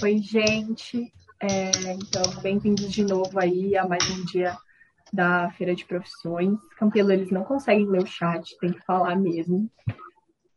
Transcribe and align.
Oi, 0.00 0.18
gente. 0.18 1.12
É, 1.40 1.92
então, 1.92 2.40
bem-vindos 2.40 2.92
de 2.92 3.02
novo 3.02 3.36
aí 3.36 3.76
a 3.76 3.86
mais 3.86 4.08
um 4.10 4.24
dia 4.24 4.56
da 5.12 5.50
Feira 5.50 5.74
de 5.74 5.84
Profissões. 5.84 6.56
Campelo, 6.76 7.10
eles 7.10 7.32
não 7.32 7.42
conseguem 7.42 7.84
ler 7.84 8.04
o 8.04 8.06
chat, 8.06 8.56
tem 8.60 8.72
que 8.72 8.84
falar 8.84 9.16
mesmo. 9.16 9.68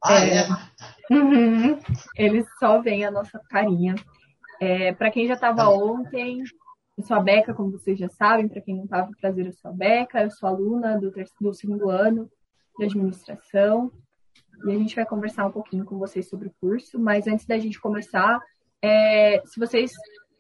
Ah, 0.04 0.20
é? 0.20 0.42
é? 0.42 0.48
Uhum, 1.12 1.80
eles 2.16 2.46
só 2.60 2.80
veem 2.82 3.04
a 3.04 3.10
nossa 3.10 3.40
carinha. 3.50 3.96
É, 4.60 4.94
Para 4.94 5.10
quem 5.10 5.28
já 5.28 5.34
estava 5.34 5.68
ontem, 5.70 6.44
eu 6.96 7.04
sou 7.04 7.18
a 7.18 7.20
Beca, 7.20 7.52
como 7.52 7.72
vocês 7.72 7.98
já 7.98 8.10
sabem. 8.10 8.48
Para 8.48 8.62
quem 8.62 8.76
não 8.76 8.84
estava, 8.84 9.10
prazer, 9.20 9.48
eu 9.48 9.54
sou 9.54 9.72
a 9.72 9.74
Beca. 9.74 10.22
Eu 10.22 10.30
sou 10.30 10.48
aluna 10.48 11.00
do, 11.00 11.12
do 11.42 11.54
segundo 11.54 11.90
ano 11.90 12.30
de 12.78 12.86
administração. 12.86 13.92
E 14.68 14.72
a 14.72 14.78
gente 14.78 14.96
vai 14.96 15.06
conversar 15.06 15.48
um 15.48 15.52
pouquinho 15.52 15.84
com 15.84 15.98
vocês 15.98 16.30
sobre 16.30 16.48
o 16.48 16.54
curso. 16.62 17.00
Mas 17.00 17.26
antes 17.26 17.48
da 17.48 17.58
gente 17.58 17.82
começar, 17.82 18.40
é, 18.82 19.42
se 19.46 19.60
vocês 19.60 19.92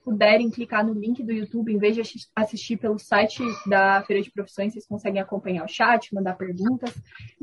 puderem 0.04 0.50
clicar 0.50 0.86
no 0.86 0.94
link 0.94 1.24
do 1.24 1.32
YouTube, 1.32 1.72
em 1.72 1.78
vez 1.78 1.96
de 1.96 2.02
assistir 2.36 2.78
pelo 2.78 2.98
site 2.98 3.44
da 3.68 4.04
Feira 4.04 4.22
de 4.22 4.32
Profissões, 4.32 4.74
vocês 4.74 4.88
conseguem 4.88 5.22
acompanhar 5.22 5.64
o 5.64 5.68
chat, 5.68 6.14
mandar 6.14 6.36
perguntas. 6.36 6.92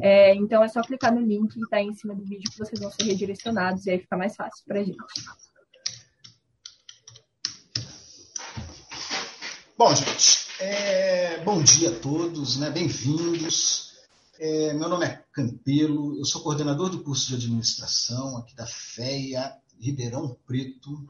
É, 0.03 0.35
então 0.35 0.63
é 0.63 0.69
só 0.69 0.83
clicar 0.83 1.15
no 1.15 1.21
link 1.21 1.55
que 1.55 1.61
está 1.61 1.81
em 1.81 1.95
cima 1.95 2.15
do 2.15 2.25
vídeo 2.25 2.51
que 2.51 2.59
vocês 2.59 2.81
vão 2.81 2.91
ser 2.91 3.05
redirecionados 3.05 3.87
e 3.87 3.91
aí 3.91 3.99
fica 4.01 4.17
mais 4.17 4.35
fácil 4.35 4.65
para 4.67 4.81
a 4.81 4.85
gente. 4.85 4.99
Bom, 9.77 9.95
gente, 9.95 10.49
é, 10.59 11.39
bom 11.45 11.63
dia 11.63 11.91
a 11.91 12.01
todos, 12.01 12.59
né? 12.59 12.71
bem-vindos. 12.71 13.89
É, 14.41 14.73
meu 14.73 14.89
nome 14.89 15.07
é 15.07 15.23
Campelo, 15.33 16.19
eu 16.19 16.25
sou 16.25 16.43
coordenador 16.43 16.91
do 16.91 17.03
curso 17.03 17.29
de 17.29 17.35
administração 17.37 18.37
aqui 18.39 18.55
da 18.57 18.67
FEA 18.67 19.53
Ribeirão 19.81 20.37
Preto. 20.47 21.09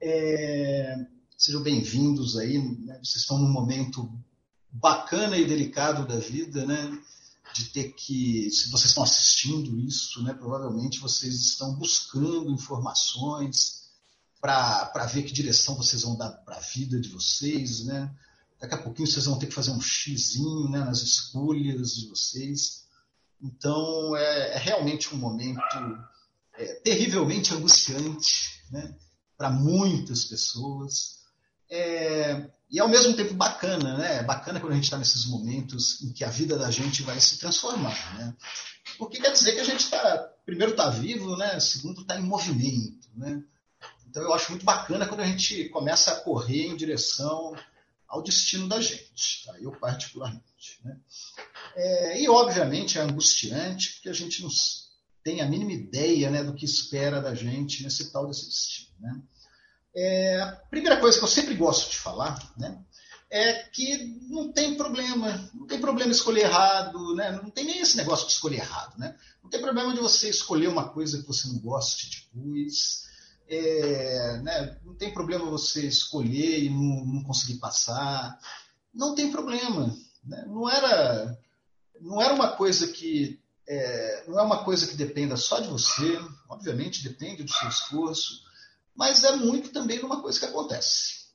É, 0.00 1.06
sejam 1.36 1.62
bem-vindos 1.62 2.36
aí, 2.36 2.58
né? 2.58 2.98
vocês 3.02 3.22
estão 3.22 3.38
num 3.38 3.50
momento 3.50 4.10
bacana 4.70 5.36
e 5.36 5.46
delicado 5.46 6.06
da 6.06 6.18
vida, 6.18 6.66
né? 6.66 6.98
De 7.54 7.66
ter 7.66 7.92
que, 7.92 8.50
se 8.50 8.70
vocês 8.70 8.90
estão 8.90 9.04
assistindo 9.04 9.78
isso, 9.78 10.22
né? 10.24 10.34
Provavelmente 10.34 10.98
vocês 10.98 11.34
estão 11.34 11.74
buscando 11.74 12.50
informações 12.50 13.84
para 14.40 15.06
ver 15.06 15.22
que 15.22 15.32
direção 15.32 15.76
vocês 15.76 16.02
vão 16.02 16.16
dar 16.16 16.30
para 16.30 16.56
a 16.56 16.60
vida 16.60 17.00
de 17.00 17.08
vocês, 17.08 17.84
né? 17.84 18.12
Daqui 18.60 18.74
a 18.74 18.82
pouquinho 18.82 19.06
vocês 19.06 19.26
vão 19.26 19.38
ter 19.38 19.46
que 19.46 19.54
fazer 19.54 19.70
um 19.70 19.80
xizinho 19.80 20.68
né, 20.68 20.80
nas 20.80 21.00
escolhas 21.02 21.94
de 21.94 22.08
vocês. 22.08 22.84
Então, 23.40 24.16
é, 24.16 24.54
é 24.54 24.58
realmente 24.58 25.14
um 25.14 25.18
momento 25.18 25.60
é, 26.56 26.74
terrivelmente 26.76 27.54
angustiante 27.54 28.62
né, 28.70 28.94
para 29.36 29.50
muitas 29.50 30.24
pessoas. 30.24 31.22
É, 31.70 32.50
e 32.70 32.80
ao 32.80 32.88
mesmo 32.88 33.14
tempo 33.14 33.34
bacana, 33.34 33.96
né? 33.96 34.16
É 34.16 34.22
bacana 34.22 34.60
quando 34.60 34.72
a 34.72 34.74
gente 34.74 34.84
está 34.84 34.98
nesses 34.98 35.26
momentos 35.26 36.02
em 36.02 36.12
que 36.12 36.24
a 36.24 36.30
vida 36.30 36.58
da 36.58 36.70
gente 36.70 37.02
vai 37.02 37.20
se 37.20 37.38
transformar, 37.38 38.18
né? 38.18 38.34
Porque 38.98 39.20
quer 39.20 39.32
dizer 39.32 39.54
que 39.54 39.60
a 39.60 39.64
gente 39.64 39.80
está, 39.80 40.18
primeiro 40.44 40.72
está 40.72 40.90
vivo, 40.90 41.36
né? 41.36 41.58
Segundo 41.60 42.02
está 42.02 42.18
em 42.18 42.22
movimento, 42.22 43.08
né? 43.16 43.42
Então 44.08 44.22
eu 44.22 44.32
acho 44.32 44.50
muito 44.50 44.64
bacana 44.64 45.06
quando 45.06 45.20
a 45.20 45.26
gente 45.26 45.68
começa 45.70 46.12
a 46.12 46.20
correr 46.20 46.66
em 46.66 46.76
direção 46.76 47.54
ao 48.08 48.22
destino 48.22 48.68
da 48.68 48.80
gente, 48.80 49.44
tá? 49.44 49.58
eu 49.60 49.72
particularmente. 49.72 50.80
Né? 50.84 50.96
É, 51.74 52.22
e 52.22 52.28
obviamente 52.28 52.96
é 52.96 53.02
angustiante 53.02 53.94
porque 53.94 54.08
a 54.08 54.12
gente 54.12 54.40
não 54.40 54.50
tem 55.24 55.40
a 55.40 55.46
mínima 55.46 55.72
ideia 55.72 56.30
né, 56.30 56.44
do 56.44 56.54
que 56.54 56.66
espera 56.66 57.20
da 57.20 57.34
gente 57.34 57.82
nesse 57.82 58.12
tal 58.12 58.28
desse 58.28 58.44
destino. 58.44 58.90
Né? 59.00 59.22
É, 59.96 60.40
a 60.42 60.52
primeira 60.70 61.00
coisa 61.00 61.18
que 61.18 61.24
eu 61.24 61.28
sempre 61.28 61.54
gosto 61.54 61.90
de 61.90 61.96
falar 61.96 62.38
né, 62.58 62.78
é 63.30 63.54
que 63.54 64.04
não 64.28 64.52
tem 64.52 64.76
problema, 64.76 65.50
não 65.54 65.66
tem 65.66 65.80
problema 65.80 66.12
escolher 66.12 66.42
errado, 66.42 67.14
né? 67.14 67.32
não 67.42 67.50
tem 67.50 67.64
nem 67.64 67.80
esse 67.80 67.96
negócio 67.96 68.26
de 68.26 68.32
escolher 68.32 68.58
errado. 68.58 68.98
Né? 68.98 69.16
Não 69.42 69.48
tem 69.48 69.62
problema 69.62 69.94
de 69.94 70.00
você 70.00 70.28
escolher 70.28 70.68
uma 70.68 70.90
coisa 70.90 71.20
que 71.20 71.26
você 71.26 71.48
não 71.48 71.58
goste 71.58 72.28
depois. 72.34 73.02
É, 73.46 74.38
né? 74.42 74.78
Não 74.84 74.94
tem 74.94 75.12
problema 75.12 75.50
você 75.50 75.86
escolher 75.86 76.64
e 76.64 76.70
não, 76.70 77.04
não 77.04 77.24
conseguir 77.24 77.58
passar. 77.58 78.38
Não 78.92 79.14
tem 79.14 79.30
problema. 79.30 79.94
Né? 80.24 80.44
Não, 80.46 80.68
era, 80.68 81.38
não 82.00 82.22
era 82.22 82.34
uma 82.34 82.52
coisa 82.52 82.88
que 82.88 83.38
é, 83.66 84.24
não 84.28 84.38
é 84.38 84.42
uma 84.42 84.64
coisa 84.64 84.86
que 84.86 84.96
dependa 84.96 85.36
só 85.36 85.60
de 85.60 85.68
você, 85.68 86.18
obviamente 86.48 87.02
depende 87.02 87.42
do 87.42 87.52
seu 87.52 87.68
esforço, 87.68 88.42
mas 88.94 89.24
é 89.24 89.36
muito 89.36 89.70
também 89.70 89.98
de 89.98 90.04
uma 90.04 90.20
coisa 90.20 90.38
que 90.38 90.46
acontece. 90.46 91.26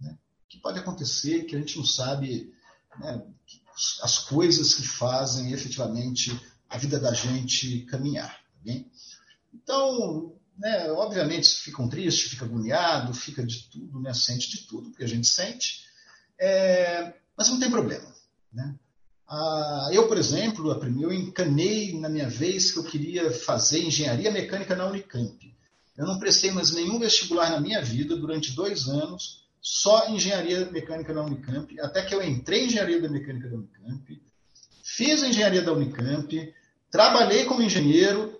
Né? 0.00 0.16
Que 0.48 0.58
pode 0.58 0.78
acontecer, 0.78 1.44
que 1.44 1.56
a 1.56 1.58
gente 1.58 1.76
não 1.76 1.84
sabe 1.84 2.52
né, 2.98 3.22
as 4.02 4.18
coisas 4.18 4.74
que 4.74 4.86
fazem 4.86 5.52
efetivamente 5.52 6.38
a 6.68 6.78
vida 6.78 6.98
da 6.98 7.12
gente 7.12 7.84
caminhar. 7.86 8.40
Tá 8.64 8.72
então, 9.52 10.34
né, 10.56 10.90
obviamente, 10.92 11.48
ficam 11.48 11.88
tristes, 11.88 12.30
fica 12.30 12.44
agoniado, 12.44 13.12
fica 13.12 13.44
de 13.44 13.68
tudo, 13.68 14.00
né, 14.00 14.14
sente 14.14 14.48
de 14.50 14.66
tudo, 14.66 14.90
porque 14.90 15.04
a 15.04 15.08
gente 15.08 15.26
sente, 15.26 15.84
é, 16.38 17.14
mas 17.36 17.48
não 17.48 17.58
tem 17.58 17.70
problema. 17.70 18.10
Né? 18.52 18.78
Ah, 19.34 19.88
eu, 19.90 20.06
por 20.08 20.18
exemplo, 20.18 20.78
eu 21.00 21.10
encanei 21.10 21.98
na 21.98 22.10
minha 22.10 22.28
vez 22.28 22.70
que 22.70 22.78
eu 22.78 22.84
queria 22.84 23.30
fazer 23.30 23.82
engenharia 23.82 24.30
mecânica 24.30 24.76
na 24.76 24.84
Unicamp. 24.84 25.56
Eu 25.96 26.06
não 26.06 26.18
prestei 26.18 26.50
mais 26.50 26.70
nenhum 26.72 26.98
vestibular 26.98 27.48
na 27.48 27.58
minha 27.58 27.80
vida 27.80 28.14
durante 28.14 28.52
dois 28.52 28.88
anos, 28.88 29.46
só 29.58 30.10
engenharia 30.10 30.70
mecânica 30.70 31.14
na 31.14 31.22
Unicamp, 31.22 31.80
até 31.80 32.02
que 32.02 32.14
eu 32.14 32.22
entrei 32.22 32.60
em 32.60 32.66
engenharia 32.66 33.00
da 33.00 33.08
mecânica 33.08 33.48
da 33.48 33.56
Unicamp, 33.56 34.22
fiz 34.84 35.22
engenharia 35.22 35.62
da 35.62 35.72
Unicamp, 35.72 36.54
trabalhei 36.90 37.46
como 37.46 37.62
engenheiro, 37.62 38.38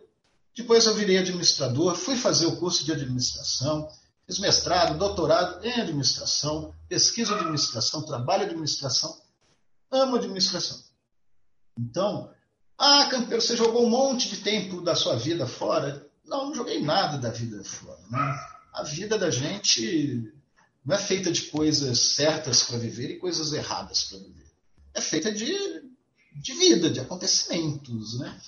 depois 0.55 0.85
eu 0.85 0.95
virei 0.95 1.17
administrador, 1.17 1.95
fui 1.95 2.17
fazer 2.17 2.45
o 2.45 2.57
curso 2.57 2.85
de 2.85 2.93
administração, 2.93 3.89
fiz 4.27 4.39
mestrado, 4.39 4.99
doutorado 4.99 5.65
em 5.65 5.73
administração, 5.81 6.75
pesquisa 6.87 7.33
de 7.33 7.41
administração, 7.41 8.03
trabalho 8.03 8.45
de 8.45 8.51
administração, 8.51 9.22
amo 9.93 10.17
administração. 10.17 10.83
Então, 11.79 12.33
ah, 12.79 13.07
Campeiro, 13.11 13.41
você 13.41 13.57
jogou 13.57 13.87
um 13.87 13.91
monte 13.91 14.29
de 14.29 14.39
tempo 14.39 14.81
da 14.81 14.95
sua 14.95 15.17
vida 15.17 15.47
fora. 15.47 16.05
Não, 16.25 16.47
não 16.47 16.55
joguei 16.55 16.83
nada 16.83 17.19
da 17.19 17.31
vida 17.31 17.63
fora. 17.63 18.01
Né? 18.11 18.41
A 18.73 18.83
vida 18.83 19.19
da 19.19 19.31
gente 19.31 20.33
não 20.85 20.97
é 20.97 20.99
feita 20.99 21.31
de 21.31 21.43
coisas 21.43 21.99
certas 22.17 22.65
para 22.65 22.79
viver 22.79 23.11
e 23.11 23.19
coisas 23.19 23.53
erradas 23.53 24.05
para 24.05 24.19
viver. 24.19 24.51
É 24.95 25.01
feita 25.01 25.31
de, 25.31 25.55
de 26.35 26.55
vida, 26.55 26.91
de 26.91 27.01
acontecimentos. 27.01 28.19
Né? 28.19 28.41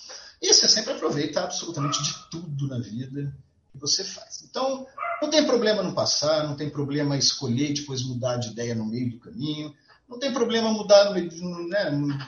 E 0.43 0.53
você 0.53 0.69
sempre 0.69 0.95
aproveita 0.95 1.43
absolutamente 1.43 2.03
de 2.03 2.13
tudo 2.31 2.67
na 2.67 2.79
vida 2.79 3.35
que 3.71 3.79
você 3.79 4.05
faz. 4.05 4.43
Então, 4.43 4.87
não 5.23 5.31
tem 5.31 5.47
problema 5.47 5.83
não 5.83 5.95
passar, 5.95 6.47
não 6.47 6.57
tem 6.57 6.71
problema 6.71 7.17
escolher 7.17 7.71
e 7.71 7.75
depois 7.75 8.03
mudar 8.03 8.37
de 8.37 8.51
ideia 8.51 8.75
no 8.75 8.87
meio 8.87 9.11
do 9.11 9.19
caminho. 9.19 9.75
Não 10.09 10.19
tem 10.19 10.33
problema 10.33 10.71
mudar, 10.71 11.13
né? 11.13 11.29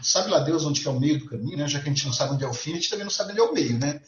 sabe 0.03 0.31
lá 0.31 0.41
Deus 0.41 0.65
onde 0.65 0.87
é 0.87 0.91
o 0.91 0.99
meio 0.99 1.19
do 1.19 1.27
caminho, 1.27 1.59
né? 1.59 1.69
já 1.69 1.79
que 1.79 1.89
a 1.89 1.93
gente 1.93 2.07
não 2.07 2.13
sabe 2.13 2.35
onde 2.35 2.45
é 2.45 2.49
o 2.49 2.55
fim, 2.55 2.73
a 2.73 2.75
gente 2.77 2.89
também 2.89 3.05
não 3.05 3.11
sabe 3.11 3.33
onde 3.33 3.41
é 3.41 3.45
o 3.45 3.53
meio. 3.53 3.79
Né? 3.79 4.01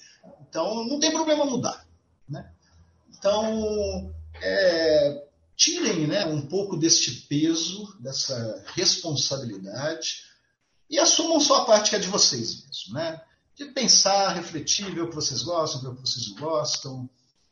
Então, 0.49 0.85
não 0.87 0.99
tem 0.99 1.13
problema 1.13 1.45
mudar. 1.45 1.87
Né? 2.29 2.51
Então, 3.11 4.13
é, 4.41 5.25
tirem 5.57 6.07
né, 6.07 6.25
um 6.25 6.47
pouco 6.47 6.77
deste 6.77 7.11
peso, 7.29 7.95
dessa 8.01 8.65
responsabilidade 8.75 10.25
e 10.89 10.99
assumam 10.99 11.41
só 11.41 11.57
a 11.57 11.65
parte 11.65 11.91
que 11.91 11.97
é 11.97 11.99
de 11.99 12.09
vocês 12.09 12.65
mesmo. 12.65 12.95
Né? 12.95 13.21
De 13.55 13.67
pensar, 13.67 14.35
refletir, 14.35 14.95
ver 14.95 15.03
o 15.03 15.09
que 15.09 15.17
vocês 15.17 15.43
gostam, 15.43 15.83
ver 15.83 15.89
o 15.89 15.95
que 15.97 16.01
vocês 16.01 16.29
não 16.29 16.37
gostam, 16.37 17.11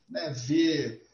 né? 0.09 0.31
ver, 0.31 1.05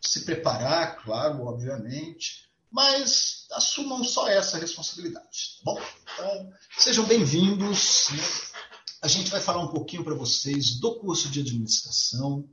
se 0.00 0.24
preparar, 0.24 1.02
claro, 1.02 1.46
obviamente, 1.46 2.43
mas 2.74 3.46
assumam 3.52 4.02
só 4.02 4.26
essa 4.28 4.58
responsabilidade. 4.58 5.58
Tá 5.58 5.62
bom, 5.62 5.80
então 6.12 6.52
sejam 6.76 7.06
bem-vindos. 7.06 8.08
Né? 8.10 8.24
A 9.00 9.06
gente 9.06 9.30
vai 9.30 9.40
falar 9.40 9.62
um 9.62 9.68
pouquinho 9.68 10.02
para 10.02 10.16
vocês 10.16 10.80
do 10.80 10.98
curso 10.98 11.28
de 11.28 11.38
administração, 11.38 12.44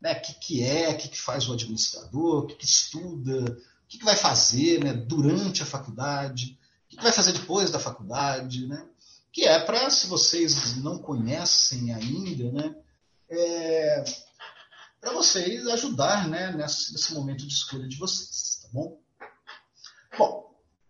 né? 0.00 0.14
O 0.14 0.20
que, 0.20 0.34
que 0.34 0.64
é, 0.64 0.90
o 0.90 0.98
que, 0.98 1.08
que 1.08 1.20
faz 1.20 1.48
o 1.48 1.52
administrador, 1.52 2.42
o 2.42 2.46
que, 2.48 2.56
que 2.56 2.64
estuda, 2.64 3.52
o 3.52 3.88
que, 3.88 3.98
que 3.98 4.04
vai 4.04 4.16
fazer 4.16 4.82
né? 4.82 4.94
durante 4.94 5.62
a 5.62 5.66
faculdade, 5.66 6.58
o 6.86 6.88
que, 6.88 6.96
que 6.96 7.02
vai 7.02 7.12
fazer 7.12 7.30
depois 7.30 7.70
da 7.70 7.78
faculdade, 7.78 8.66
né? 8.66 8.84
Que 9.30 9.44
é 9.44 9.60
para, 9.60 9.88
se 9.90 10.08
vocês 10.08 10.76
não 10.78 10.98
conhecem 10.98 11.94
ainda, 11.94 12.50
né? 12.50 12.74
É, 13.30 14.04
para 15.00 15.12
vocês 15.12 15.68
ajudar 15.68 16.28
né, 16.28 16.50
nesse, 16.50 16.92
nesse 16.92 17.14
momento 17.14 17.46
de 17.46 17.54
escolha 17.54 17.86
de 17.86 17.96
vocês, 17.96 18.58
tá 18.60 18.68
bom? 18.72 19.01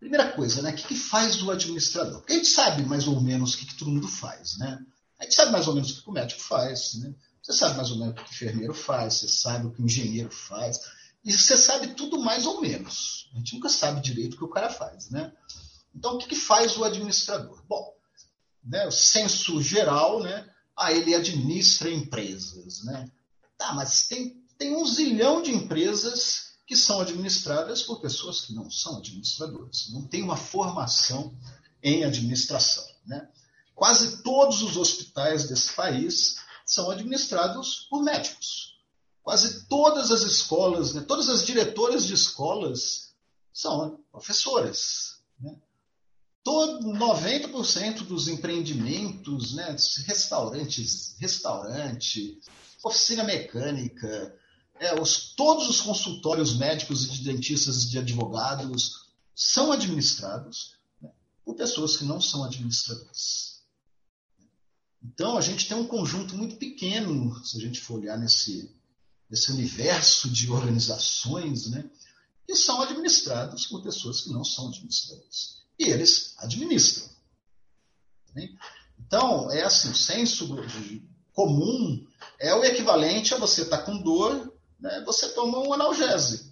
Primeira 0.03 0.33
coisa, 0.33 0.61
né? 0.63 0.73
O 0.73 0.75
que, 0.75 0.89
que 0.89 0.97
faz 0.97 1.41
o 1.45 1.51
administrador? 1.53 2.19
Porque 2.19 2.33
a 2.33 2.37
gente 2.37 2.49
sabe 2.49 2.85
mais 2.85 3.07
ou 3.07 3.21
menos 3.21 3.55
o 3.55 3.59
que, 3.59 3.67
que 3.67 3.77
todo 3.77 3.93
mundo 3.93 4.09
faz, 4.09 4.59
né? 4.59 4.85
A 5.17 5.23
gente 5.23 5.37
sabe 5.37 5.53
mais 5.53 5.69
ou 5.69 5.75
menos 5.77 5.93
o 5.93 6.03
que 6.03 6.11
o 6.11 6.13
médico 6.13 6.41
faz, 6.41 6.95
né? 6.95 7.15
Você 7.41 7.53
sabe 7.53 7.77
mais 7.77 7.89
ou 7.93 7.99
menos 7.99 8.13
o 8.13 8.17
que 8.17 8.23
o 8.23 8.35
enfermeiro 8.35 8.75
faz, 8.75 9.15
você 9.15 9.29
sabe 9.29 9.69
o 9.69 9.71
que 9.71 9.81
o 9.81 9.85
engenheiro 9.85 10.29
faz. 10.29 10.81
e 11.25 11.31
você 11.31 11.57
sabe 11.57 11.95
tudo 11.95 12.19
mais 12.19 12.47
ou 12.47 12.61
menos. 12.61 13.31
A 13.33 13.39
gente 13.39 13.55
nunca 13.55 13.69
sabe 13.69 14.01
direito 14.01 14.35
o 14.35 14.39
que 14.39 14.45
o 14.45 14.51
cara 14.51 14.69
faz, 14.71 15.09
né? 15.09 15.33
Então, 15.95 16.17
o 16.17 16.19
que, 16.19 16.31
que 16.31 16.37
faz 16.37 16.77
o 16.77 16.83
administrador? 16.83 17.63
Bom, 17.69 17.95
né, 18.65 18.85
o 18.89 18.91
senso 18.91 19.63
geral, 19.63 20.21
né? 20.21 20.51
Ah, 20.77 20.93
ele 20.93 21.15
administra 21.15 21.89
empresas, 21.89 22.83
né? 22.83 23.09
Tá, 23.57 23.73
mas 23.73 24.09
tem, 24.09 24.37
tem 24.59 24.75
um 24.75 24.85
zilhão 24.85 25.41
de 25.41 25.53
empresas 25.53 26.52
que 26.73 26.77
são 26.77 27.03
administradas 27.03 27.83
por 27.83 28.01
pessoas 28.01 28.41
que 28.41 28.55
não 28.55 28.71
são 28.71 28.97
administradoras, 28.97 29.91
não 29.91 30.07
tem 30.07 30.23
uma 30.23 30.39
formação 30.39 31.37
em 31.83 32.03
administração, 32.03 32.83
né? 33.05 33.29
Quase 33.75 34.23
todos 34.23 34.63
os 34.63 34.79
hospitais 34.79 35.47
desse 35.51 35.71
país 35.75 36.37
são 36.65 36.91
administrados 36.91 37.87
por 37.91 38.03
médicos. 38.03 38.79
Quase 39.23 39.67
todas 39.67 40.11
as 40.11 40.23
escolas, 40.23 40.95
né, 40.95 41.03
todas 41.03 41.29
as 41.29 41.45
diretoras 41.45 42.07
de 42.07 42.15
escolas 42.15 43.13
são 43.53 44.01
professoras. 44.11 45.19
Né? 45.39 45.55
Todo, 46.43 46.89
90% 46.89 47.99
dos 48.05 48.29
empreendimentos, 48.29 49.53
né, 49.53 49.77
restaurantes, 50.07 51.17
restaurante, 51.19 52.41
oficina 52.83 53.25
mecânica, 53.25 54.39
é, 54.79 55.01
os, 55.01 55.35
todos 55.35 55.69
os 55.69 55.81
consultórios 55.81 56.57
médicos 56.57 57.05
e 57.05 57.11
de 57.11 57.23
dentistas 57.25 57.85
e 57.85 57.91
de 57.91 57.99
advogados 57.99 59.07
são 59.35 59.73
administrados 59.73 60.77
né, 61.01 61.11
por 61.45 61.55
pessoas 61.55 61.97
que 61.97 62.05
não 62.05 62.21
são 62.21 62.45
administradoras. 62.45 63.63
Então, 65.03 65.37
a 65.37 65.41
gente 65.41 65.67
tem 65.67 65.77
um 65.77 65.87
conjunto 65.87 66.37
muito 66.37 66.57
pequeno, 66.57 67.35
se 67.45 67.57
a 67.57 67.61
gente 67.61 67.81
for 67.81 67.99
olhar 67.99 68.17
nesse, 68.17 68.73
nesse 69.29 69.51
universo 69.51 70.31
de 70.31 70.51
organizações, 70.51 71.69
né, 71.69 71.89
que 72.47 72.55
são 72.55 72.81
administrados 72.83 73.67
por 73.67 73.83
pessoas 73.83 74.21
que 74.21 74.31
não 74.31 74.45
são 74.45 74.69
administradoras. 74.69 75.63
E 75.79 75.85
eles 75.85 76.35
administram. 76.39 77.09
Né? 78.35 78.49
Então, 78.99 79.51
é 79.51 79.63
assim, 79.63 79.91
o 79.91 79.95
senso 79.95 80.49
comum 81.33 82.07
é 82.39 82.55
o 82.55 82.65
equivalente 82.65 83.35
a 83.35 83.39
você 83.39 83.63
estar 83.63 83.79
tá 83.79 83.83
com 83.85 84.01
dor, 84.03 84.52
né, 84.83 85.01
você 85.07 85.29
toma 85.29 85.59
um 85.61 85.73
analgésico. 85.73 86.51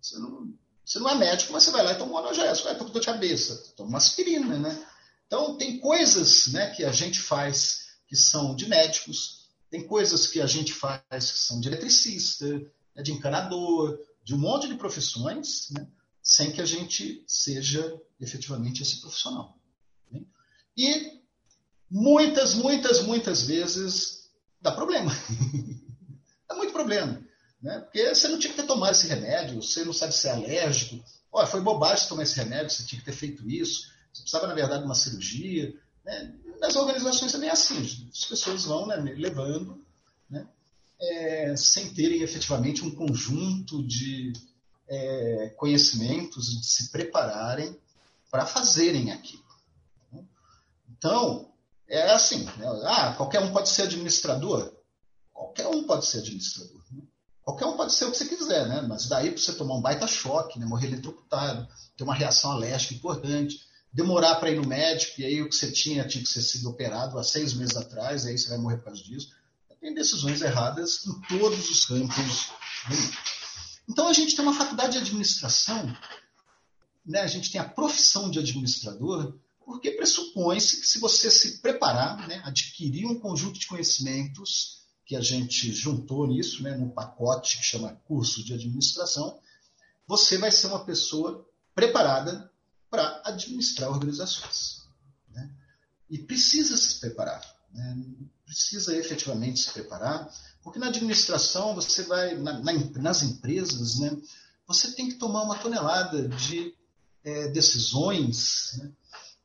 Você 0.00 0.18
não, 0.18 0.54
você 0.84 0.98
não 0.98 1.10
é 1.10 1.14
médico, 1.14 1.52
mas 1.52 1.62
você 1.62 1.70
vai 1.70 1.84
lá 1.84 1.92
e 1.92 1.98
toma 1.98 2.12
um 2.12 2.18
analgésico. 2.18 2.68
Tô 2.76 2.86
com 2.86 2.90
dor 2.90 3.00
de 3.00 3.06
cabeça, 3.06 3.72
toma 3.76 3.90
uma 3.90 3.98
aspirina, 3.98 4.58
né? 4.58 4.86
Então, 5.26 5.56
tem 5.56 5.78
coisas 5.78 6.48
né, 6.48 6.70
que 6.70 6.82
a 6.84 6.92
gente 6.92 7.20
faz 7.20 7.84
que 8.06 8.16
são 8.16 8.54
de 8.54 8.68
médicos, 8.68 9.50
tem 9.70 9.86
coisas 9.86 10.26
que 10.26 10.40
a 10.40 10.46
gente 10.46 10.72
faz 10.72 11.32
que 11.32 11.38
são 11.38 11.60
de 11.60 11.68
eletricista, 11.68 12.46
né, 12.94 13.02
de 13.02 13.12
encanador, 13.12 13.98
de 14.22 14.34
um 14.34 14.38
monte 14.38 14.68
de 14.68 14.76
profissões, 14.76 15.68
né, 15.70 15.86
sem 16.22 16.52
que 16.52 16.60
a 16.60 16.66
gente 16.66 17.24
seja 17.26 18.00
efetivamente 18.20 18.82
esse 18.82 19.00
profissional. 19.00 19.58
Né? 20.10 20.22
E 20.76 21.20
muitas, 21.90 22.54
muitas, 22.54 23.02
muitas 23.02 23.42
vezes 23.42 24.30
dá 24.60 24.72
problema. 24.72 25.10
dá 26.48 26.54
muito 26.54 26.72
problema. 26.72 27.22
Né? 27.62 27.80
Porque 27.80 28.14
você 28.14 28.28
não 28.28 28.38
tinha 28.38 28.52
que 28.52 28.60
ter 28.60 28.66
tomado 28.66 28.92
esse 28.92 29.06
remédio, 29.06 29.62
você 29.62 29.84
não 29.84 29.92
sabe 29.92 30.14
se 30.14 30.28
é 30.28 30.32
alérgico. 30.32 31.02
Olha, 31.32 31.46
foi 31.46 31.60
bobagem 31.60 32.08
tomar 32.08 32.22
esse 32.22 32.36
remédio, 32.36 32.70
você 32.70 32.84
tinha 32.84 33.00
que 33.00 33.06
ter 33.06 33.16
feito 33.16 33.48
isso. 33.48 33.88
Você 34.12 34.22
precisava, 34.22 34.46
na 34.46 34.54
verdade, 34.54 34.80
de 34.80 34.86
uma 34.86 34.94
cirurgia. 34.94 35.74
Né? 36.04 36.34
Nas 36.60 36.76
organizações 36.76 37.32
também 37.32 37.48
é 37.48 37.52
assim, 37.52 37.80
as 38.12 38.24
pessoas 38.26 38.64
vão 38.64 38.86
né, 38.86 38.96
levando, 38.96 39.84
né, 40.28 40.46
é, 41.00 41.56
sem 41.56 41.92
terem 41.92 42.22
efetivamente 42.22 42.84
um 42.84 42.94
conjunto 42.94 43.82
de 43.82 44.32
é, 44.88 45.54
conhecimentos 45.56 46.60
de 46.60 46.66
se 46.66 46.90
prepararem 46.90 47.76
para 48.30 48.46
fazerem 48.46 49.10
aquilo. 49.10 49.44
Então, 50.90 51.52
é 51.88 52.10
assim, 52.12 52.44
né? 52.44 52.66
ah, 52.84 53.14
qualquer 53.16 53.40
um 53.40 53.52
pode 53.52 53.68
ser 53.68 53.82
administrador? 53.82 54.73
Qualquer 55.54 55.68
um 55.68 55.84
pode 55.84 56.06
ser 56.06 56.18
administrador. 56.18 56.82
Né? 56.90 57.02
Qualquer 57.42 57.66
um 57.66 57.76
pode 57.76 57.92
ser 57.92 58.06
o 58.06 58.10
que 58.10 58.16
você 58.16 58.24
quiser, 58.24 58.66
né? 58.68 58.82
mas 58.82 59.06
daí 59.06 59.30
para 59.30 59.40
você 59.40 59.52
tomar 59.52 59.76
um 59.76 59.80
baita 59.80 60.06
choque, 60.06 60.58
né? 60.58 60.66
morrer 60.66 60.88
eletrocutado, 60.88 61.68
ter 61.96 62.02
uma 62.02 62.14
reação 62.14 62.50
alérgica 62.50 62.94
importante, 62.94 63.60
demorar 63.92 64.36
para 64.36 64.50
ir 64.50 64.60
no 64.60 64.66
médico, 64.66 65.20
e 65.20 65.24
aí 65.24 65.42
o 65.42 65.48
que 65.48 65.54
você 65.54 65.70
tinha 65.70 66.06
tinha 66.08 66.24
que 66.24 66.28
ser 66.28 66.42
sido 66.42 66.68
operado 66.68 67.16
há 67.18 67.22
seis 67.22 67.54
meses 67.54 67.76
atrás, 67.76 68.24
e 68.24 68.30
aí 68.30 68.38
você 68.38 68.48
vai 68.48 68.58
morrer 68.58 68.78
por 68.78 68.86
causa 68.86 69.02
disso. 69.02 69.30
Tem 69.80 69.94
decisões 69.94 70.40
erradas 70.40 71.06
em 71.06 71.38
todos 71.38 71.70
os 71.70 71.84
campos. 71.84 72.50
Então 73.88 74.08
a 74.08 74.12
gente 74.12 74.34
tem 74.34 74.44
uma 74.44 74.54
faculdade 74.54 74.94
de 74.94 74.98
administração, 74.98 75.96
né? 77.06 77.20
a 77.20 77.26
gente 77.28 77.52
tem 77.52 77.60
a 77.60 77.68
profissão 77.68 78.28
de 78.28 78.40
administrador, 78.40 79.38
porque 79.64 79.92
pressupõe-se 79.92 80.80
que 80.80 80.86
se 80.86 80.98
você 80.98 81.30
se 81.30 81.60
preparar, 81.60 82.26
né? 82.26 82.42
adquirir 82.44 83.06
um 83.06 83.20
conjunto 83.20 83.60
de 83.60 83.66
conhecimentos 83.66 84.83
que 85.04 85.16
a 85.16 85.20
gente 85.20 85.72
juntou 85.72 86.26
nisso, 86.26 86.62
né? 86.62 86.76
num 86.76 86.90
pacote 86.90 87.58
que 87.58 87.64
chama 87.64 88.00
curso 88.06 88.44
de 88.44 88.54
administração, 88.54 89.38
você 90.06 90.38
vai 90.38 90.50
ser 90.50 90.68
uma 90.68 90.84
pessoa 90.84 91.46
preparada 91.74 92.50
para 92.90 93.22
administrar 93.24 93.90
organizações. 93.90 94.86
Né? 95.30 95.50
E 96.08 96.18
precisa 96.18 96.76
se 96.76 97.00
preparar, 97.00 97.42
né? 97.72 98.04
precisa 98.46 98.96
efetivamente 98.96 99.60
se 99.60 99.72
preparar, 99.72 100.32
porque 100.62 100.78
na 100.78 100.86
administração 100.86 101.74
você 101.74 102.04
vai, 102.04 102.36
na, 102.36 102.60
na, 102.60 102.72
nas 102.96 103.22
empresas, 103.22 103.98
né, 103.98 104.16
você 104.66 104.92
tem 104.92 105.08
que 105.08 105.16
tomar 105.16 105.42
uma 105.42 105.58
tonelada 105.58 106.28
de 106.28 106.74
é, 107.22 107.48
decisões 107.48 108.78
né, 108.78 108.92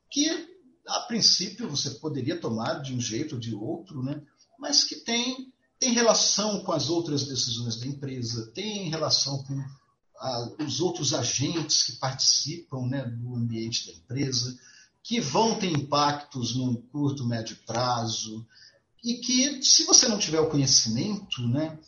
que, 0.09 0.57
a 0.87 1.01
princípio, 1.01 1.69
você 1.69 1.91
poderia 1.91 2.39
tomar 2.39 2.81
de 2.81 2.93
um 2.93 3.01
jeito 3.01 3.35
ou 3.35 3.41
de 3.41 3.53
outro, 3.53 4.03
né, 4.03 4.21
mas 4.59 4.83
que 4.83 4.97
tem, 4.97 5.51
tem 5.79 5.93
relação 5.93 6.63
com 6.63 6.71
as 6.71 6.89
outras 6.89 7.25
decisões 7.25 7.77
da 7.77 7.87
empresa, 7.87 8.51
tem 8.53 8.89
relação 8.89 9.41
com 9.43 9.63
a, 10.17 10.51
os 10.63 10.81
outros 10.81 11.13
agentes 11.13 11.83
que 11.83 11.93
participam 11.93 12.85
né, 12.87 13.03
do 13.03 13.35
ambiente 13.35 13.87
da 13.87 13.93
empresa, 13.93 14.59
que 15.01 15.21
vão 15.21 15.57
ter 15.57 15.71
impactos 15.71 16.55
no 16.55 16.77
curto, 16.83 17.25
médio 17.25 17.57
prazo, 17.65 18.45
e 19.03 19.15
que, 19.15 19.63
se 19.63 19.85
você 19.85 20.07
não 20.07 20.19
tiver 20.19 20.41
o 20.41 20.49
conhecimento, 20.49 21.41
né, 21.47 21.79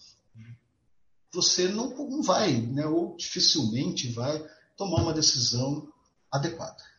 você 1.34 1.68
não, 1.68 1.90
não 1.90 2.22
vai, 2.24 2.54
né, 2.54 2.86
ou 2.86 3.16
dificilmente 3.18 4.12
vai 4.12 4.44
tomar 4.78 5.02
uma 5.02 5.14
decisão 5.14 5.92
adequada. 6.32 6.91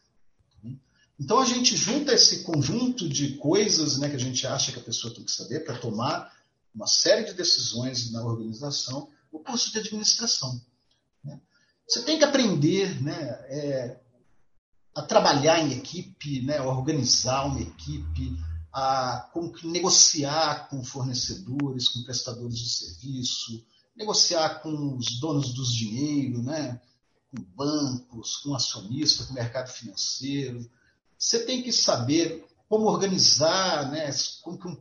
Então 1.23 1.39
a 1.39 1.45
gente 1.45 1.77
junta 1.77 2.13
esse 2.13 2.43
conjunto 2.43 3.09
de 3.09 3.37
coisas 3.37 3.97
né, 3.97 4.11
que 4.11 4.17
a 4.17 4.19
gente 4.19 4.45
acha 4.45 4.73
que 4.73 4.81
a 4.81 4.83
pessoa 4.83 5.15
tem 5.15 5.23
que 5.23 5.31
saber 5.31 5.61
para 5.61 5.79
tomar 5.79 6.37
uma 6.75 6.89
série 6.89 7.23
de 7.25 7.33
decisões 7.33 8.11
na 8.11 8.25
organização, 8.25 9.09
o 9.31 9.39
curso 9.39 9.71
de 9.71 9.79
administração. 9.79 10.61
Você 11.87 12.03
tem 12.03 12.19
que 12.19 12.25
aprender 12.25 13.01
né, 13.01 13.21
é, 13.49 14.01
a 14.97 15.03
trabalhar 15.03 15.61
em 15.61 15.73
equipe, 15.73 16.43
né, 16.43 16.59
a 16.59 16.65
organizar 16.65 17.45
uma 17.45 17.61
equipe, 17.61 18.37
a 18.73 19.31
negociar 19.63 20.69
com 20.71 20.83
fornecedores, 20.83 21.89
com 21.89 22.03
prestadores 22.03 22.59
de 22.59 22.69
serviço, 22.69 23.65
negociar 23.95 24.61
com 24.61 24.97
os 24.97 25.21
donos 25.21 25.55
dos 25.55 25.73
dinheiro, 25.73 26.43
né, 26.43 26.81
com 27.31 27.43
bancos, 27.55 28.39
com 28.39 28.57
acionistas, 28.57 29.27
com 29.27 29.35
mercado 29.35 29.71
financeiro. 29.71 30.69
Você 31.23 31.45
tem 31.45 31.63
que 31.63 31.71
saber 31.71 32.45
como 32.69 32.87
organizar, 32.87 33.93
né, 33.93 34.11
como 34.43 34.59
que 34.59 34.67
um, 34.67 34.77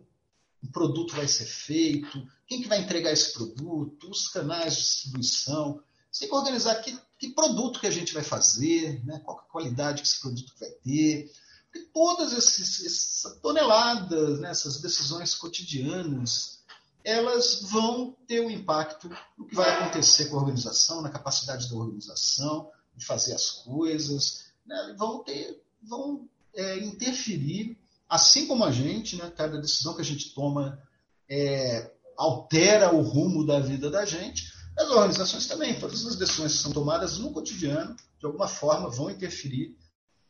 um 0.64 0.72
produto 0.72 1.16
vai 1.16 1.28
ser 1.28 1.46
feito, 1.46 2.28
quem 2.48 2.64
que 2.64 2.68
vai 2.68 2.80
entregar 2.80 3.12
esse 3.12 3.32
produto, 3.32 4.10
os 4.10 4.28
canais 4.28 4.74
de 4.74 4.82
distribuição. 4.82 5.84
Você 6.12 6.22
tem 6.22 6.30
que 6.30 6.36
organizar 6.36 6.82
que, 6.82 7.00
que 7.20 7.30
produto 7.30 7.80
que 7.80 7.86
a 7.86 7.92
gente 7.92 8.12
vai 8.12 8.24
fazer, 8.24 9.06
né? 9.06 9.22
qual 9.24 9.38
a 9.38 9.52
qualidade 9.52 10.02
que 10.02 10.08
esse 10.08 10.20
produto 10.20 10.52
vai 10.60 10.70
ter. 10.84 11.32
Porque 11.72 11.88
todas 11.94 12.34
esses, 12.34 12.86
essas 12.86 13.40
toneladas, 13.40 14.40
né? 14.40 14.50
essas 14.50 14.82
decisões 14.82 15.36
cotidianas, 15.36 16.64
elas 17.04 17.62
vão 17.70 18.18
ter 18.28 18.42
um 18.42 18.50
impacto 18.50 19.16
no 19.38 19.46
que 19.46 19.54
vai 19.54 19.70
acontecer 19.70 20.26
com 20.26 20.38
a 20.38 20.40
organização, 20.40 21.04
na 21.04 21.10
capacidade 21.12 21.70
da 21.70 21.76
organização 21.76 22.72
de 22.96 23.06
fazer 23.06 23.36
as 23.36 23.52
coisas, 23.52 24.46
né? 24.66 24.96
vão 24.98 25.24
ter, 25.24 25.64
vão 25.82 26.28
é, 26.54 26.80
interferir, 26.80 27.78
assim 28.10 28.48
como 28.48 28.64
a 28.64 28.72
gente, 28.72 29.16
né? 29.16 29.32
cada 29.36 29.60
decisão 29.60 29.96
que 29.96 30.02
a 30.02 30.06
gente 30.06 30.34
toma 30.34 30.82
é, 31.30 31.92
altera 32.18 32.94
o 32.94 33.02
rumo 33.02 33.46
da 33.46 33.60
vida 33.60 33.90
da 33.90 34.06
gente, 34.06 34.52
as 34.78 34.90
organizações 34.90 35.48
também, 35.48 35.80
todas 35.80 36.06
as 36.06 36.16
decisões 36.16 36.54
que 36.54 36.64
são 36.64 36.72
tomadas 36.72 37.18
no 37.18 37.32
cotidiano, 37.32 37.96
de 38.20 38.26
alguma 38.26 38.48
forma, 38.48 38.90
vão 38.90 39.10
interferir 39.10 39.76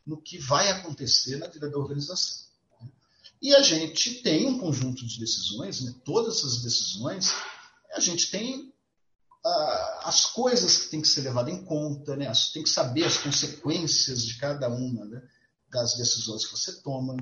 no 0.05 0.21
que 0.21 0.37
vai 0.37 0.69
acontecer 0.71 1.37
na 1.37 1.47
vida 1.47 1.69
da 1.69 1.77
organização. 1.77 2.49
E 3.41 3.55
a 3.55 3.61
gente 3.61 4.21
tem 4.21 4.47
um 4.47 4.59
conjunto 4.59 5.05
de 5.05 5.19
decisões, 5.19 5.81
né? 5.81 5.93
todas 6.05 6.37
essas 6.37 6.61
decisões, 6.61 7.33
a 7.93 7.99
gente 7.99 8.29
tem 8.29 8.71
as 10.03 10.25
coisas 10.25 10.77
que 10.77 10.89
tem 10.89 11.01
que 11.01 11.07
ser 11.07 11.21
levada 11.21 11.49
em 11.49 11.65
conta, 11.65 12.15
né? 12.15 12.31
tem 12.53 12.61
que 12.61 12.69
saber 12.69 13.05
as 13.05 13.17
consequências 13.17 14.23
de 14.23 14.37
cada 14.37 14.69
uma 14.69 15.05
né? 15.05 15.21
Das 15.71 15.95
decisões 15.95 16.45
que 16.45 16.51
você 16.51 16.81
toma. 16.81 17.17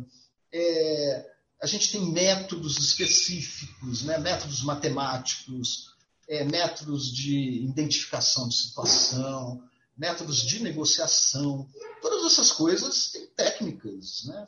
É, 0.52 1.26
a 1.62 1.68
gente 1.68 1.92
tem 1.92 2.12
métodos 2.12 2.78
específicos, 2.78 4.04
né? 4.04 4.18
métodos 4.18 4.64
matemáticos, 4.64 5.94
é, 6.28 6.44
métodos 6.44 7.12
de 7.12 7.64
identificação 7.64 8.48
de 8.48 8.56
situação, 8.56 9.62
métodos 9.98 10.42
de 10.42 10.64
negociação. 10.64 11.68
Todas 12.02 12.32
essas 12.32 12.52
coisas 12.52 13.12
têm 13.12 13.28
técnicas. 13.28 14.24
Né? 14.26 14.46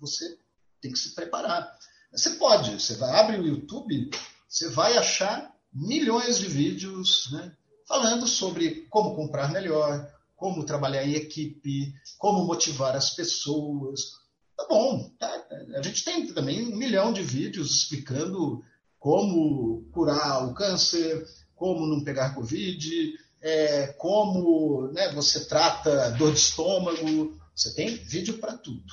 Você 0.00 0.38
tem 0.80 0.92
que 0.92 0.98
se 0.98 1.14
preparar. 1.14 1.78
Você 2.10 2.30
pode, 2.30 2.80
você 2.80 2.96
vai 2.96 3.20
abrir 3.20 3.40
o 3.40 3.46
YouTube, 3.46 4.10
você 4.48 4.70
vai 4.70 4.96
achar 4.96 5.54
milhões 5.72 6.38
de 6.38 6.46
vídeos 6.46 7.30
né, 7.32 7.54
falando 7.86 8.26
sobre 8.26 8.86
como 8.88 9.14
comprar 9.14 9.52
melhor, 9.52 10.10
como 10.36 10.66
trabalhar 10.66 11.04
em 11.04 11.14
equipe, 11.14 11.94
como 12.18 12.44
motivar 12.44 12.94
as 12.94 13.10
pessoas. 13.10 14.00
Tá 14.56 14.66
bom, 14.68 15.10
tá? 15.18 15.46
a 15.76 15.82
gente 15.82 16.04
tem 16.04 16.26
também 16.32 16.66
um 16.66 16.76
milhão 16.76 17.12
de 17.12 17.22
vídeos 17.22 17.74
explicando 17.74 18.62
como 18.98 19.82
curar 19.92 20.46
o 20.46 20.54
câncer, 20.54 21.26
como 21.54 21.86
não 21.86 22.04
pegar 22.04 22.34
Covid, 22.34 23.14
é, 23.40 23.88
como 23.98 24.88
né, 24.92 25.12
você 25.12 25.44
trata 25.44 26.10
dor 26.12 26.32
de 26.32 26.38
estômago. 26.38 27.38
Você 27.54 27.74
tem 27.74 27.96
vídeo 27.96 28.38
para 28.38 28.56
tudo. 28.56 28.92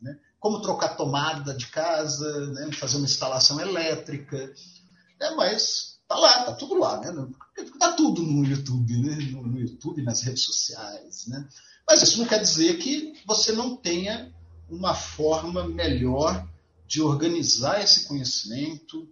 Né? 0.00 0.18
Como 0.38 0.60
trocar 0.60 0.96
tomada 0.96 1.54
de 1.54 1.66
casa, 1.66 2.46
né, 2.52 2.70
fazer 2.72 2.98
uma 2.98 3.06
instalação 3.06 3.60
elétrica. 3.60 4.52
É, 5.20 5.34
mas 5.34 5.95
tá 6.08 6.16
lá, 6.16 6.44
tá 6.44 6.52
tudo 6.54 6.78
lá, 6.78 7.00
né? 7.00 7.28
Tá 7.78 7.92
tudo 7.92 8.22
no 8.22 8.44
YouTube, 8.44 8.96
né? 9.02 9.16
No, 9.32 9.58
YouTube, 9.58 10.02
nas 10.02 10.22
redes 10.22 10.44
sociais, 10.44 11.26
né? 11.26 11.48
Mas 11.88 12.02
isso 12.02 12.18
não 12.18 12.26
quer 12.26 12.40
dizer 12.40 12.78
que 12.78 13.14
você 13.26 13.52
não 13.52 13.76
tenha 13.76 14.32
uma 14.68 14.94
forma 14.94 15.66
melhor 15.66 16.46
de 16.86 17.02
organizar 17.02 17.82
esse 17.82 18.06
conhecimento, 18.06 19.08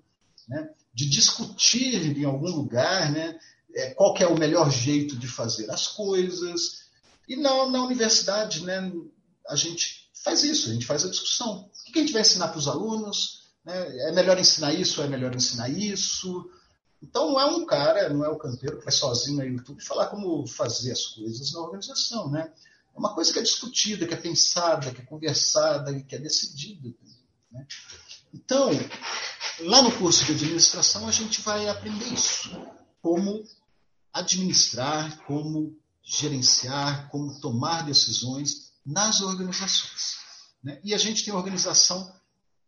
né? 0.48 0.70
De 0.92 1.08
discutir 1.08 2.16
em 2.16 2.24
algum 2.24 2.50
lugar, 2.50 3.10
né? 3.10 3.38
É, 3.74 3.90
qual 3.94 4.16
é 4.18 4.26
o 4.26 4.38
melhor 4.38 4.70
jeito 4.70 5.16
de 5.16 5.26
fazer 5.26 5.68
as 5.70 5.88
coisas. 5.88 6.84
E 7.28 7.34
na, 7.34 7.66
na 7.70 7.84
universidade, 7.84 8.64
né? 8.64 8.92
A 9.48 9.56
gente 9.56 10.08
faz 10.22 10.42
isso, 10.44 10.70
a 10.70 10.72
gente 10.72 10.86
faz 10.86 11.04
a 11.04 11.10
discussão. 11.10 11.68
O 11.88 11.92
que 11.92 11.98
a 11.98 12.02
gente 12.02 12.12
vai 12.12 12.22
ensinar 12.22 12.48
para 12.48 12.58
os 12.58 12.68
alunos? 12.68 13.44
Né? 13.64 14.08
É 14.08 14.12
melhor 14.12 14.38
ensinar 14.38 14.72
isso 14.72 15.02
é 15.02 15.08
melhor 15.08 15.34
ensinar 15.34 15.68
isso? 15.68 16.50
Então 17.04 17.32
não 17.32 17.40
é 17.40 17.44
um 17.44 17.66
cara, 17.66 18.08
não 18.08 18.24
é 18.24 18.28
o 18.28 18.38
canteiro 18.38 18.78
que 18.78 18.84
vai 18.84 18.92
sozinho 18.92 19.36
no 19.36 19.44
YouTube 19.44 19.84
falar 19.84 20.06
como 20.06 20.46
fazer 20.46 20.92
as 20.92 21.06
coisas 21.08 21.52
na 21.52 21.60
organização, 21.60 22.30
né? 22.30 22.50
É 22.94 22.98
uma 22.98 23.14
coisa 23.14 23.32
que 23.32 23.38
é 23.38 23.42
discutida, 23.42 24.06
que 24.06 24.14
é 24.14 24.16
pensada, 24.16 24.90
que 24.90 25.02
é 25.02 25.04
conversada, 25.04 26.00
que 26.00 26.14
é 26.14 26.18
decidida. 26.18 26.94
Né? 27.52 27.66
Então, 28.32 28.70
lá 29.60 29.82
no 29.82 29.92
curso 29.98 30.24
de 30.24 30.32
administração 30.32 31.06
a 31.06 31.10
gente 31.10 31.42
vai 31.42 31.68
aprender 31.68 32.06
isso, 32.06 32.50
como 33.02 33.44
administrar, 34.12 35.22
como 35.26 35.76
gerenciar, 36.02 37.10
como 37.10 37.38
tomar 37.40 37.84
decisões 37.84 38.72
nas 38.86 39.20
organizações. 39.20 40.16
Né? 40.62 40.80
E 40.82 40.94
a 40.94 40.98
gente 40.98 41.24
tem 41.24 41.34
organização 41.34 42.14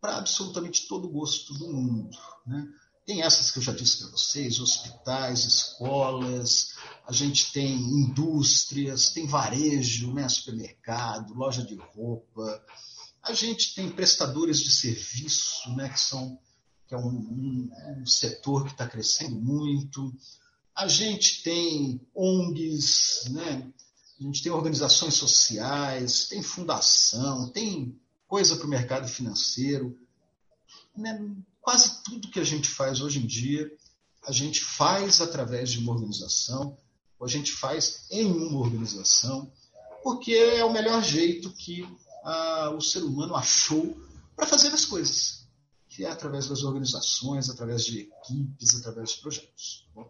para 0.00 0.18
absolutamente 0.18 0.86
todo 0.88 1.08
gosto 1.08 1.54
do 1.54 1.72
mundo. 1.72 2.18
Né? 2.46 2.68
Tem 3.06 3.22
essas 3.22 3.52
que 3.52 3.58
eu 3.58 3.62
já 3.62 3.72
disse 3.72 3.98
para 3.98 4.08
vocês: 4.08 4.58
hospitais, 4.58 5.44
escolas, 5.44 6.74
a 7.06 7.12
gente 7.12 7.52
tem 7.52 7.72
indústrias, 7.72 9.10
tem 9.10 9.26
varejo, 9.26 10.12
né, 10.12 10.28
supermercado, 10.28 11.32
loja 11.32 11.64
de 11.64 11.76
roupa, 11.76 12.64
a 13.22 13.32
gente 13.32 13.74
tem 13.76 13.88
prestadores 13.88 14.60
de 14.60 14.70
serviço, 14.70 15.72
né, 15.76 15.88
que, 15.88 16.00
são, 16.00 16.36
que 16.88 16.94
é 16.94 16.98
um, 16.98 17.08
um, 17.08 17.70
um 18.00 18.06
setor 18.06 18.64
que 18.64 18.72
está 18.72 18.88
crescendo 18.88 19.36
muito, 19.36 20.12
a 20.74 20.88
gente 20.88 21.44
tem 21.44 22.00
ONGs, 22.12 23.28
né, 23.30 23.72
a 24.18 24.22
gente 24.22 24.42
tem 24.42 24.50
organizações 24.50 25.14
sociais, 25.14 26.26
tem 26.26 26.42
fundação, 26.42 27.50
tem 27.50 27.96
coisa 28.26 28.56
para 28.56 28.66
o 28.66 28.70
mercado 28.70 29.06
financeiro. 29.06 29.96
Né? 30.96 31.36
Quase 31.66 32.00
tudo 32.04 32.30
que 32.30 32.38
a 32.38 32.44
gente 32.44 32.68
faz 32.68 33.00
hoje 33.00 33.18
em 33.18 33.26
dia, 33.26 33.68
a 34.24 34.30
gente 34.30 34.62
faz 34.62 35.20
através 35.20 35.72
de 35.72 35.80
uma 35.80 35.94
organização, 35.94 36.78
ou 37.18 37.26
a 37.26 37.28
gente 37.28 37.50
faz 37.50 38.06
em 38.08 38.30
uma 38.30 38.60
organização, 38.60 39.52
porque 40.00 40.32
é 40.32 40.64
o 40.64 40.72
melhor 40.72 41.02
jeito 41.02 41.52
que 41.52 41.84
a, 42.22 42.70
o 42.70 42.80
ser 42.80 43.00
humano 43.00 43.34
achou 43.34 44.00
para 44.36 44.46
fazer 44.46 44.68
as 44.68 44.84
coisas, 44.84 45.48
que 45.88 46.04
é 46.04 46.08
através 46.08 46.46
das 46.46 46.62
organizações, 46.62 47.50
através 47.50 47.84
de 47.84 48.02
equipes, 48.02 48.76
através 48.76 49.10
de 49.10 49.20
projetos. 49.22 49.88
Tá 49.92 50.02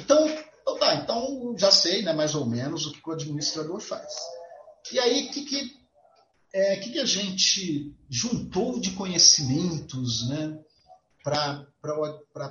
então, 0.00 0.26
então, 0.62 0.78
tá, 0.78 0.94
então 0.94 1.54
já 1.58 1.70
sei 1.70 2.00
né, 2.00 2.14
mais 2.14 2.34
ou 2.34 2.46
menos 2.46 2.86
o 2.86 2.92
que 2.92 3.06
o 3.06 3.12
administrador 3.12 3.82
faz. 3.82 4.14
E 4.90 4.98
aí, 4.98 5.28
o 5.28 5.30
que, 5.30 5.44
que 5.44 5.83
é, 6.54 6.76
que, 6.76 6.92
que 6.92 7.00
a 7.00 7.04
gente 7.04 7.92
juntou 8.08 8.78
de 8.78 8.92
conhecimentos 8.92 10.28
né, 10.28 10.56
para 11.24 11.66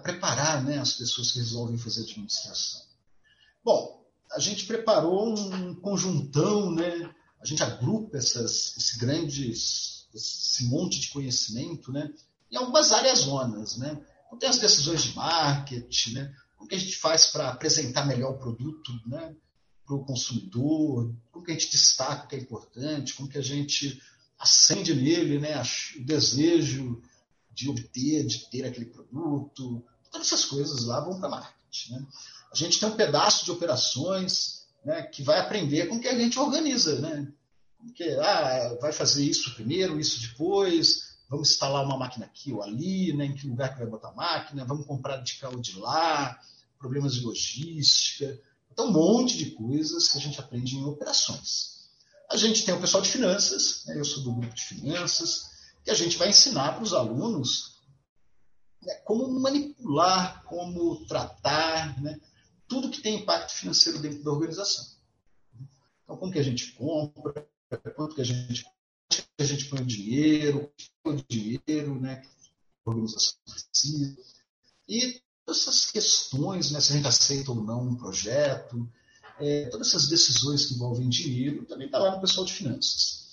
preparar 0.04 0.62
né, 0.62 0.78
as 0.78 0.92
pessoas 0.92 1.32
que 1.32 1.40
resolvem 1.40 1.78
fazer 1.78 2.02
administração? 2.02 2.82
Bom, 3.64 4.06
a 4.34 4.40
gente 4.40 4.66
preparou 4.66 5.34
um 5.34 5.74
conjuntão, 5.76 6.70
né, 6.70 7.16
a 7.40 7.46
gente 7.46 7.64
agrupa 7.64 8.18
essas, 8.18 8.76
esse 8.76 9.00
grandes, 9.00 10.06
esse 10.14 10.66
monte 10.66 11.00
de 11.00 11.08
conhecimento 11.08 11.94
né, 11.94 12.12
em 12.52 12.58
algumas 12.58 12.92
áreas 12.92 13.20
zonas. 13.20 13.78
Né? 13.78 13.98
Então, 14.28 14.38
tem 14.38 14.50
as 14.50 14.60
decisões 14.60 15.04
de 15.04 15.16
marketing, 15.16 16.16
né, 16.16 16.36
o 16.60 16.68
que 16.68 16.76
a 16.76 16.80
gente 16.80 16.98
faz 16.98 17.28
para 17.28 17.52
apresentar 17.52 18.06
melhor 18.06 18.34
o 18.34 18.40
produto, 18.40 18.92
né? 19.06 19.34
Para 19.86 19.96
o 19.96 20.06
consumidor, 20.06 21.14
como 21.32 21.46
que 21.46 21.52
a 21.52 21.54
gente 21.54 21.72
destaca 21.72 22.26
o 22.26 22.28
que 22.28 22.36
é 22.36 22.40
importante, 22.40 23.14
como 23.14 23.30
que 23.30 23.38
a 23.38 23.42
gente 23.42 24.02
acende 24.40 24.94
nele 24.94 25.40
né, 25.40 25.62
o 25.98 26.04
desejo 26.04 27.02
de 27.54 27.70
obter, 27.70 28.26
de 28.26 28.50
ter 28.50 28.66
aquele 28.66 28.86
produto. 28.86 29.84
Todas 30.12 30.28
essas 30.28 30.46
coisas 30.46 30.86
lá 30.86 31.00
vão 31.00 31.20
para 31.20 31.30
marketing. 31.30 31.94
Né? 31.94 32.08
A 32.52 32.56
gente 32.56 32.80
tem 32.80 32.90
um 32.90 32.96
pedaço 32.96 33.46
de 33.46 33.52
operações 33.52 34.68
né, 34.84 35.04
que 35.04 35.24
vai 35.24 35.40
aprender 35.40 35.88
com 35.88 36.00
que 36.00 36.08
a 36.08 36.18
gente 36.18 36.38
organiza. 36.40 37.00
Né? 37.00 37.32
Que, 37.96 38.04
ah, 38.20 38.78
vai 38.82 38.92
fazer 38.92 39.24
isso 39.24 39.54
primeiro, 39.56 40.00
isso 40.00 40.22
depois, 40.22 41.16
vamos 41.30 41.52
instalar 41.52 41.86
uma 41.86 41.98
máquina 41.98 42.26
aqui 42.26 42.52
ou 42.52 42.64
ali, 42.64 43.14
né, 43.14 43.26
em 43.26 43.36
que 43.36 43.48
lugar 43.48 43.74
que 43.74 43.80
vai 43.80 43.88
botar 43.88 44.10
a 44.10 44.16
máquina, 44.16 44.66
vamos 44.66 44.86
comprar 44.86 45.18
de 45.18 45.36
cá 45.36 45.50
ou 45.50 45.60
de 45.60 45.78
lá, 45.78 46.40
problemas 46.78 47.16
de 47.16 47.22
logística. 47.22 48.40
Então, 48.74 48.88
um 48.88 48.92
monte 48.92 49.38
de 49.38 49.52
coisas 49.52 50.08
que 50.08 50.18
a 50.18 50.22
gente 50.22 50.40
aprende 50.40 50.76
em 50.76 50.84
operações. 50.84 51.92
A 52.32 52.36
gente 52.36 52.66
tem 52.66 52.74
o 52.74 52.82
pessoal 52.82 53.04
de 53.04 53.10
finanças, 53.10 53.84
né? 53.86 54.00
eu 54.00 54.04
sou 54.04 54.24
do 54.24 54.34
grupo 54.34 54.56
de 54.56 54.64
finanças, 54.64 55.52
que 55.84 55.92
a 55.92 55.94
gente 55.94 56.18
vai 56.18 56.30
ensinar 56.30 56.74
para 56.74 56.84
os 56.84 56.92
alunos 56.92 57.80
né, 58.82 58.96
como 59.06 59.40
manipular, 59.40 60.44
como 60.46 61.06
tratar, 61.06 62.02
né, 62.02 62.20
tudo 62.68 62.90
que 62.90 63.02
tem 63.02 63.20
impacto 63.20 63.54
financeiro 63.54 64.00
dentro 64.00 64.24
da 64.24 64.32
organização. 64.32 64.84
Então, 66.04 66.18
como 66.18 66.32
que 66.32 66.40
a 66.40 66.44
gente 66.44 66.72
compra, 66.72 67.48
quanto 67.96 68.16
que 68.16 68.22
a 68.22 68.26
gente, 68.26 68.66
que 69.08 69.44
a 69.44 69.46
gente 69.46 69.66
põe 69.66 69.82
o 69.82 69.86
dinheiro, 69.86 70.74
o 71.06 71.14
dinheiro, 71.30 72.02
né, 72.02 72.26
a 72.84 72.90
organização 72.90 73.36
precisa. 73.46 74.18
E 74.90 75.22
essas 75.48 75.92
questões, 75.92 76.72
né, 76.72 76.80
se 76.80 76.94
a 76.94 76.96
gente 76.96 77.08
aceita 77.08 77.52
ou 77.52 77.64
não 77.64 77.88
um 77.88 77.96
projeto, 77.96 78.90
é, 79.40 79.68
todas 79.70 79.88
essas 79.88 80.08
decisões 80.08 80.66
que 80.66 80.76
envolvem 80.76 81.10
dinheiro, 81.10 81.66
também 81.66 81.88
está 81.88 82.00
lá 82.00 82.16
no 82.16 82.22
pessoal 82.22 82.46
de 82.46 82.54
finanças. 82.54 83.24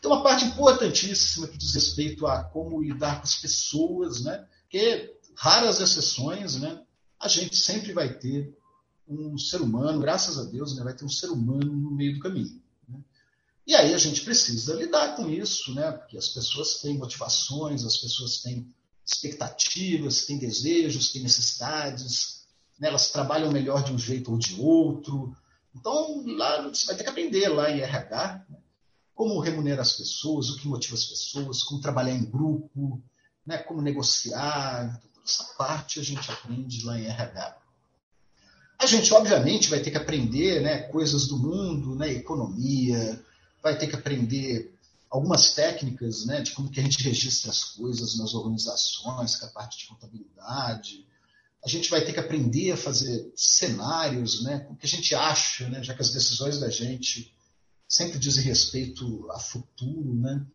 Tem 0.00 0.10
uma 0.10 0.22
parte 0.22 0.44
importantíssima 0.44 1.46
que 1.46 1.58
diz 1.58 1.74
respeito 1.74 2.26
a 2.26 2.44
como 2.44 2.82
lidar 2.82 3.16
com 3.16 3.24
as 3.24 3.36
pessoas, 3.36 4.20
né? 4.22 4.46
que 4.68 5.14
raras 5.34 5.80
exceções, 5.80 6.56
né? 6.56 6.82
a 7.20 7.28
gente 7.28 7.56
sempre 7.56 7.92
vai 7.92 8.12
ter 8.18 8.56
um 9.06 9.38
ser 9.38 9.60
humano, 9.60 10.00
graças 10.00 10.38
a 10.38 10.44
Deus, 10.44 10.76
né? 10.76 10.82
vai 10.82 10.94
ter 10.94 11.04
um 11.04 11.10
ser 11.10 11.28
humano 11.28 11.72
no 11.72 11.90
meio 11.90 12.14
do 12.14 12.20
caminho. 12.20 12.60
Né? 12.88 12.98
E 13.66 13.74
aí 13.74 13.94
a 13.94 13.98
gente 13.98 14.22
precisa 14.22 14.74
lidar 14.74 15.16
com 15.16 15.28
isso, 15.28 15.74
né? 15.74 15.92
porque 15.92 16.16
as 16.16 16.28
pessoas 16.28 16.80
têm 16.80 16.96
motivações, 16.96 17.84
as 17.84 17.98
pessoas 17.98 18.38
têm 18.38 18.72
expectativas, 19.08 20.26
têm 20.26 20.38
desejos, 20.38 21.10
têm 21.10 21.22
necessidades, 21.22 22.46
né? 22.78 22.88
elas 22.88 23.10
trabalham 23.10 23.50
melhor 23.50 23.82
de 23.82 23.92
um 23.92 23.98
jeito 23.98 24.30
ou 24.30 24.38
de 24.38 24.60
outro. 24.60 25.34
Então, 25.74 26.22
lá 26.26 26.62
você 26.68 26.86
vai 26.86 26.96
ter 26.96 27.04
que 27.04 27.10
aprender 27.10 27.48
lá 27.48 27.70
em 27.70 27.80
RH 27.80 28.44
né? 28.48 28.58
como 29.14 29.40
remunerar 29.40 29.80
as 29.80 29.94
pessoas, 29.94 30.50
o 30.50 30.58
que 30.58 30.68
motiva 30.68 30.94
as 30.94 31.04
pessoas, 31.04 31.62
como 31.62 31.80
trabalhar 31.80 32.12
em 32.12 32.24
grupo, 32.24 33.02
né? 33.46 33.56
como 33.58 33.80
negociar. 33.80 34.84
Então, 34.98 35.10
toda 35.14 35.26
essa 35.26 35.44
parte 35.56 35.98
a 35.98 36.02
gente 36.02 36.30
aprende 36.30 36.84
lá 36.84 36.98
em 36.98 37.06
RH. 37.06 37.56
A 38.78 38.86
gente, 38.86 39.12
obviamente, 39.12 39.70
vai 39.70 39.80
ter 39.80 39.90
que 39.90 39.96
aprender 39.96 40.60
né, 40.60 40.82
coisas 40.82 41.26
do 41.26 41.36
mundo, 41.36 41.96
né, 41.96 42.12
economia, 42.12 43.20
vai 43.60 43.76
ter 43.76 43.88
que 43.88 43.96
aprender 43.96 44.77
algumas 45.10 45.52
técnicas 45.52 46.26
né, 46.26 46.42
de 46.42 46.52
como 46.52 46.70
que 46.70 46.80
a 46.80 46.82
gente 46.82 47.02
registra 47.02 47.50
as 47.50 47.64
coisas 47.64 48.18
nas 48.18 48.34
organizações, 48.34 49.36
com 49.36 49.46
a 49.46 49.50
parte 49.50 49.78
de 49.78 49.86
contabilidade. 49.86 51.06
A 51.64 51.68
gente 51.68 51.90
vai 51.90 52.04
ter 52.04 52.12
que 52.12 52.20
aprender 52.20 52.72
a 52.72 52.76
fazer 52.76 53.32
cenários, 53.34 54.42
né, 54.42 54.66
o 54.70 54.76
que 54.76 54.86
a 54.86 54.88
gente 54.88 55.14
acha, 55.14 55.68
né, 55.68 55.82
já 55.82 55.94
que 55.94 56.02
as 56.02 56.10
decisões 56.10 56.58
da 56.60 56.70
gente 56.70 57.34
sempre 57.88 58.18
dizem 58.18 58.44
respeito 58.44 59.26
a 59.32 59.38
futuro, 59.38 60.14
né? 60.14 60.46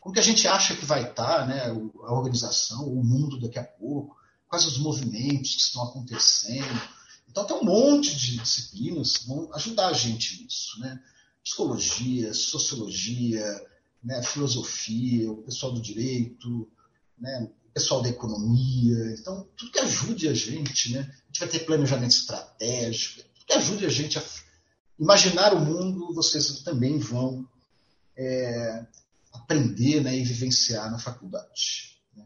Como 0.00 0.12
que 0.12 0.18
a 0.18 0.24
gente 0.24 0.48
acha 0.48 0.74
que 0.74 0.84
vai 0.84 1.08
estar 1.08 1.46
né, 1.46 1.66
a 1.68 2.12
organização, 2.12 2.88
o 2.88 3.04
mundo 3.04 3.40
daqui 3.40 3.58
a 3.58 3.64
pouco, 3.64 4.16
quais 4.48 4.66
os 4.66 4.78
movimentos 4.78 5.54
que 5.54 5.60
estão 5.60 5.84
acontecendo. 5.84 6.82
Então 7.28 7.44
tem 7.44 7.56
um 7.56 7.64
monte 7.64 8.16
de 8.16 8.36
disciplinas 8.36 9.16
que 9.16 9.28
vão 9.28 9.48
ajudar 9.54 9.88
a 9.88 9.92
gente 9.92 10.42
nisso, 10.42 10.80
né? 10.80 11.00
Psicologia, 11.44 12.34
sociologia, 12.34 13.44
né, 14.02 14.22
filosofia, 14.22 15.30
o 15.30 15.42
pessoal 15.42 15.72
do 15.72 15.80
direito, 15.80 16.68
né, 17.18 17.48
o 17.68 17.72
pessoal 17.72 18.02
da 18.02 18.08
economia. 18.08 19.14
Então, 19.18 19.48
tudo 19.56 19.70
que 19.70 19.78
ajude 19.78 20.28
a 20.28 20.34
gente, 20.34 20.92
né? 20.92 21.00
A 21.00 21.26
gente 21.26 21.40
vai 21.40 21.48
ter 21.48 21.60
planejamento 21.60 22.10
estratégico, 22.10 23.22
tudo 23.22 23.46
que 23.46 23.52
ajude 23.52 23.86
a 23.86 23.88
gente 23.88 24.18
a 24.18 24.22
imaginar 24.98 25.54
o 25.54 25.60
mundo, 25.60 26.14
vocês 26.14 26.62
também 26.62 26.98
vão 26.98 27.48
é, 28.16 28.84
aprender 29.32 30.02
né, 30.02 30.16
e 30.16 30.24
vivenciar 30.24 30.90
na 30.90 30.98
faculdade. 30.98 31.98
Né? 32.16 32.24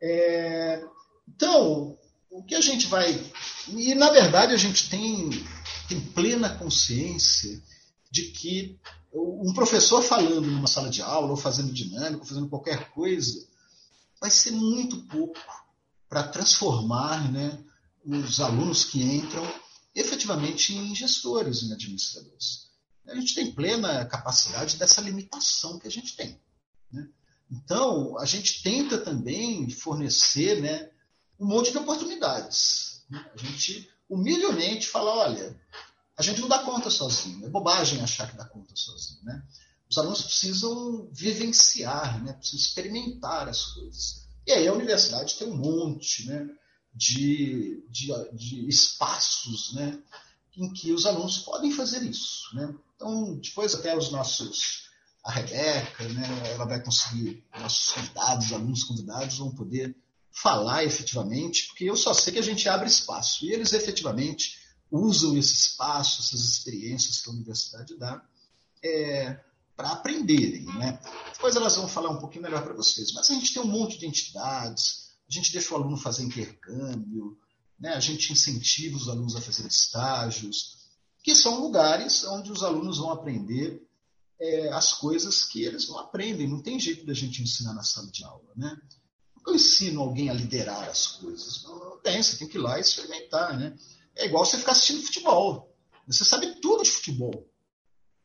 É, 0.00 0.84
então, 1.28 1.96
o 2.30 2.42
que 2.42 2.54
a 2.54 2.60
gente 2.60 2.86
vai. 2.86 3.18
E, 3.68 3.94
na 3.94 4.10
verdade, 4.10 4.52
a 4.52 4.56
gente 4.56 4.88
tem, 4.90 5.30
tem 5.88 6.00
plena 6.00 6.50
consciência 6.50 7.60
de 8.10 8.30
que 8.30 8.78
um 9.12 9.52
professor 9.52 10.02
falando 10.02 10.46
numa 10.46 10.66
sala 10.66 10.90
de 10.90 11.00
aula, 11.02 11.30
ou 11.30 11.36
fazendo 11.36 11.72
dinâmico, 11.72 12.26
fazendo 12.26 12.48
qualquer 12.48 12.90
coisa, 12.90 13.46
vai 14.20 14.30
ser 14.30 14.50
muito 14.50 15.02
pouco 15.04 15.38
para 16.08 16.28
transformar 16.28 17.30
né, 17.30 17.58
os 18.04 18.40
alunos 18.40 18.84
que 18.84 19.02
entram 19.02 19.46
efetivamente 19.94 20.74
em 20.74 20.94
gestores, 20.94 21.62
em 21.62 21.72
administradores. 21.72 22.68
A 23.06 23.14
gente 23.14 23.34
tem 23.34 23.52
plena 23.52 24.04
capacidade 24.04 24.76
dessa 24.76 25.00
limitação 25.00 25.78
que 25.78 25.86
a 25.86 25.90
gente 25.90 26.14
tem. 26.14 26.38
Né? 26.92 27.08
Então, 27.50 28.18
a 28.18 28.26
gente 28.26 28.62
tenta 28.62 28.98
também 28.98 29.68
fornecer 29.70 30.60
né, 30.60 30.90
um 31.40 31.46
monte 31.46 31.70
de 31.70 31.78
oportunidades. 31.78 33.02
Né? 33.08 33.24
A 33.32 33.36
gente 33.38 33.88
humildemente 34.08 34.86
fala, 34.86 35.14
olha, 35.14 35.58
a 36.18 36.22
gente 36.22 36.40
não 36.40 36.48
dá 36.48 36.58
conta 36.58 36.90
sozinho. 36.90 37.46
É 37.46 37.48
bobagem 37.48 38.02
achar 38.02 38.28
que 38.28 38.36
dá 38.36 38.44
conta 38.44 38.74
sozinho. 38.74 39.22
Né? 39.22 39.40
Os 39.88 39.96
alunos 39.96 40.22
precisam 40.22 41.08
vivenciar, 41.12 42.22
né? 42.24 42.32
precisam 42.32 42.58
experimentar 42.58 43.48
as 43.48 43.66
coisas. 43.66 44.26
E 44.44 44.50
aí 44.50 44.66
a 44.66 44.72
universidade 44.72 45.36
tem 45.36 45.48
um 45.48 45.56
monte 45.56 46.26
né? 46.26 46.48
de, 46.92 47.84
de, 47.88 48.08
de 48.32 48.68
espaços 48.68 49.72
né? 49.74 49.96
em 50.56 50.72
que 50.72 50.92
os 50.92 51.06
alunos 51.06 51.38
podem 51.38 51.70
fazer 51.70 52.02
isso. 52.02 52.52
Né? 52.52 52.74
Então, 52.96 53.38
depois 53.38 53.72
até 53.76 53.96
os 53.96 54.10
nossos, 54.10 54.88
a 55.24 55.30
Rebeca, 55.30 56.02
né? 56.08 56.52
ela 56.52 56.64
vai 56.64 56.82
conseguir, 56.82 57.44
nossos 57.60 57.92
convidados, 57.92 58.52
alunos 58.52 58.82
convidados 58.82 59.38
vão 59.38 59.54
poder 59.54 59.96
falar 60.32 60.84
efetivamente, 60.84 61.68
porque 61.68 61.84
eu 61.84 61.96
só 61.96 62.12
sei 62.12 62.32
que 62.32 62.38
a 62.40 62.42
gente 62.42 62.68
abre 62.68 62.88
espaço. 62.88 63.46
E 63.46 63.52
eles 63.52 63.72
efetivamente 63.72 64.57
usam 64.90 65.36
esse 65.36 65.54
espaço, 65.54 66.22
essas 66.22 66.40
experiências 66.40 67.20
que 67.20 67.28
a 67.28 67.32
universidade 67.32 67.96
dá, 67.96 68.22
é, 68.82 69.40
para 69.76 69.90
aprenderem. 69.90 70.64
Né? 70.64 71.00
Depois 71.32 71.56
elas 71.56 71.76
vão 71.76 71.88
falar 71.88 72.10
um 72.10 72.18
pouquinho 72.18 72.42
melhor 72.42 72.62
para 72.62 72.74
vocês. 72.74 73.12
Mas 73.12 73.30
a 73.30 73.34
gente 73.34 73.52
tem 73.52 73.62
um 73.62 73.66
monte 73.66 73.98
de 73.98 74.06
entidades, 74.06 75.10
a 75.28 75.32
gente 75.32 75.52
deixa 75.52 75.72
o 75.74 75.76
aluno 75.76 75.96
fazer 75.96 76.24
intercâmbio, 76.24 77.38
né? 77.78 77.94
a 77.94 78.00
gente 78.00 78.32
incentiva 78.32 78.96
os 78.96 79.08
alunos 79.08 79.36
a 79.36 79.40
fazer 79.40 79.66
estágios, 79.66 80.78
que 81.22 81.34
são 81.34 81.60
lugares 81.60 82.24
onde 82.24 82.50
os 82.50 82.62
alunos 82.62 82.98
vão 82.98 83.10
aprender 83.10 83.86
é, 84.40 84.72
as 84.72 84.92
coisas 84.94 85.44
que 85.44 85.62
eles 85.62 85.88
não 85.88 85.98
aprendem. 85.98 86.48
Não 86.48 86.62
tem 86.62 86.80
jeito 86.80 87.04
da 87.04 87.12
gente 87.12 87.42
ensinar 87.42 87.74
na 87.74 87.82
sala 87.82 88.10
de 88.10 88.24
aula. 88.24 88.48
Né? 88.56 88.76
eu 89.48 89.54
ensino 89.54 90.02
alguém 90.02 90.28
a 90.28 90.34
liderar 90.34 90.88
as 90.88 91.06
coisas? 91.06 91.64
Não, 91.64 91.98
tem, 91.98 92.22
você 92.22 92.36
tem 92.36 92.48
que 92.48 92.58
ir 92.58 92.60
lá 92.60 92.78
e 92.78 92.82
experimentar, 92.82 93.58
né? 93.58 93.76
É 94.18 94.26
igual 94.26 94.44
você 94.44 94.58
ficar 94.58 94.72
assistindo 94.72 95.02
futebol. 95.02 95.74
Você 96.06 96.24
sabe 96.24 96.60
tudo 96.60 96.82
de 96.82 96.90
futebol, 96.90 97.46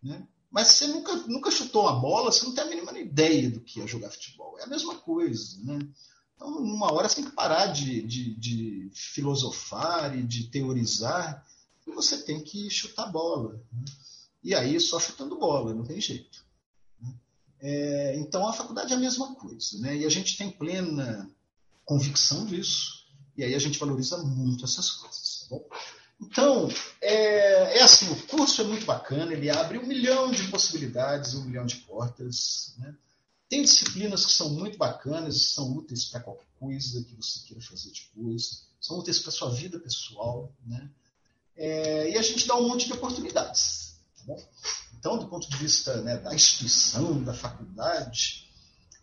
né? 0.01 0.27
Mas 0.49 0.67
você 0.67 0.87
nunca, 0.87 1.15
nunca 1.27 1.51
chutou 1.51 1.83
uma 1.83 1.99
bola, 1.99 2.31
você 2.31 2.45
não 2.45 2.53
tem 2.53 2.63
a 2.63 2.67
mínima 2.67 2.97
ideia 2.97 3.49
do 3.49 3.59
que 3.61 3.81
é 3.81 3.87
jogar 3.87 4.11
futebol. 4.11 4.57
É 4.59 4.63
a 4.63 4.67
mesma 4.67 4.95
coisa, 4.95 5.57
né? 5.63 5.79
Então, 6.35 6.61
numa 6.61 6.91
hora 6.91 7.07
você 7.07 7.15
tem 7.15 7.25
que 7.25 7.31
parar 7.31 7.67
de, 7.67 8.01
de, 8.01 8.35
de 8.35 8.91
filosofar 8.93 10.17
e 10.17 10.23
de 10.23 10.49
teorizar 10.49 11.45
e 11.87 11.91
você 11.91 12.23
tem 12.23 12.43
que 12.43 12.69
chutar 12.69 13.11
bola. 13.11 13.53
Né? 13.71 13.85
E 14.43 14.53
aí, 14.53 14.79
só 14.79 14.99
chutando 14.99 15.39
bola, 15.39 15.73
não 15.73 15.83
tem 15.83 15.99
jeito. 16.01 16.43
É, 17.59 18.17
então, 18.17 18.47
a 18.47 18.53
faculdade 18.53 18.91
é 18.91 18.95
a 18.95 18.99
mesma 18.99 19.35
coisa, 19.35 19.79
né? 19.79 19.97
E 19.97 20.05
a 20.05 20.09
gente 20.09 20.37
tem 20.37 20.51
plena 20.51 21.29
convicção 21.85 22.45
disso, 22.45 23.05
e 23.37 23.43
aí 23.43 23.55
a 23.55 23.59
gente 23.59 23.79
valoriza 23.79 24.17
muito 24.17 24.65
essas 24.65 24.91
coisas, 24.91 25.32
bom? 25.53 25.69
Então, 26.21 26.69
é, 27.01 27.79
é, 27.79 27.83
assim, 27.83 28.11
o 28.11 28.27
curso 28.27 28.61
é 28.61 28.63
muito 28.63 28.85
bacana, 28.85 29.33
ele 29.33 29.49
abre 29.49 29.77
um 29.77 29.85
milhão 29.85 30.31
de 30.31 30.47
possibilidades, 30.47 31.33
um 31.33 31.43
milhão 31.43 31.65
de 31.65 31.77
portas, 31.77 32.73
né? 32.77 32.95
Tem 33.49 33.61
disciplinas 33.61 34.25
que 34.25 34.31
são 34.31 34.49
muito 34.49 34.77
bacanas, 34.77 35.53
são 35.53 35.73
úteis 35.73 36.05
para 36.05 36.21
qualquer 36.21 36.47
coisa 36.59 37.03
que 37.03 37.15
você 37.15 37.39
queira 37.45 37.61
fazer 37.61 37.91
depois, 37.91 38.67
são 38.79 38.97
úteis 38.97 39.19
para 39.19 39.31
sua 39.31 39.49
vida 39.51 39.79
pessoal, 39.79 40.51
né? 40.65 40.89
É, 41.55 42.09
e 42.09 42.17
a 42.17 42.21
gente 42.21 42.47
dá 42.47 42.55
um 42.55 42.67
monte 42.67 42.87
de 42.87 42.93
oportunidades, 42.93 43.99
tá 44.17 44.23
bom? 44.25 44.43
Então, 44.97 45.19
do 45.19 45.27
ponto 45.27 45.49
de 45.49 45.57
vista 45.57 46.01
né, 46.01 46.17
da 46.17 46.33
instituição, 46.33 47.21
da 47.21 47.33
faculdade, 47.33 48.49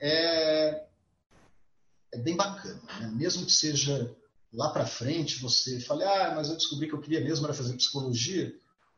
é, 0.00 0.82
é 2.12 2.18
bem 2.18 2.34
bacana. 2.34 2.80
Né? 3.00 3.12
Mesmo 3.14 3.44
que 3.44 3.52
seja 3.52 4.10
lá 4.52 4.70
para 4.70 4.86
frente, 4.86 5.40
você 5.40 5.80
fale, 5.80 6.04
ah, 6.04 6.32
mas 6.34 6.48
eu 6.48 6.56
descobri 6.56 6.88
que 6.88 6.94
eu 6.94 7.00
queria 7.00 7.20
mesmo 7.20 7.46
era 7.46 7.54
fazer 7.54 7.76
psicologia, 7.76 8.52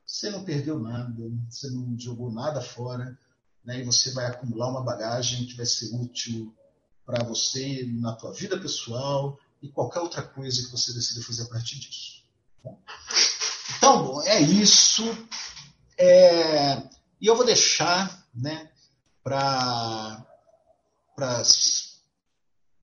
você 0.07 0.31
não 0.31 0.45
perdeu 0.45 0.79
nada, 0.79 1.31
você 1.49 1.71
não 1.71 1.99
jogou 1.99 2.31
nada 2.31 2.61
fora, 2.61 3.19
né? 3.65 3.81
e 3.81 3.85
você 3.85 4.13
vai 4.13 4.27
acumular 4.27 4.69
uma 4.69 4.83
bagagem 4.83 5.47
que 5.47 5.57
vai 5.57 5.67
ser 5.67 5.95
útil 5.95 6.55
para 7.05 7.25
você 7.25 7.85
na 7.95 8.15
tua 8.15 8.33
vida 8.33 8.59
pessoal 8.59 9.39
e 9.61 9.69
qualquer 9.69 10.01
outra 10.01 10.23
coisa 10.23 10.65
que 10.65 10.73
você 10.73 10.93
decida 10.93 11.25
fazer 11.25 11.43
a 11.43 11.49
partir 11.49 11.79
disso. 11.79 12.23
Bom, 12.63 12.79
então, 13.77 14.05
bom, 14.05 14.23
é 14.23 14.41
isso. 14.41 15.03
É, 15.99 16.79
e 17.21 17.27
eu 17.27 17.37
vou 17.37 17.45
deixar 17.45 18.27
né, 18.35 18.71
para 19.23 20.25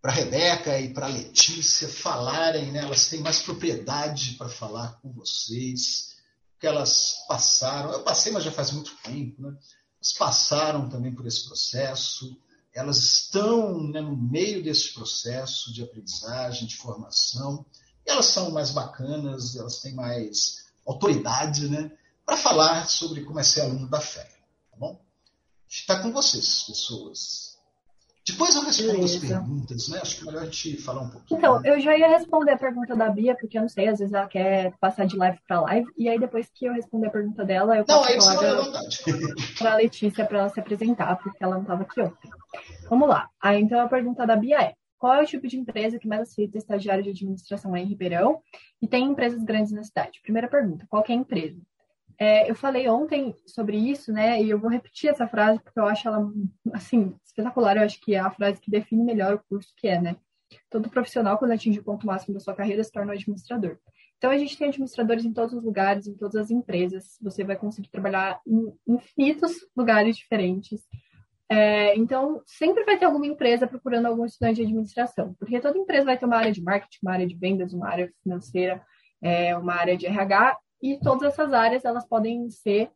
para 0.01 0.11
Rebeca 0.11 0.79
e 0.79 0.93
para 0.93 1.07
Letícia 1.07 1.87
falarem, 1.89 2.71
né, 2.71 2.79
elas 2.79 3.09
têm 3.09 3.19
mais 3.19 3.41
propriedade 3.41 4.33
para 4.33 4.47
falar 4.47 4.99
com 5.01 5.11
vocês, 5.11 6.15
que 6.59 6.67
elas 6.67 7.25
passaram, 7.27 7.91
eu 7.91 8.03
passei, 8.03 8.31
mas 8.31 8.43
já 8.43 8.51
faz 8.51 8.71
muito 8.71 8.95
tempo, 9.03 9.41
né? 9.41 9.49
Elas 9.49 10.13
passaram 10.17 10.89
também 10.89 11.13
por 11.13 11.25
esse 11.25 11.45
processo, 11.45 12.37
elas 12.73 12.97
estão 12.97 13.83
né, 13.89 14.01
no 14.01 14.15
meio 14.15 14.63
desse 14.63 14.93
processo 14.93 15.73
de 15.73 15.83
aprendizagem, 15.83 16.67
de 16.67 16.77
formação, 16.77 17.65
e 18.05 18.09
elas 18.09 18.25
são 18.25 18.51
mais 18.51 18.71
bacanas, 18.71 19.55
elas 19.55 19.79
têm 19.79 19.93
mais 19.93 20.65
autoridade, 20.85 21.67
né? 21.67 21.91
para 22.29 22.37
falar 22.37 22.87
sobre 22.87 23.25
como 23.25 23.39
é 23.39 23.43
ser 23.43 23.61
aluno 23.61 23.89
da 23.89 23.99
fé. 23.99 24.23
Tá 24.69 24.77
bom? 24.77 25.03
Está 25.67 25.99
com 25.99 26.13
vocês, 26.13 26.61
pessoas. 26.61 27.48
Depois 28.31 28.55
eu 28.55 28.61
respondo 28.61 28.93
Beleza. 28.93 29.17
as 29.17 29.25
perguntas, 29.25 29.89
né? 29.89 29.99
Acho 30.01 30.15
que 30.17 30.23
é 30.23 30.25
melhor 30.25 30.41
a 30.41 30.45
gente 30.45 30.77
falar 30.81 31.01
um 31.01 31.09
pouquinho. 31.09 31.37
Então, 31.37 31.65
eu 31.65 31.79
já 31.79 31.97
ia 31.97 32.07
responder 32.07 32.51
a 32.51 32.57
pergunta 32.57 32.95
da 32.95 33.09
Bia, 33.09 33.35
porque 33.35 33.57
eu 33.57 33.61
não 33.61 33.69
sei, 33.69 33.87
às 33.87 33.99
vezes 33.99 34.13
ela 34.13 34.27
quer 34.27 34.73
passar 34.79 35.05
de 35.05 35.15
live 35.15 35.37
para 35.47 35.61
live, 35.61 35.87
e 35.97 36.09
aí 36.09 36.19
depois 36.19 36.49
que 36.53 36.65
eu 36.65 36.73
responder 36.73 37.07
a 37.07 37.11
pergunta 37.11 37.43
dela, 37.45 37.77
eu 37.77 37.85
passo 37.85 38.17
não, 38.17 38.71
para 39.57 39.73
a 39.73 39.75
Letícia 39.75 40.25
para 40.25 40.39
ela 40.39 40.49
se 40.49 40.59
apresentar, 40.59 41.15
porque 41.17 41.43
ela 41.43 41.55
não 41.55 41.61
estava 41.61 41.83
aqui 41.83 42.01
ontem. 42.01 42.29
Vamos 42.89 43.07
lá. 43.07 43.29
Aí, 43.41 43.61
então, 43.61 43.79
a 43.79 43.87
pergunta 43.87 44.25
da 44.25 44.35
Bia 44.35 44.61
é: 44.61 44.73
qual 44.97 45.13
é 45.15 45.23
o 45.23 45.25
tipo 45.25 45.47
de 45.47 45.57
empresa 45.57 45.97
que 45.97 46.07
mais 46.07 46.21
aceita 46.21 46.57
estagiário 46.57 47.03
de 47.03 47.11
administração 47.11 47.75
em 47.75 47.85
Ribeirão 47.85 48.41
e 48.81 48.87
tem 48.87 49.05
empresas 49.05 49.43
grandes 49.43 49.71
na 49.71 49.83
cidade? 49.83 50.19
Primeira 50.21 50.47
pergunta: 50.47 50.85
qual 50.89 51.03
é 51.07 51.11
a 51.11 51.15
empresa? 51.15 51.59
É, 52.19 52.51
eu 52.51 52.55
falei 52.55 52.89
ontem 52.89 53.33
sobre 53.47 53.77
isso, 53.77 54.11
né? 54.11 54.41
E 54.43 54.49
eu 54.49 54.59
vou 54.59 54.69
repetir 54.69 55.09
essa 55.09 55.25
frase 55.25 55.57
porque 55.63 55.79
eu 55.79 55.85
acho 55.85 56.05
ela, 56.05 56.29
assim, 56.73 57.15
espetacular. 57.25 57.77
Eu 57.77 57.83
acho 57.83 57.99
que 58.01 58.13
é 58.13 58.19
a 58.19 58.29
frase 58.29 58.59
que 58.59 58.69
define 58.69 59.03
melhor 59.03 59.35
o 59.35 59.43
curso 59.47 59.73
que 59.77 59.87
é, 59.87 60.01
né? 60.01 60.17
Todo 60.69 60.89
profissional, 60.89 61.37
quando 61.37 61.51
atinge 61.51 61.79
o 61.79 61.83
ponto 61.83 62.05
máximo 62.05 62.33
da 62.33 62.41
sua 62.41 62.53
carreira, 62.53 62.83
se 62.83 62.91
torna 62.91 63.13
um 63.13 63.15
administrador. 63.15 63.77
Então, 64.17 64.31
a 64.31 64.37
gente 64.37 64.57
tem 64.57 64.67
administradores 64.67 65.23
em 65.23 65.31
todos 65.31 65.53
os 65.55 65.63
lugares, 65.63 66.07
em 66.07 66.13
todas 66.13 66.35
as 66.35 66.51
empresas. 66.51 67.17
Você 67.21 67.41
vai 67.41 67.55
conseguir 67.55 67.89
trabalhar 67.89 68.41
em 68.45 68.73
infinitos 68.85 69.53
lugares 69.73 70.17
diferentes. 70.17 70.81
É, 71.47 71.95
então, 71.97 72.41
sempre 72.45 72.83
vai 72.83 72.97
ter 72.97 73.05
alguma 73.05 73.25
empresa 73.25 73.65
procurando 73.65 74.07
algum 74.07 74.25
estudante 74.25 74.57
de 74.57 74.63
administração, 74.63 75.33
porque 75.39 75.59
toda 75.61 75.77
empresa 75.77 76.05
vai 76.05 76.17
ter 76.17 76.25
uma 76.25 76.35
área 76.35 76.51
de 76.51 76.61
marketing, 76.61 76.99
uma 77.01 77.13
área 77.13 77.25
de 77.25 77.35
vendas, 77.35 77.73
uma 77.73 77.87
área 77.87 78.11
financeira, 78.21 78.83
é, 79.21 79.55
uma 79.57 79.73
área 79.73 79.97
de 79.97 80.05
RH, 80.05 80.57
e 80.81 80.99
todas 80.99 81.33
essas 81.33 81.53
áreas 81.53 81.85
elas 81.85 82.07
podem 82.07 82.49
ser 82.49 82.91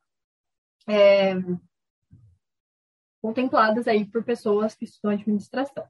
é, 0.88 1.36
contempladas 3.22 3.88
aí 3.88 4.06
por 4.06 4.24
pessoas 4.24 4.76
que 4.76 4.86
estudam 4.86 5.12
administração. 5.12 5.86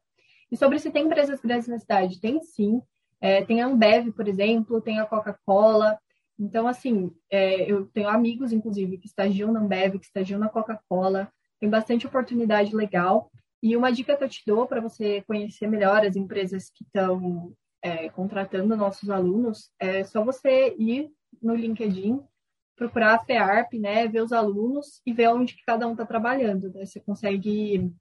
E 0.52 0.58
sobre 0.58 0.78
se 0.80 0.92
tem 0.92 1.06
empresas 1.06 1.42
grandes 1.42 1.68
na 1.68 1.80
cidade, 1.80 2.22
tem 2.22 2.42
sim. 2.42 2.82
É, 3.20 3.44
tem 3.44 3.62
a 3.62 3.68
Ambev, 3.68 4.12
por 4.12 4.28
exemplo, 4.28 4.82
tem 4.82 5.00
a 5.00 5.06
Coca-Cola. 5.06 5.98
Então, 6.38 6.68
assim, 6.68 7.12
é, 7.30 7.72
eu 7.72 7.88
tenho 7.88 8.10
amigos, 8.10 8.52
inclusive, 8.52 8.98
que 8.98 9.08
estagiam 9.08 9.52
na 9.52 9.62
Ambev, 9.62 9.98
que 9.98 10.06
estagiam 10.06 10.40
na 10.40 10.50
Coca-Cola. 10.50 11.32
Tem 11.60 11.70
bastante 11.70 12.06
oportunidade 12.06 12.76
legal. 12.76 13.32
E 13.64 13.78
uma 13.78 13.92
dica 13.92 14.18
que 14.18 14.24
eu 14.24 14.30
te 14.30 14.44
dou 14.46 14.68
para 14.68 14.82
você 14.82 15.22
conhecer 15.22 15.68
melhor 15.68 16.06
as 16.06 16.16
empresas 16.16 16.70
que 16.70 16.84
estão 16.84 17.54
é, 17.82 18.10
contratando 18.10 18.76
nossos 18.76 19.10
alunos 19.10 19.72
é 19.80 20.04
só 20.04 20.24
você 20.24 20.76
ir 20.78 21.10
no 21.42 21.56
LinkedIn 21.56 22.22
procurar 22.76 23.16
a 23.16 23.20
FEARP, 23.20 23.74
né, 23.74 24.08
ver 24.08 24.22
os 24.22 24.32
alunos 24.32 25.02
e 25.06 25.14
ver 25.14 25.30
onde 25.30 25.54
que 25.54 25.64
cada 25.66 25.88
um 25.88 25.92
está 25.92 26.06
trabalhando. 26.06 26.72
Né? 26.72 26.86
Você 26.86 27.00
consegue 27.00 27.92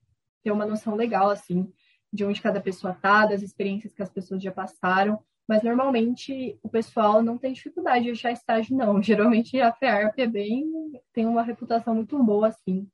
ter 0.43 0.51
uma 0.51 0.67
noção 0.67 0.95
legal, 0.95 1.31
assim, 1.31 1.71
de 2.13 2.25
onde 2.25 2.43
cada 2.43 2.61
pessoa 2.61 2.93
está, 2.93 3.27
das 3.27 3.43
experiências 3.43 3.93
que 3.93 4.03
as 4.03 4.11
pessoas 4.11 4.43
já 4.43 4.51
passaram. 4.51 5.23
Mas 5.49 5.63
normalmente 5.63 6.59
o 6.63 6.69
pessoal 6.69 7.23
não 7.23 7.37
tem 7.37 7.53
dificuldade 7.53 8.05
de 8.05 8.13
achar 8.13 8.33
estágio, 8.33 8.77
não. 8.77 9.01
Geralmente 9.03 9.61
a 9.61 9.73
FEARP 9.73 10.19
é 10.19 10.27
bem, 10.27 10.65
tem 11.13 11.27
uma 11.27 11.43
reputação 11.43 11.95
muito 11.95 12.23
boa, 12.23 12.49
assim, 12.49 12.89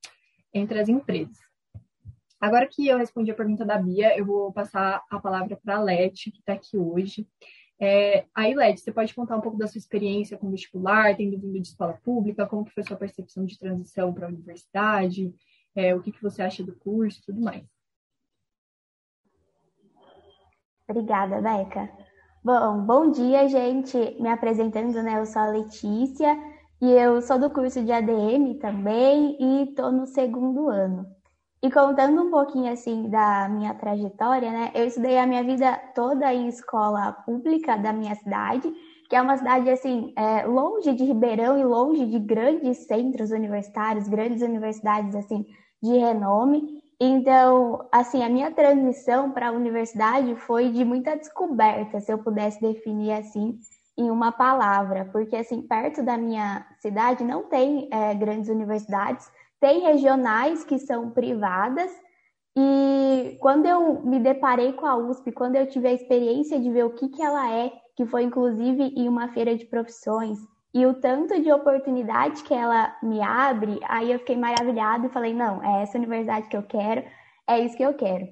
entre 0.53 0.81
as 0.81 0.89
empresas. 0.89 1.39
Agora 2.41 2.69
que 2.69 2.87
eu 2.87 2.99
respondi 2.99 3.31
a 3.31 3.35
pergunta 3.35 3.65
da 3.65 3.79
Bia, 3.79 4.17
eu 4.17 4.25
vou 4.25 4.53
passar 4.53 5.03
a 5.11 5.19
palavra 5.19 5.57
para 5.57 5.77
a 5.77 5.83
Leti, 5.83 6.31
que 6.31 6.39
está 6.39 6.53
aqui 6.53 6.77
hoje. 6.77 7.27
É, 7.81 8.25
aí, 8.35 8.55
Led, 8.55 8.81
você 8.81 8.93
pode 8.93 9.15
contar 9.15 9.37
um 9.37 9.41
pouco 9.41 9.57
da 9.57 9.69
sua 9.69 9.79
experiência 9.79 10.37
com 10.37 10.51
vestibular, 10.51 11.17
tendo 11.17 11.39
vindo 11.39 11.61
de 11.61 11.69
escola 11.69 11.99
pública, 12.03 12.47
como 12.47 12.65
que 12.65 12.73
foi 12.73 12.83
sua 12.83 12.97
percepção 12.97 13.45
de 13.45 13.59
transição 13.59 14.13
para 14.13 14.27
a 14.27 14.31
universidade, 14.31 15.33
é, 15.77 15.95
o 15.95 16.01
que, 16.01 16.11
que 16.11 16.23
você 16.23 16.43
acha 16.43 16.65
do 16.65 16.75
curso, 16.75 17.23
tudo 17.25 17.41
mais. 17.41 17.65
Obrigada, 20.89 21.41
Beca. 21.41 21.89
Bom, 22.43 22.81
bom 22.85 23.11
dia, 23.11 23.47
gente. 23.49 23.97
Me 24.21 24.29
apresentando, 24.29 25.03
né? 25.03 25.19
Eu 25.19 25.27
sou 25.27 25.43
a 25.43 25.51
Letícia 25.51 26.37
e 26.81 26.91
eu 26.91 27.21
sou 27.21 27.39
do 27.39 27.51
curso 27.51 27.85
de 27.85 27.93
ADM 27.93 28.59
também 28.59 29.37
e 29.39 29.69
estou 29.69 29.93
no 29.93 30.07
segundo 30.07 30.69
ano. 30.69 31.07
E 31.61 31.71
contando 31.71 32.23
um 32.23 32.31
pouquinho 32.31 32.73
assim 32.73 33.09
da 33.09 33.49
minha 33.49 33.75
trajetória, 33.75 34.51
né? 34.51 34.71
Eu 34.75 34.87
estudei 34.87 35.19
a 35.19 35.27
minha 35.27 35.43
vida 35.43 35.77
toda 35.93 36.33
em 36.33 36.47
escola 36.47 37.13
pública 37.27 37.77
da 37.77 37.93
minha 37.93 38.15
cidade, 38.15 38.73
que 39.09 39.17
é 39.17 39.21
uma 39.21 39.37
cidade 39.37 39.69
assim 39.69 40.13
é, 40.17 40.47
longe 40.47 40.95
de 40.95 41.05
Ribeirão 41.05 41.59
e 41.59 41.65
longe 41.65 42.07
de 42.07 42.19
grandes 42.21 42.87
centros 42.87 43.33
universitários, 43.33 44.07
grandes 44.07 44.41
universidades 44.41 45.17
assim 45.17 45.45
de 45.83 45.97
renome. 45.99 46.81
Então, 47.01 47.89
assim, 47.93 48.23
a 48.23 48.29
minha 48.29 48.51
transição 48.53 49.31
para 49.31 49.49
a 49.49 49.53
universidade 49.53 50.35
foi 50.37 50.71
de 50.71 50.85
muita 50.85 51.17
descoberta, 51.17 52.01
se 52.01 52.13
eu 52.13 52.19
pudesse 52.19 52.61
definir 52.61 53.13
assim 53.13 53.59
em 53.97 54.11
uma 54.11 54.31
palavra, 54.31 55.09
porque 55.11 55.35
assim 55.35 55.63
perto 55.63 56.05
da 56.05 56.17
minha 56.17 56.65
cidade 56.79 57.25
não 57.25 57.45
tem 57.45 57.89
é, 57.93 58.15
grandes 58.15 58.49
universidades 58.49 59.29
tem 59.61 59.81
regionais 59.81 60.65
que 60.65 60.79
são 60.79 61.11
privadas, 61.11 61.91
e 62.57 63.37
quando 63.41 63.67
eu 63.67 64.03
me 64.03 64.19
deparei 64.19 64.73
com 64.73 64.87
a 64.87 64.97
USP, 64.97 65.33
quando 65.33 65.57
eu 65.57 65.69
tive 65.69 65.89
a 65.89 65.93
experiência 65.93 66.59
de 66.59 66.71
ver 66.71 66.85
o 66.85 66.95
que, 66.95 67.09
que 67.09 67.23
ela 67.23 67.53
é, 67.53 67.73
que 67.97 68.07
foi 68.07 68.23
inclusive 68.23 68.83
em 68.97 69.09
uma 69.09 69.29
feira 69.29 69.57
de 69.57 69.65
profissões, 69.67 70.39
e 70.75 70.85
o 70.85 70.95
tanto 70.95 71.41
de 71.41 71.51
oportunidade 71.51 72.43
que 72.43 72.53
ela 72.53 72.97
me 73.03 73.21
abre, 73.23 73.81
aí 73.85 74.13
eu 74.13 74.19
fiquei 74.19 74.37
maravilhada 74.37 75.07
e 75.07 75.11
falei: 75.11 75.33
não, 75.33 75.63
é 75.63 75.83
essa 75.83 75.99
universidade 75.99 76.49
que 76.49 76.57
eu 76.57 76.63
quero, 76.63 77.05
é 77.49 77.61
isso 77.61 77.77
que 77.77 77.83
eu 77.83 77.95
quero. 77.95 78.27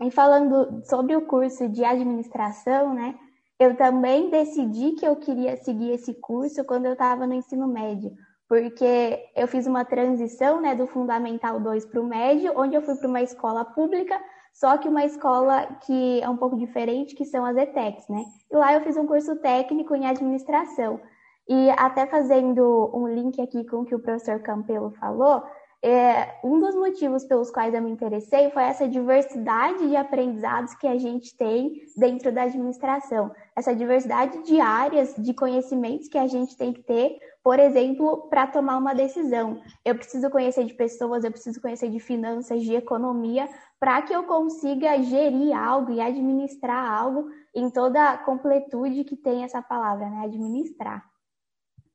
E 0.00 0.10
falando 0.10 0.82
sobre 0.84 1.16
o 1.16 1.26
curso 1.26 1.68
de 1.68 1.84
administração, 1.84 2.94
né, 2.94 3.14
eu 3.58 3.76
também 3.76 4.30
decidi 4.30 4.92
que 4.92 5.06
eu 5.06 5.16
queria 5.16 5.56
seguir 5.56 5.90
esse 5.90 6.14
curso 6.14 6.64
quando 6.64 6.86
eu 6.86 6.92
estava 6.92 7.26
no 7.26 7.34
ensino 7.34 7.66
médio 7.68 8.12
porque 8.52 9.30
eu 9.34 9.48
fiz 9.48 9.66
uma 9.66 9.82
transição 9.82 10.60
né, 10.60 10.74
do 10.74 10.86
Fundamental 10.86 11.58
2 11.58 11.86
para 11.86 12.02
o 12.02 12.06
médio, 12.06 12.52
onde 12.54 12.74
eu 12.74 12.82
fui 12.82 12.94
para 12.96 13.08
uma 13.08 13.22
escola 13.22 13.64
pública, 13.64 14.20
só 14.52 14.76
que 14.76 14.90
uma 14.90 15.06
escola 15.06 15.64
que 15.86 16.20
é 16.20 16.28
um 16.28 16.36
pouco 16.36 16.58
diferente, 16.58 17.14
que 17.14 17.24
são 17.24 17.46
as 17.46 17.56
ETECs, 17.56 18.06
né? 18.10 18.22
E 18.50 18.54
lá 18.54 18.74
eu 18.74 18.82
fiz 18.82 18.94
um 18.98 19.06
curso 19.06 19.36
técnico 19.36 19.94
em 19.94 20.06
administração. 20.06 21.00
E 21.48 21.70
até 21.78 22.04
fazendo 22.06 22.90
um 22.92 23.08
link 23.08 23.40
aqui 23.40 23.64
com 23.64 23.78
o 23.78 23.84
que 23.86 23.94
o 23.94 23.98
professor 23.98 24.38
Campelo 24.40 24.90
falou, 25.00 25.42
é, 25.82 26.38
um 26.44 26.60
dos 26.60 26.74
motivos 26.74 27.24
pelos 27.24 27.50
quais 27.50 27.74
eu 27.74 27.82
me 27.82 27.90
interessei 27.90 28.50
foi 28.50 28.62
essa 28.62 28.88
diversidade 28.88 29.88
de 29.88 29.96
aprendizados 29.96 30.74
que 30.76 30.86
a 30.86 30.96
gente 30.96 31.36
tem 31.36 31.82
dentro 31.96 32.30
da 32.32 32.42
administração, 32.42 33.32
essa 33.56 33.74
diversidade 33.74 34.42
de 34.44 34.60
áreas 34.60 35.14
de 35.16 35.34
conhecimentos 35.34 36.08
que 36.08 36.18
a 36.18 36.26
gente 36.26 36.56
tem 36.56 36.72
que 36.72 36.82
ter 36.82 37.18
por 37.42 37.58
exemplo, 37.58 38.28
para 38.28 38.46
tomar 38.46 38.78
uma 38.78 38.94
decisão. 38.94 39.60
Eu 39.84 39.96
preciso 39.96 40.30
conhecer 40.30 40.64
de 40.64 40.74
pessoas, 40.74 41.24
eu 41.24 41.32
preciso 41.32 41.60
conhecer 41.60 41.90
de 41.90 41.98
finanças, 41.98 42.62
de 42.62 42.74
economia, 42.74 43.48
para 43.80 44.00
que 44.02 44.12
eu 44.12 44.22
consiga 44.22 45.02
gerir 45.02 45.52
algo 45.52 45.90
e 45.90 46.00
administrar 46.00 46.88
algo 46.88 47.28
em 47.52 47.68
toda 47.68 48.10
a 48.10 48.18
completude 48.18 49.02
que 49.02 49.16
tem 49.16 49.42
essa 49.42 49.60
palavra, 49.60 50.08
né? 50.08 50.24
Administrar. 50.24 51.11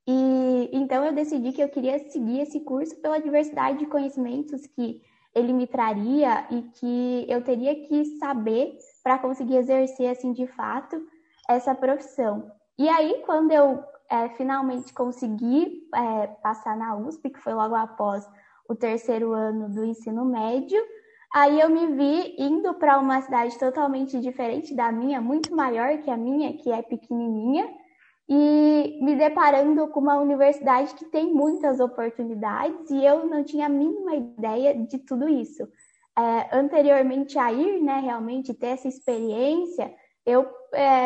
E 0.08 0.70
então 0.72 1.04
eu 1.04 1.14
decidi 1.14 1.52
que 1.52 1.62
eu 1.62 1.70
queria 1.70 2.00
seguir 2.10 2.40
esse 2.40 2.62
curso 2.62 2.96
pela 3.02 3.20
diversidade 3.20 3.80
de 3.80 3.86
conhecimentos 3.86 4.66
que 4.68 5.02
ele 5.36 5.52
me 5.54 5.68
traria 5.68 6.48
e 6.50 6.62
que 6.74 7.26
eu 7.28 7.44
teria 7.44 7.76
que 7.84 8.06
saber 8.18 8.78
para 9.04 9.20
conseguir 9.20 9.58
exercer 9.58 10.10
assim 10.10 10.32
de 10.32 10.48
fato 10.48 11.06
essa 11.50 11.76
profissão. 11.76 12.52
E 12.78 12.88
aí, 12.88 13.22
quando 13.26 13.52
eu 13.52 13.84
é, 14.10 14.30
finalmente 14.30 14.94
consegui 14.94 15.88
é, 15.94 16.28
passar 16.42 16.78
na 16.78 16.96
USP, 16.96 17.30
que 17.30 17.40
foi 17.40 17.54
logo 17.54 17.76
após 17.76 18.28
o 18.68 18.76
terceiro 18.76 19.34
ano 19.34 19.70
do 19.70 19.84
ensino 19.84 20.26
médio. 20.26 20.82
Aí 21.34 21.60
eu 21.60 21.70
me 21.70 21.88
vi 21.88 22.36
indo 22.38 22.74
para 22.76 23.00
uma 23.00 23.22
cidade 23.22 23.58
totalmente 23.60 24.20
diferente 24.20 24.74
da 24.74 24.92
minha, 24.92 25.22
muito 25.22 25.56
maior 25.56 25.98
que 26.00 26.10
a 26.10 26.18
minha, 26.18 26.54
que 26.58 26.72
é 26.72 26.82
pequenininha, 26.82 27.68
e 28.30 29.00
me 29.02 29.16
deparando 29.16 29.88
com 29.88 30.00
uma 30.02 30.18
universidade 30.18 30.94
que 30.96 31.06
tem 31.06 31.34
muitas 31.34 31.80
oportunidades 31.80 32.90
e 32.90 33.06
eu 33.06 33.26
não 33.26 33.44
tinha 33.44 33.68
a 33.68 33.70
mínima 33.70 34.16
ideia 34.16 34.76
de 34.76 34.98
tudo 35.00 35.30
isso. 35.30 35.68
É, 36.18 36.58
anteriormente 36.58 37.38
a 37.38 37.52
ir, 37.54 37.82
né, 37.82 38.00
realmente 38.00 38.54
ter 38.54 38.68
essa 38.68 38.88
experiência, 38.88 39.94
eu 40.26 40.46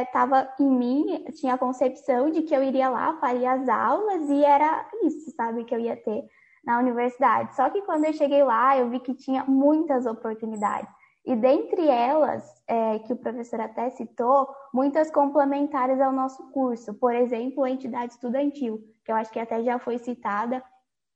estava 0.02 0.40
é, 0.40 0.50
em 0.60 0.70
mim, 0.70 1.26
tinha 1.36 1.54
a 1.54 1.58
concepção 1.58 2.32
de 2.32 2.42
que 2.42 2.56
eu 2.56 2.64
iria 2.64 2.90
lá, 2.90 3.18
faria 3.20 3.52
as 3.52 3.70
aulas 3.70 4.30
e 4.30 4.44
era 4.44 4.90
isso, 5.04 5.30
sabe, 5.36 5.64
que 5.64 5.76
eu 5.76 5.80
ia 5.80 5.96
ter 5.96 6.24
na 6.66 6.80
universidade. 6.80 7.56
Só 7.56 7.70
que 7.70 7.82
quando 7.84 8.06
eu 8.06 8.14
cheguei 8.14 8.44
lá, 8.44 8.78
eu 8.78 8.90
vi 8.90 9.00
que 9.00 9.14
tinha 9.14 9.44
muitas 9.46 10.06
oportunidades. 10.06 10.90
E 11.26 11.36
dentre 11.36 11.88
elas, 11.88 12.44
é, 12.68 13.00
que 13.00 13.14
o 13.14 13.18
professor 13.18 13.60
até 13.60 13.90
citou, 13.92 14.48
muitas 14.74 15.12
complementares 15.12 16.02
ao 16.02 16.12
nosso 16.12 16.52
curso. 16.52 16.94
Por 16.96 17.14
exemplo, 17.14 17.64
a 17.64 17.70
entidade 17.70 18.14
estudantil, 18.14 18.82
que 19.06 19.12
eu 19.12 19.16
acho 19.16 19.32
que 19.32 19.40
até 19.40 19.64
já 19.64 19.78
foi 19.78 20.00
citada 20.00 20.64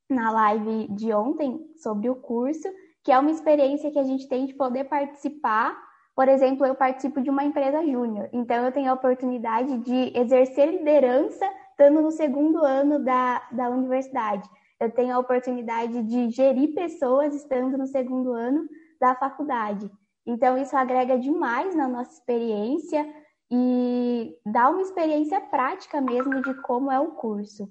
na 0.09 0.31
live 0.31 0.87
de 0.89 1.11
ontem 1.13 1.59
sobre 1.77 2.09
o 2.09 2.15
curso, 2.15 2.67
que 3.03 3.11
é 3.11 3.17
uma 3.17 3.31
experiência 3.31 3.91
que 3.91 3.99
a 3.99 4.03
gente 4.03 4.27
tem 4.27 4.45
de 4.45 4.53
poder 4.53 4.83
participar 4.83 5.75
por 6.15 6.29
exemplo, 6.29 6.65
eu 6.65 6.73
participo 6.73 7.21
de 7.21 7.29
uma 7.29 7.43
empresa 7.43 7.85
júnior, 7.85 8.29
então 8.31 8.63
eu 8.63 8.71
tenho 8.71 8.89
a 8.89 8.93
oportunidade 8.93 9.79
de 9.79 10.17
exercer 10.17 10.71
liderança 10.71 11.45
estando 11.71 12.01
no 12.01 12.09
segundo 12.09 12.63
ano 12.63 13.03
da, 13.03 13.45
da 13.51 13.69
universidade. 13.69 14.49
Eu 14.79 14.89
tenho 14.89 15.13
a 15.13 15.19
oportunidade 15.19 16.03
de 16.03 16.29
gerir 16.29 16.73
pessoas 16.73 17.35
estando 17.35 17.77
no 17.77 17.85
segundo 17.85 18.31
ano 18.31 18.65
da 18.99 19.15
faculdade. 19.15 19.89
Então, 20.25 20.57
isso 20.57 20.75
agrega 20.75 21.17
demais 21.17 21.75
na 21.75 21.87
nossa 21.87 22.13
experiência 22.13 23.07
e 23.51 24.35
dá 24.45 24.69
uma 24.69 24.81
experiência 24.81 25.39
prática 25.39 26.01
mesmo 26.01 26.41
de 26.41 26.53
como 26.61 26.91
é 26.91 26.99
o 26.99 27.11
curso. 27.11 27.69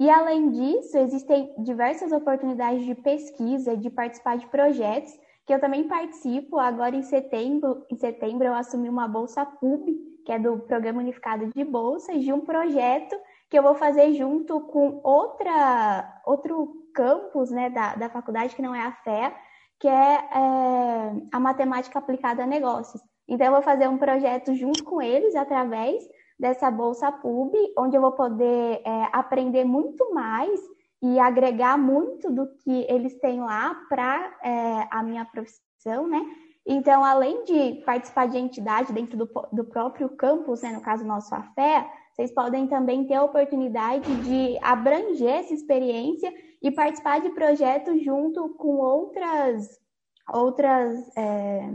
E 0.00 0.08
além 0.08 0.50
disso, 0.50 0.96
existem 0.96 1.52
diversas 1.58 2.10
oportunidades 2.12 2.86
de 2.86 2.94
pesquisa, 2.94 3.76
de 3.76 3.90
participar 3.90 4.38
de 4.38 4.46
projetos 4.46 5.12
que 5.44 5.52
eu 5.52 5.60
também 5.60 5.88
participo. 5.88 6.58
Agora 6.58 6.96
em 6.96 7.02
setembro, 7.02 7.84
em 7.90 7.96
setembro 7.96 8.46
eu 8.46 8.54
assumi 8.54 8.88
uma 8.88 9.06
bolsa 9.06 9.44
PUB, 9.44 9.92
que 10.24 10.32
é 10.32 10.38
do 10.38 10.60
Programa 10.60 11.00
Unificado 11.00 11.50
de 11.54 11.64
Bolsas, 11.64 12.22
de 12.22 12.32
um 12.32 12.40
projeto 12.40 13.16
que 13.50 13.58
eu 13.58 13.62
vou 13.62 13.74
fazer 13.74 14.14
junto 14.14 14.60
com 14.60 15.00
outra, 15.02 16.22
outro 16.24 16.86
campus 16.94 17.50
né, 17.50 17.68
da, 17.68 17.96
da 17.96 18.08
faculdade, 18.08 18.54
que 18.54 18.62
não 18.62 18.74
é 18.74 18.80
a 18.80 18.92
FEA, 18.92 19.34
que 19.80 19.88
é, 19.88 19.90
é 19.90 21.12
a 21.32 21.40
Matemática 21.40 21.98
Aplicada 21.98 22.44
a 22.44 22.46
Negócios. 22.46 23.02
Então, 23.26 23.46
eu 23.46 23.52
vou 23.52 23.62
fazer 23.62 23.88
um 23.88 23.96
projeto 23.96 24.54
junto 24.54 24.84
com 24.84 25.00
eles, 25.00 25.34
através 25.34 26.06
dessa 26.38 26.70
Bolsa 26.70 27.10
Pub, 27.10 27.52
onde 27.78 27.96
eu 27.96 28.00
vou 28.00 28.12
poder 28.12 28.82
é, 28.84 29.08
aprender 29.12 29.64
muito 29.64 30.12
mais 30.12 30.60
e 31.02 31.18
agregar 31.18 31.78
muito 31.78 32.30
do 32.30 32.46
que 32.58 32.86
eles 32.88 33.18
têm 33.20 33.40
lá 33.40 33.74
para 33.88 34.38
é, 34.42 34.88
a 34.90 35.02
minha 35.02 35.24
profissão, 35.24 36.06
né? 36.06 36.20
Então, 36.66 37.02
além 37.02 37.44
de 37.44 37.82
participar 37.84 38.26
de 38.26 38.36
entidade 38.36 38.92
dentro 38.92 39.16
do, 39.16 39.28
do 39.50 39.64
próprio 39.64 40.10
campus, 40.10 40.60
né, 40.60 40.72
no 40.72 40.82
caso 40.82 41.04
nosso 41.04 41.34
a 41.34 41.42
FEA, 41.54 41.86
vocês 42.12 42.32
podem 42.32 42.66
também 42.66 43.06
ter 43.06 43.14
a 43.14 43.24
oportunidade 43.24 44.14
de 44.22 44.58
abranger 44.62 45.40
essa 45.40 45.54
experiência 45.54 46.30
e 46.62 46.70
participar 46.70 47.20
de 47.20 47.30
projetos 47.30 48.02
junto 48.04 48.50
com 48.50 48.76
outras, 48.76 49.80
outras 50.32 51.16
é, 51.16 51.68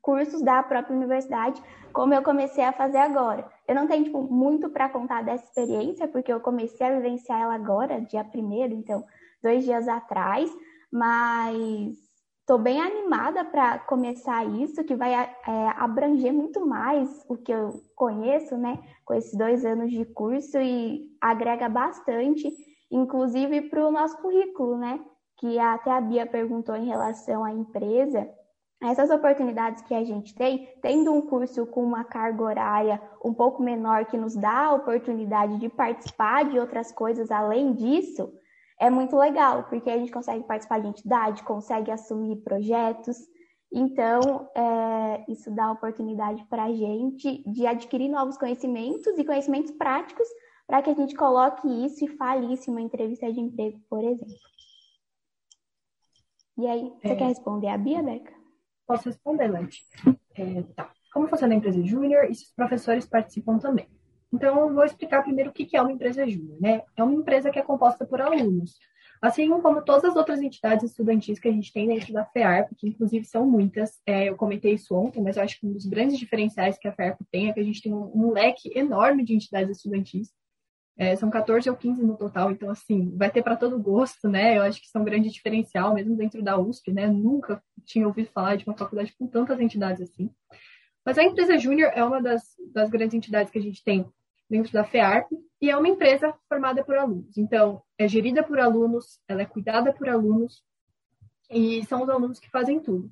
cursos 0.00 0.42
da 0.42 0.62
própria 0.62 0.96
universidade, 0.96 1.62
como 1.92 2.12
eu 2.12 2.22
comecei 2.22 2.64
a 2.64 2.72
fazer 2.72 2.98
agora. 2.98 3.48
Eu 3.68 3.74
não 3.74 3.86
tenho 3.86 4.04
tipo, 4.04 4.22
muito 4.22 4.68
para 4.70 4.88
contar 4.88 5.22
dessa 5.22 5.44
experiência, 5.44 6.08
porque 6.08 6.32
eu 6.32 6.40
comecei 6.40 6.86
a 6.86 6.94
vivenciar 6.96 7.40
ela 7.40 7.54
agora, 7.54 8.00
dia 8.00 8.24
primeiro, 8.24 8.74
então, 8.74 9.04
dois 9.42 9.64
dias 9.64 9.86
atrás, 9.86 10.50
mas 10.90 11.96
estou 12.40 12.58
bem 12.58 12.80
animada 12.80 13.44
para 13.44 13.78
começar 13.78 14.44
isso, 14.44 14.82
que 14.84 14.96
vai 14.96 15.14
é, 15.14 15.28
abranger 15.76 16.32
muito 16.32 16.66
mais 16.66 17.24
o 17.28 17.36
que 17.36 17.52
eu 17.52 17.80
conheço, 17.94 18.56
né, 18.56 18.78
com 19.04 19.14
esses 19.14 19.36
dois 19.38 19.64
anos 19.64 19.90
de 19.90 20.04
curso 20.04 20.58
e 20.58 21.08
agrega 21.20 21.68
bastante, 21.68 22.52
inclusive 22.92 23.62
para 23.62 23.88
o 23.88 23.90
nosso 23.90 24.18
currículo, 24.18 24.76
né, 24.76 25.00
que 25.38 25.58
até 25.58 25.90
a 25.90 26.00
Bia 26.00 26.26
perguntou 26.26 26.76
em 26.76 26.84
relação 26.84 27.42
à 27.42 27.50
empresa. 27.50 28.28
Essas 28.82 29.10
oportunidades 29.10 29.82
que 29.82 29.94
a 29.94 30.04
gente 30.04 30.34
tem, 30.34 30.68
tendo 30.82 31.12
um 31.12 31.22
curso 31.22 31.64
com 31.66 31.82
uma 31.82 32.04
carga 32.04 32.42
horária 32.42 33.02
um 33.24 33.32
pouco 33.32 33.62
menor, 33.62 34.06
que 34.06 34.18
nos 34.18 34.34
dá 34.34 34.66
a 34.66 34.74
oportunidade 34.74 35.58
de 35.58 35.68
participar 35.68 36.44
de 36.44 36.58
outras 36.58 36.92
coisas 36.92 37.30
além 37.30 37.72
disso, 37.72 38.30
é 38.78 38.90
muito 38.90 39.16
legal, 39.16 39.64
porque 39.64 39.88
a 39.88 39.96
gente 39.96 40.10
consegue 40.10 40.44
participar 40.44 40.80
de 40.80 40.88
entidade, 40.88 41.44
consegue 41.44 41.90
assumir 41.90 42.42
projetos. 42.42 43.16
Então, 43.72 44.48
é, 44.54 45.24
isso 45.28 45.50
dá 45.54 45.70
oportunidade 45.70 46.44
para 46.50 46.64
a 46.64 46.72
gente 46.72 47.42
de 47.50 47.66
adquirir 47.66 48.08
novos 48.08 48.36
conhecimentos 48.36 49.16
e 49.16 49.24
conhecimentos 49.24 49.70
práticos 49.70 50.26
para 50.72 50.80
que 50.80 50.88
a 50.88 50.94
gente 50.94 51.14
coloque 51.14 51.68
isso 51.84 52.02
e 52.02 52.16
fale 52.16 52.50
isso 52.50 52.70
em 52.70 52.72
uma 52.72 52.80
entrevista 52.80 53.30
de 53.30 53.38
emprego, 53.38 53.78
por 53.90 54.02
exemplo. 54.02 54.34
E 56.56 56.66
aí, 56.66 56.90
você 56.98 57.12
é. 57.12 57.14
quer 57.14 57.26
responder 57.26 57.68
a 57.68 57.76
Bia, 57.76 58.02
Beca? 58.02 58.32
Posso 58.86 59.10
responder, 59.10 59.48
Lante. 59.48 59.84
É, 60.34 60.62
tá. 60.74 60.90
Como 61.12 61.28
funciona 61.28 61.52
a 61.52 61.58
empresa 61.58 61.84
júnior 61.84 62.24
e 62.24 62.34
se 62.34 62.44
os 62.44 62.52
professores 62.52 63.04
participam 63.04 63.58
também? 63.58 63.86
Então, 64.32 64.60
eu 64.60 64.72
vou 64.72 64.82
explicar 64.82 65.22
primeiro 65.22 65.50
o 65.50 65.52
que 65.52 65.76
é 65.76 65.82
uma 65.82 65.92
empresa 65.92 66.26
júnior, 66.26 66.58
né? 66.58 66.80
É 66.96 67.04
uma 67.04 67.12
empresa 67.12 67.50
que 67.50 67.58
é 67.58 67.62
composta 67.62 68.06
por 68.06 68.22
alunos. 68.22 68.78
Assim 69.20 69.50
como 69.50 69.82
todas 69.82 70.06
as 70.06 70.16
outras 70.16 70.40
entidades 70.40 70.90
estudantis 70.90 71.38
que 71.38 71.48
a 71.48 71.52
gente 71.52 71.70
tem 71.70 71.86
dentro 71.86 72.14
da 72.14 72.24
FEARP, 72.24 72.72
que 72.78 72.88
inclusive 72.88 73.26
são 73.26 73.46
muitas, 73.46 74.00
é, 74.06 74.30
eu 74.30 74.36
comentei 74.36 74.72
isso 74.72 74.94
ontem, 74.94 75.22
mas 75.22 75.36
eu 75.36 75.42
acho 75.42 75.60
que 75.60 75.66
um 75.66 75.72
dos 75.74 75.84
grandes 75.84 76.18
diferenciais 76.18 76.78
que 76.78 76.88
a 76.88 76.92
FEARP 76.94 77.20
tem 77.30 77.50
é 77.50 77.52
que 77.52 77.60
a 77.60 77.62
gente 77.62 77.82
tem 77.82 77.92
um, 77.92 78.10
um 78.14 78.32
leque 78.32 78.72
enorme 78.74 79.22
de 79.22 79.34
entidades 79.34 79.76
estudantis. 79.76 80.32
É, 80.96 81.16
são 81.16 81.30
14 81.30 81.70
ou 81.70 81.76
15 81.76 82.02
no 82.02 82.16
total, 82.16 82.50
então, 82.50 82.68
assim, 82.70 83.16
vai 83.16 83.30
ter 83.30 83.42
para 83.42 83.56
todo 83.56 83.78
gosto, 83.78 84.28
né? 84.28 84.58
Eu 84.58 84.62
acho 84.62 84.78
que 84.78 84.86
isso 84.86 84.96
é 84.96 85.00
um 85.00 85.04
grande 85.04 85.30
diferencial, 85.30 85.94
mesmo 85.94 86.14
dentro 86.16 86.42
da 86.42 86.58
USP, 86.58 86.92
né? 86.92 87.06
Nunca 87.06 87.62
tinha 87.84 88.06
ouvido 88.06 88.30
falar 88.30 88.56
de 88.56 88.66
uma 88.66 88.76
faculdade 88.76 89.14
com 89.18 89.26
tantas 89.26 89.58
entidades 89.58 90.02
assim. 90.02 90.30
Mas 91.04 91.18
a 91.18 91.24
empresa 91.24 91.58
Júnior 91.58 91.90
é 91.94 92.04
uma 92.04 92.20
das, 92.20 92.54
das 92.72 92.90
grandes 92.90 93.14
entidades 93.14 93.50
que 93.50 93.58
a 93.58 93.62
gente 93.62 93.82
tem 93.82 94.06
dentro 94.48 94.72
da 94.72 94.84
FEARP 94.84 95.32
e 95.60 95.70
é 95.70 95.76
uma 95.76 95.88
empresa 95.88 96.34
formada 96.48 96.84
por 96.84 96.96
alunos. 96.96 97.38
Então, 97.38 97.82
é 97.98 98.06
gerida 98.06 98.42
por 98.42 98.60
alunos, 98.60 99.18
ela 99.26 99.42
é 99.42 99.46
cuidada 99.46 99.92
por 99.92 100.08
alunos 100.08 100.62
e 101.50 101.84
são 101.86 102.02
os 102.02 102.08
alunos 102.08 102.38
que 102.38 102.50
fazem 102.50 102.78
tudo. 102.78 103.10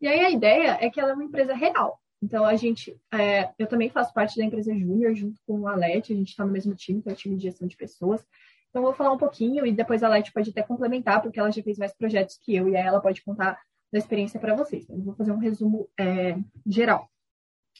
E 0.00 0.06
aí 0.06 0.20
a 0.20 0.30
ideia 0.30 0.76
é 0.80 0.90
que 0.90 1.00
ela 1.00 1.12
é 1.12 1.14
uma 1.14 1.24
empresa 1.24 1.54
real. 1.54 2.01
Então, 2.22 2.44
a 2.44 2.54
gente, 2.54 2.96
é, 3.12 3.50
eu 3.58 3.66
também 3.66 3.90
faço 3.90 4.14
parte 4.14 4.36
da 4.38 4.44
empresa 4.44 4.72
Júnior, 4.72 5.12
junto 5.14 5.40
com 5.44 5.60
o 5.60 5.66
Alete, 5.66 6.12
a 6.12 6.16
gente 6.16 6.28
está 6.28 6.44
no 6.44 6.52
mesmo 6.52 6.74
time, 6.74 7.02
que 7.02 7.08
é 7.08 7.12
o 7.12 7.16
time 7.16 7.36
de 7.36 7.42
gestão 7.42 7.66
de 7.66 7.76
pessoas. 7.76 8.24
Então, 8.70 8.80
eu 8.80 8.86
vou 8.86 8.94
falar 8.94 9.12
um 9.12 9.18
pouquinho 9.18 9.66
e 9.66 9.72
depois 9.72 10.02
a 10.02 10.06
Alete 10.06 10.32
pode 10.32 10.50
até 10.50 10.62
complementar, 10.62 11.20
porque 11.20 11.40
ela 11.40 11.50
já 11.50 11.62
fez 11.62 11.76
mais 11.78 11.92
projetos 11.92 12.38
que 12.38 12.54
eu, 12.54 12.68
e 12.68 12.76
aí 12.76 12.86
ela 12.86 13.00
pode 13.00 13.22
contar 13.22 13.60
da 13.92 13.98
experiência 13.98 14.38
para 14.38 14.54
vocês. 14.54 14.84
Então, 14.84 14.96
eu 14.98 15.02
vou 15.02 15.14
fazer 15.14 15.32
um 15.32 15.38
resumo 15.38 15.88
é, 15.98 16.38
geral. 16.64 17.10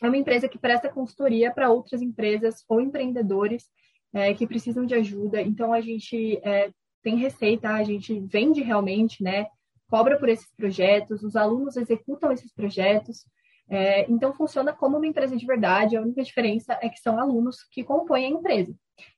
É 0.03 0.09
uma 0.09 0.17
empresa 0.17 0.49
que 0.49 0.59
presta 0.59 0.89
consultoria 0.89 1.53
para 1.53 1.71
outras 1.71 2.03
empresas 2.03 2.65
ou 2.69 2.81
empreendedores 2.81 3.69
é, 4.13 4.35
que 4.35 4.47
precisam 4.47 4.85
de 4.85 4.95
ajuda. 4.95 5.41
Então, 5.41 5.73
a 5.73 5.81
gente 5.81 6.37
é, 6.43 6.71
tem 7.01 7.17
receita, 7.17 7.71
a 7.71 7.85
gente 7.85 8.19
vende 8.21 8.61
realmente, 8.61 9.23
né? 9.23 9.47
Cobra 9.89 10.19
por 10.19 10.29
esses 10.29 10.53
projetos, 10.57 11.23
os 11.23 11.37
alunos 11.37 11.77
executam 11.77 12.33
esses 12.33 12.53
projetos. 12.53 13.25
É, 13.69 14.11
então, 14.11 14.35
funciona 14.35 14.73
como 14.73 14.97
uma 14.97 15.07
empresa 15.07 15.37
de 15.37 15.47
verdade. 15.47 15.97
A 15.97 16.03
única 16.03 16.23
diferença 16.23 16.79
é 16.83 16.89
que 16.89 17.01
são 17.01 17.19
alunos 17.19 17.65
que 17.71 17.83
compõem 17.83 18.27
a 18.27 18.31
empresa. 18.31 18.75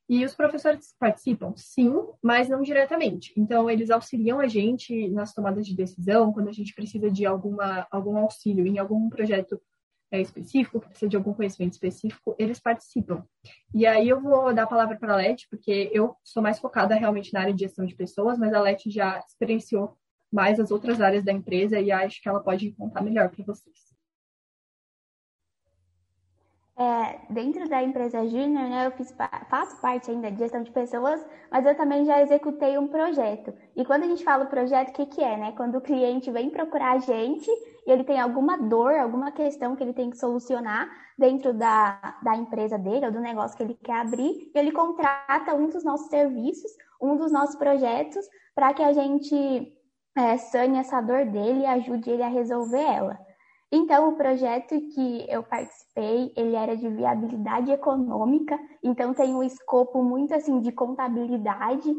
E 0.09 0.25
os 0.25 0.35
professores 0.35 0.95
participam? 0.99 1.55
Sim, 1.57 1.95
mas 2.23 2.49
não 2.49 2.63
diretamente. 2.63 3.33
Então, 3.37 3.71
eles 3.71 3.91
auxiliam 3.91 4.39
a 4.39 4.47
gente 4.47 5.09
nas 5.09 5.33
tomadas 5.33 5.67
de 5.67 5.75
decisão, 5.75 6.33
quando 6.33 6.49
a 6.49 6.53
gente 6.53 6.75
precisa 6.75 7.11
de 7.11 7.25
alguma, 7.25 7.87
algum 7.91 8.17
auxílio 8.19 8.67
em 8.67 8.79
algum 8.79 9.09
projeto 9.09 9.61
é, 10.15 10.21
específico, 10.21 10.81
que 10.81 10.89
precisa 10.89 11.09
de 11.09 11.17
algum 11.17 11.33
conhecimento 11.33 11.73
específico, 11.73 12.37
eles 12.39 12.61
participam. 12.61 13.25
E 13.75 13.87
aí 13.87 14.09
eu 14.09 14.21
vou 14.21 14.55
dar 14.55 14.65
a 14.65 14.69
palavra 14.69 14.97
para 14.97 15.15
a 15.15 15.17
Leti, 15.17 15.49
porque 15.51 15.91
eu 15.93 16.15
sou 16.23 16.43
mais 16.43 16.59
focada 16.59 16.95
realmente 16.95 17.33
na 17.33 17.41
área 17.41 17.55
de 17.55 17.61
gestão 17.65 17.85
de 17.85 17.97
pessoas, 17.97 18.39
mas 18.39 18.55
a 18.55 18.61
Leti 18.61 18.91
já 18.91 19.19
experienciou 19.19 19.97
mais 20.33 20.61
as 20.61 20.71
outras 20.71 21.01
áreas 21.01 21.25
da 21.25 21.33
empresa 21.33 21.81
e 21.81 21.91
acho 21.91 22.21
que 22.23 22.29
ela 22.29 22.41
pode 22.41 22.73
contar 22.73 23.03
melhor 23.03 23.31
para 23.31 23.45
vocês. 23.45 23.94
É, 26.77 27.21
dentro 27.31 27.69
da 27.69 27.81
empresa 27.85 28.27
Júnior, 28.27 28.69
né, 28.69 28.87
eu 28.87 28.91
fiz, 28.91 29.15
faço 29.49 29.81
parte 29.81 30.11
ainda 30.11 30.29
de 30.29 30.39
gestão 30.39 30.61
de 30.61 30.73
pessoas, 30.73 31.25
mas 31.49 31.65
eu 31.65 31.77
também 31.77 32.05
já 32.05 32.21
executei 32.21 32.77
um 32.77 32.89
projeto. 32.89 33.55
E 33.77 33.85
quando 33.85 34.03
a 34.03 34.07
gente 34.09 34.25
fala 34.25 34.47
projeto, 34.47 34.89
o 34.89 34.93
que, 34.93 35.07
que 35.07 35.23
é? 35.23 35.37
Né? 35.37 35.53
Quando 35.57 35.77
o 35.77 35.81
cliente 35.81 36.33
vem 36.33 36.51
procurar 36.51 36.95
a 36.95 36.99
gente 36.99 37.49
e 37.87 37.93
ele 37.93 38.03
tem 38.03 38.21
alguma 38.21 38.57
dor, 38.57 38.93
alguma 38.95 39.31
questão 39.31 39.77
que 39.77 39.85
ele 39.85 39.93
tem 39.93 40.11
que 40.11 40.19
solucionar 40.19 40.91
dentro 41.17 41.55
da, 41.55 42.19
da 42.25 42.35
empresa 42.35 42.77
dele 42.77 43.07
ou 43.07 43.13
do 43.13 43.21
negócio 43.21 43.57
que 43.57 43.63
ele 43.63 43.75
quer 43.75 44.01
abrir, 44.01 44.51
ele 44.53 44.73
contrata 44.73 45.55
um 45.55 45.69
dos 45.69 45.85
nossos 45.85 46.09
serviços, 46.09 46.73
um 47.01 47.17
dos 47.17 47.31
nossos 47.31 47.55
projetos, 47.55 48.27
para 48.53 48.75
que 48.75 48.83
a 48.83 48.93
gente 48.93 49.73
é, 50.17 50.37
sane 50.39 50.79
essa 50.79 51.01
dor 51.01 51.25
dele 51.27 51.61
e 51.61 51.67
ajude 51.67 52.11
ele 52.11 52.23
a 52.25 52.29
resolver 52.29 52.83
ela. 52.83 53.17
Então, 53.73 54.11
o 54.11 54.17
projeto 54.17 54.79
que 54.95 55.27
eu 55.29 55.43
participei, 55.43 56.33
ele 56.37 56.55
era 56.55 56.77
de 56.77 56.89
viabilidade 56.89 57.73
econômica, 57.73 58.59
então 58.83 59.13
tem 59.13 59.35
um 59.35 59.43
escopo 59.43 60.03
muito 60.03 60.33
assim 60.35 60.61
de 60.61 60.71
contabilidade, 60.71 61.93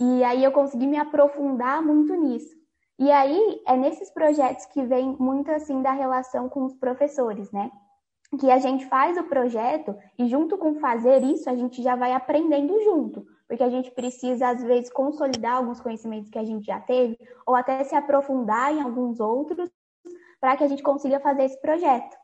e 0.00 0.24
aí 0.24 0.42
eu 0.44 0.52
consegui 0.52 0.86
me 0.86 0.98
aprofundar 0.98 1.82
muito 1.82 2.14
nisso. 2.14 2.54
E 2.98 3.10
aí 3.10 3.60
é 3.66 3.76
nesses 3.76 4.10
projetos 4.10 4.66
que 4.66 4.82
vem 4.84 5.16
muito 5.18 5.50
assim 5.50 5.80
da 5.82 5.92
relação 5.92 6.48
com 6.48 6.64
os 6.64 6.74
professores, 6.74 7.50
né? 7.50 7.70
Que 8.38 8.50
a 8.50 8.58
gente 8.58 8.86
faz 8.86 9.16
o 9.18 9.24
projeto 9.24 9.94
e 10.18 10.26
junto 10.26 10.56
com 10.56 10.76
fazer 10.76 11.22
isso, 11.22 11.48
a 11.50 11.54
gente 11.56 11.82
já 11.82 11.96
vai 11.96 12.12
aprendendo 12.12 12.78
junto, 12.84 13.26
porque 13.48 13.62
a 13.62 13.68
gente 13.68 13.90
precisa 13.90 14.48
às 14.48 14.62
vezes 14.62 14.92
consolidar 14.92 15.56
alguns 15.56 15.80
conhecimentos 15.80 16.30
que 16.30 16.38
a 16.38 16.44
gente 16.44 16.64
já 16.64 16.80
teve 16.80 17.18
ou 17.46 17.54
até 17.54 17.82
se 17.84 17.94
aprofundar 17.94 18.72
em 18.72 18.80
alguns 18.80 19.20
outros 19.20 19.70
para 20.42 20.56
que 20.56 20.64
a 20.64 20.68
gente 20.68 20.82
consiga 20.82 21.20
fazer 21.20 21.44
esse 21.44 21.60
projeto. 21.60 22.16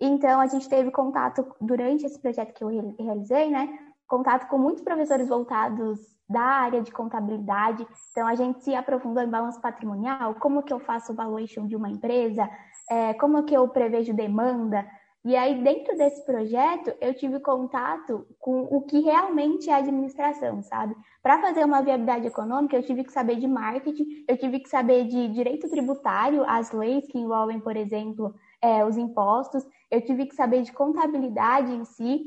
Então, 0.00 0.40
a 0.40 0.46
gente 0.46 0.68
teve 0.68 0.92
contato 0.92 1.44
durante 1.60 2.06
esse 2.06 2.20
projeto 2.20 2.54
que 2.54 2.62
eu 2.62 2.94
realizei, 2.96 3.50
né? 3.50 3.68
Contato 4.06 4.46
com 4.46 4.56
muitos 4.56 4.84
professores 4.84 5.28
voltados 5.28 5.98
da 6.28 6.40
área 6.40 6.80
de 6.80 6.92
contabilidade. 6.92 7.84
Então, 8.12 8.28
a 8.28 8.36
gente 8.36 8.62
se 8.62 8.72
aprofundou 8.76 9.24
em 9.24 9.28
balanço 9.28 9.60
patrimonial, 9.60 10.36
como 10.36 10.62
que 10.62 10.72
eu 10.72 10.78
faço 10.78 11.12
o 11.12 11.16
valuation 11.16 11.66
de 11.66 11.74
uma 11.74 11.90
empresa, 11.90 12.48
é, 12.88 13.12
como 13.14 13.42
que 13.42 13.56
eu 13.56 13.66
prevejo 13.66 14.14
demanda. 14.14 14.86
E 15.24 15.34
aí, 15.34 15.62
dentro 15.62 15.96
desse 15.96 16.22
projeto, 16.26 16.92
eu 17.00 17.14
tive 17.14 17.40
contato 17.40 18.26
com 18.38 18.64
o 18.64 18.82
que 18.82 19.00
realmente 19.00 19.70
é 19.70 19.74
administração, 19.74 20.60
sabe? 20.62 20.94
Para 21.22 21.40
fazer 21.40 21.64
uma 21.64 21.80
viabilidade 21.80 22.26
econômica, 22.26 22.76
eu 22.76 22.82
tive 22.82 23.04
que 23.04 23.12
saber 23.12 23.36
de 23.36 23.48
marketing, 23.48 24.24
eu 24.28 24.36
tive 24.36 24.60
que 24.60 24.68
saber 24.68 25.04
de 25.06 25.28
direito 25.28 25.70
tributário, 25.70 26.44
as 26.46 26.72
leis 26.72 27.06
que 27.06 27.18
envolvem, 27.18 27.58
por 27.58 27.74
exemplo, 27.74 28.34
é, 28.60 28.84
os 28.84 28.98
impostos, 28.98 29.66
eu 29.90 30.04
tive 30.04 30.26
que 30.26 30.34
saber 30.34 30.60
de 30.60 30.72
contabilidade 30.72 31.72
em 31.72 31.86
si, 31.86 32.26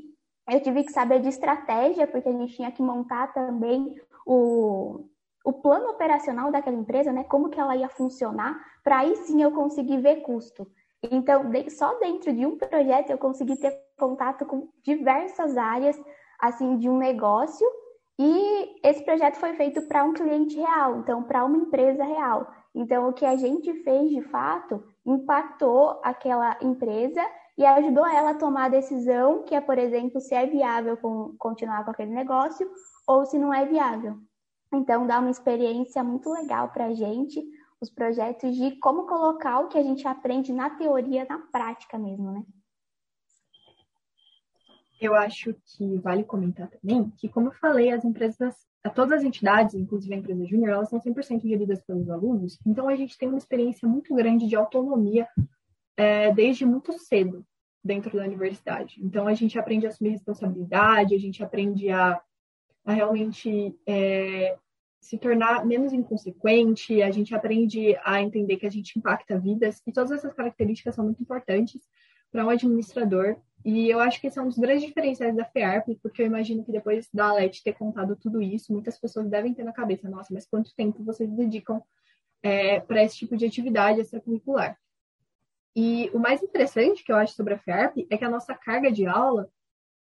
eu 0.49 0.59
tive 0.59 0.83
que 0.83 0.91
saber 0.91 1.21
de 1.21 1.29
estratégia, 1.29 2.07
porque 2.07 2.29
a 2.29 2.31
gente 2.31 2.55
tinha 2.55 2.71
que 2.71 2.81
montar 2.81 3.31
também 3.31 3.93
o, 4.25 5.05
o 5.45 5.53
plano 5.53 5.89
operacional 5.89 6.51
daquela 6.51 6.75
empresa, 6.75 7.11
né? 7.11 7.23
Como 7.25 7.49
que 7.49 7.59
ela 7.59 7.75
ia 7.75 7.89
funcionar, 7.89 8.59
para 8.83 8.99
aí 8.99 9.15
sim 9.17 9.39
eu 9.39 9.51
conseguir 9.51 10.01
ver 10.01 10.21
custo. 10.21 10.65
Então, 11.03 11.43
só 11.69 11.97
dentro 11.99 12.33
de 12.33 12.45
um 12.45 12.57
projeto 12.57 13.11
eu 13.11 13.17
consegui 13.17 13.55
ter 13.57 13.77
contato 13.97 14.45
com 14.45 14.69
diversas 14.83 15.57
áreas, 15.57 15.99
assim, 16.39 16.77
de 16.77 16.89
um 16.89 16.97
negócio. 16.97 17.67
E 18.19 18.79
esse 18.83 19.03
projeto 19.03 19.35
foi 19.35 19.53
feito 19.53 19.83
para 19.83 20.03
um 20.03 20.13
cliente 20.13 20.57
real, 20.57 20.97
então 20.97 21.21
para 21.21 21.45
uma 21.45 21.57
empresa 21.57 22.03
real. 22.03 22.51
Então, 22.73 23.09
o 23.09 23.13
que 23.13 23.25
a 23.25 23.35
gente 23.35 23.71
fez 23.83 24.09
de 24.09 24.21
fato 24.23 24.83
impactou 25.05 25.99
aquela 26.03 26.57
empresa 26.61 27.21
e 27.57 27.65
ajudou 27.65 28.05
ela 28.05 28.31
a 28.31 28.37
tomar 28.37 28.65
a 28.65 28.69
decisão 28.69 29.43
que 29.43 29.55
é, 29.55 29.61
por 29.61 29.77
exemplo, 29.77 30.19
se 30.19 30.33
é 30.33 30.45
viável 30.45 30.97
continuar 31.37 31.83
com 31.85 31.91
aquele 31.91 32.13
negócio 32.13 32.69
ou 33.07 33.25
se 33.25 33.37
não 33.37 33.53
é 33.53 33.65
viável. 33.65 34.17
Então, 34.73 35.07
dá 35.07 35.19
uma 35.19 35.29
experiência 35.29 36.03
muito 36.03 36.29
legal 36.31 36.69
para 36.69 36.85
a 36.85 36.93
gente, 36.93 37.43
os 37.79 37.89
projetos 37.89 38.55
de 38.55 38.75
como 38.77 39.05
colocar 39.05 39.59
o 39.59 39.67
que 39.67 39.77
a 39.77 39.83
gente 39.83 40.07
aprende 40.07 40.51
na 40.51 40.69
teoria, 40.69 41.25
na 41.25 41.39
prática 41.39 41.97
mesmo, 41.97 42.31
né? 42.31 42.43
Eu 44.99 45.13
acho 45.13 45.53
que 45.53 45.97
vale 45.99 46.23
comentar 46.23 46.69
também 46.69 47.09
que, 47.17 47.29
como 47.29 47.49
eu 47.49 47.51
falei, 47.51 47.91
as 47.91 48.03
empresas, 48.03 48.55
todas 48.95 49.19
as 49.19 49.23
entidades, 49.23 49.75
inclusive 49.75 50.13
a 50.13 50.17
empresa 50.17 50.45
júnior, 50.45 50.69
elas 50.69 50.89
são 50.89 50.99
100% 50.99 51.43
geridas 51.43 51.83
pelos 51.83 52.09
alunos, 52.09 52.57
então 52.65 52.89
a 52.89 52.95
gente 52.95 53.15
tem 53.15 53.29
uma 53.29 53.37
experiência 53.37 53.87
muito 53.87 54.15
grande 54.15 54.47
de 54.47 54.55
autonomia 54.55 55.27
é, 55.95 56.33
desde 56.33 56.65
muito 56.65 56.93
cedo 56.93 57.45
dentro 57.83 58.17
da 58.17 58.23
universidade. 58.23 58.95
Então, 58.99 59.27
a 59.27 59.33
gente 59.33 59.57
aprende 59.57 59.85
a 59.85 59.89
assumir 59.89 60.11
responsabilidade, 60.11 61.15
a 61.15 61.19
gente 61.19 61.43
aprende 61.43 61.89
a, 61.89 62.19
a 62.85 62.93
realmente 62.93 63.75
é, 63.85 64.57
se 65.07 65.17
tornar 65.17 65.65
menos 65.65 65.93
inconsequente, 65.93 67.01
a 67.01 67.09
gente 67.09 67.33
aprende 67.33 67.95
a 68.03 68.21
entender 68.21 68.57
que 68.57 68.67
a 68.67 68.69
gente 68.69 68.99
impacta 68.99 69.39
vidas, 69.39 69.81
e 69.87 69.91
todas 69.93 70.11
essas 70.11 70.33
características 70.33 70.95
são 70.95 71.05
muito 71.05 71.23
importantes 71.23 71.81
para 72.29 72.45
um 72.45 72.49
administrador. 72.49 73.37
E 73.63 73.89
eu 73.89 74.01
acho 74.01 74.19
que 74.19 74.27
esse 74.27 74.37
é 74.37 74.41
um 74.41 74.49
dos 74.49 74.57
grandes 74.57 74.85
diferenciais 74.85 75.33
da 75.33 75.45
FEARP, 75.45 75.97
porque 76.03 76.21
eu 76.21 76.25
imagino 76.25 76.61
que 76.61 76.73
depois 76.73 77.07
da 77.13 77.27
Alet 77.27 77.63
ter 77.63 77.71
contado 77.71 78.17
tudo 78.17 78.41
isso, 78.41 78.73
muitas 78.73 78.99
pessoas 78.99 79.29
devem 79.29 79.53
ter 79.53 79.63
na 79.63 79.71
cabeça, 79.71 80.09
nossa, 80.09 80.33
mas 80.33 80.45
quanto 80.45 80.75
tempo 80.75 81.01
vocês 81.05 81.31
dedicam 81.31 81.81
é, 82.43 82.81
para 82.81 83.01
esse 83.01 83.15
tipo 83.15 83.37
de 83.37 83.45
atividade 83.45 84.01
extracurricular? 84.01 84.77
E 85.73 86.09
o 86.13 86.19
mais 86.19 86.43
interessante 86.43 87.01
que 87.01 87.13
eu 87.13 87.15
acho 87.15 87.33
sobre 87.33 87.53
a 87.53 87.59
FEARP 87.59 88.05
é 88.09 88.17
que 88.17 88.25
a 88.25 88.29
nossa 88.29 88.53
carga 88.53 88.91
de 88.91 89.05
aula 89.05 89.49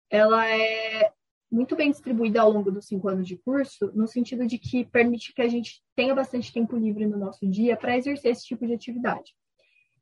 ela 0.09 0.45
é 0.49 1.13
muito 1.51 1.75
bem 1.75 1.91
distribuída 1.91 2.41
ao 2.41 2.51
longo 2.51 2.71
dos 2.71 2.85
cinco 2.85 3.09
anos 3.09 3.27
de 3.27 3.35
curso, 3.35 3.91
no 3.93 4.07
sentido 4.07 4.47
de 4.47 4.57
que 4.57 4.85
permite 4.85 5.33
que 5.33 5.41
a 5.41 5.47
gente 5.47 5.83
tenha 5.95 6.15
bastante 6.15 6.53
tempo 6.53 6.77
livre 6.77 7.05
no 7.05 7.17
nosso 7.17 7.47
dia 7.47 7.75
para 7.75 7.97
exercer 7.97 8.31
esse 8.31 8.45
tipo 8.45 8.65
de 8.65 8.73
atividade. 8.73 9.33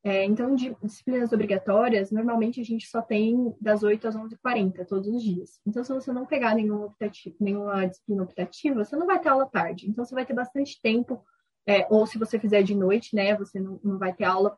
É, 0.02 0.24
então, 0.24 0.56
de 0.56 0.74
disciplinas 0.82 1.34
obrigatórias, 1.34 2.10
normalmente 2.10 2.62
a 2.62 2.64
gente 2.64 2.88
só 2.88 3.02
tem 3.02 3.54
das 3.60 3.84
8 3.84 4.08
às 4.08 4.16
11h40 4.16 4.86
todos 4.88 5.10
os 5.10 5.22
dias. 5.22 5.60
Então, 5.66 5.84
se 5.84 5.94
você 5.94 6.14
não 6.14 6.26
pegar 6.26 6.56
nenhuma, 6.56 6.86
optativa, 6.86 7.36
nenhuma 7.40 7.86
disciplina 7.86 8.24
optativa, 8.24 8.86
você 8.86 8.96
não 8.96 9.08
vai 9.08 9.20
ter 9.20 9.28
aula 9.28 9.46
tarde. 9.46 9.90
Então, 9.90 10.06
você 10.06 10.16
vai 10.16 10.26
ter 10.26 10.34
bastante 10.34 10.80
tempo, 10.82 11.22
é, 11.68 11.86
ou 11.90 12.06
se 12.06 12.18
você 12.18 12.40
fizer 12.40 12.64
de 12.64 12.74
noite, 12.74 13.14
né, 13.14 13.36
você 13.36 13.60
não, 13.60 13.78
não 13.84 13.98
vai 13.98 14.14
ter 14.14 14.24
aula 14.24 14.58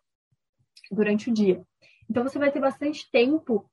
durante 0.92 1.32
o 1.32 1.34
dia. 1.34 1.64
Então, 2.08 2.22
você 2.22 2.38
vai 2.38 2.52
ter 2.52 2.60
bastante 2.60 3.10
tempo 3.12 3.68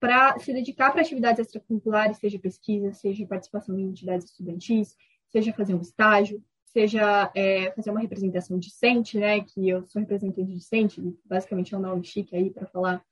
para 0.00 0.38
se 0.38 0.52
dedicar 0.52 0.90
para 0.90 1.02
atividades 1.02 1.38
extracurriculares, 1.38 2.18
seja 2.18 2.38
pesquisa, 2.38 2.92
seja 2.92 3.26
participação 3.26 3.78
em 3.78 3.84
entidades 3.84 4.26
estudantis, 4.30 4.96
seja 5.28 5.52
fazer 5.52 5.74
um 5.74 5.80
estágio, 5.80 6.42
seja 6.64 7.30
é, 7.34 7.70
fazer 7.72 7.90
uma 7.90 8.00
representação 8.00 8.58
discente, 8.58 9.18
né? 9.18 9.40
Que 9.40 9.68
eu 9.68 9.86
sou 9.86 10.00
representante 10.00 10.52
discente, 10.52 11.00
basicamente 11.24 11.74
é 11.74 11.78
um 11.78 11.82
nome 11.82 12.04
chique 12.04 12.34
aí 12.34 12.50
para 12.50 12.66
falar 12.66 13.04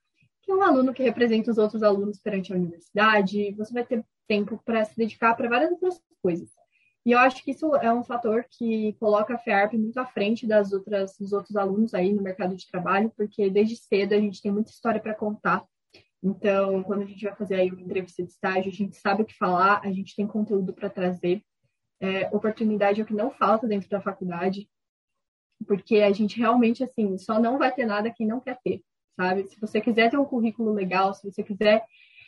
que 0.48 0.53
é 0.53 0.55
um 0.55 0.62
aluno 0.62 0.94
que 0.94 1.03
representa 1.03 1.51
os 1.51 1.59
outros 1.59 1.83
alunos 1.83 2.18
perante 2.18 2.55
a 2.55 2.57
universidade. 2.57 3.53
Você 3.53 3.70
vai 3.70 3.85
ter 3.85 4.03
tempo 4.27 4.59
para 4.64 4.83
se 4.83 4.96
dedicar 4.96 5.35
para 5.35 5.46
várias 5.46 5.70
outras 5.72 6.01
coisas. 6.22 6.48
E 7.05 7.12
eu 7.12 7.18
acho 7.18 7.44
que 7.44 7.51
isso 7.51 7.74
é 7.77 7.92
um 7.92 8.03
fator 8.03 8.46
que 8.51 8.94
coloca 8.94 9.35
a 9.35 9.38
FEARP 9.38 9.74
muito 9.74 9.98
à 9.98 10.07
frente 10.07 10.46
das 10.46 10.72
outras, 10.72 11.16
dos 11.18 11.35
outros 11.35 11.55
alunos 11.55 11.92
aí 11.92 12.14
no 12.14 12.22
mercado 12.22 12.57
de 12.57 12.66
trabalho, 12.66 13.12
porque 13.14 13.51
desde 13.51 13.77
cedo 13.77 14.14
a 14.14 14.18
gente 14.18 14.40
tem 14.40 14.51
muita 14.51 14.70
história 14.70 15.01
para 15.01 15.14
contar. 15.14 15.64
Então, 16.22 16.83
quando 16.83 17.02
a 17.02 17.07
gente 17.07 17.24
vai 17.24 17.35
fazer 17.37 17.54
aí 17.57 17.70
uma 17.70 17.81
entrevista 17.81 18.22
de 18.22 18.31
estágio, 18.31 18.70
a 18.70 18.74
gente 18.74 18.96
sabe 18.96 19.22
o 19.22 19.26
que 19.26 19.37
falar, 19.37 19.81
a 19.85 19.92
gente 19.92 20.16
tem 20.16 20.26
conteúdo 20.26 20.72
para 20.72 20.90
trazer. 20.90 21.42
É, 22.00 22.28
oportunidade 22.35 23.00
é 23.00 23.04
o 23.04 23.07
que 23.07 23.14
não 23.14 23.31
falta 23.31 23.66
dentro 23.66 23.88
da 23.88 24.00
faculdade, 24.00 24.68
porque 25.66 25.96
a 25.96 26.12
gente 26.12 26.38
realmente, 26.38 26.83
assim, 26.83 27.18
só 27.18 27.40
não 27.40 27.59
vai 27.59 27.72
ter 27.72 27.87
nada 27.87 28.12
quem 28.14 28.26
não 28.26 28.40
quer 28.40 28.59
ter, 28.62 28.83
sabe? 29.16 29.44
Se 29.48 29.61
você 29.61 29.81
quiser 29.81 30.11
ter 30.11 30.18
um 30.18 30.24
currículo 30.24 30.72
legal, 30.72 31.12
se 31.14 31.28
você 31.28 31.42
quiser 31.42 31.85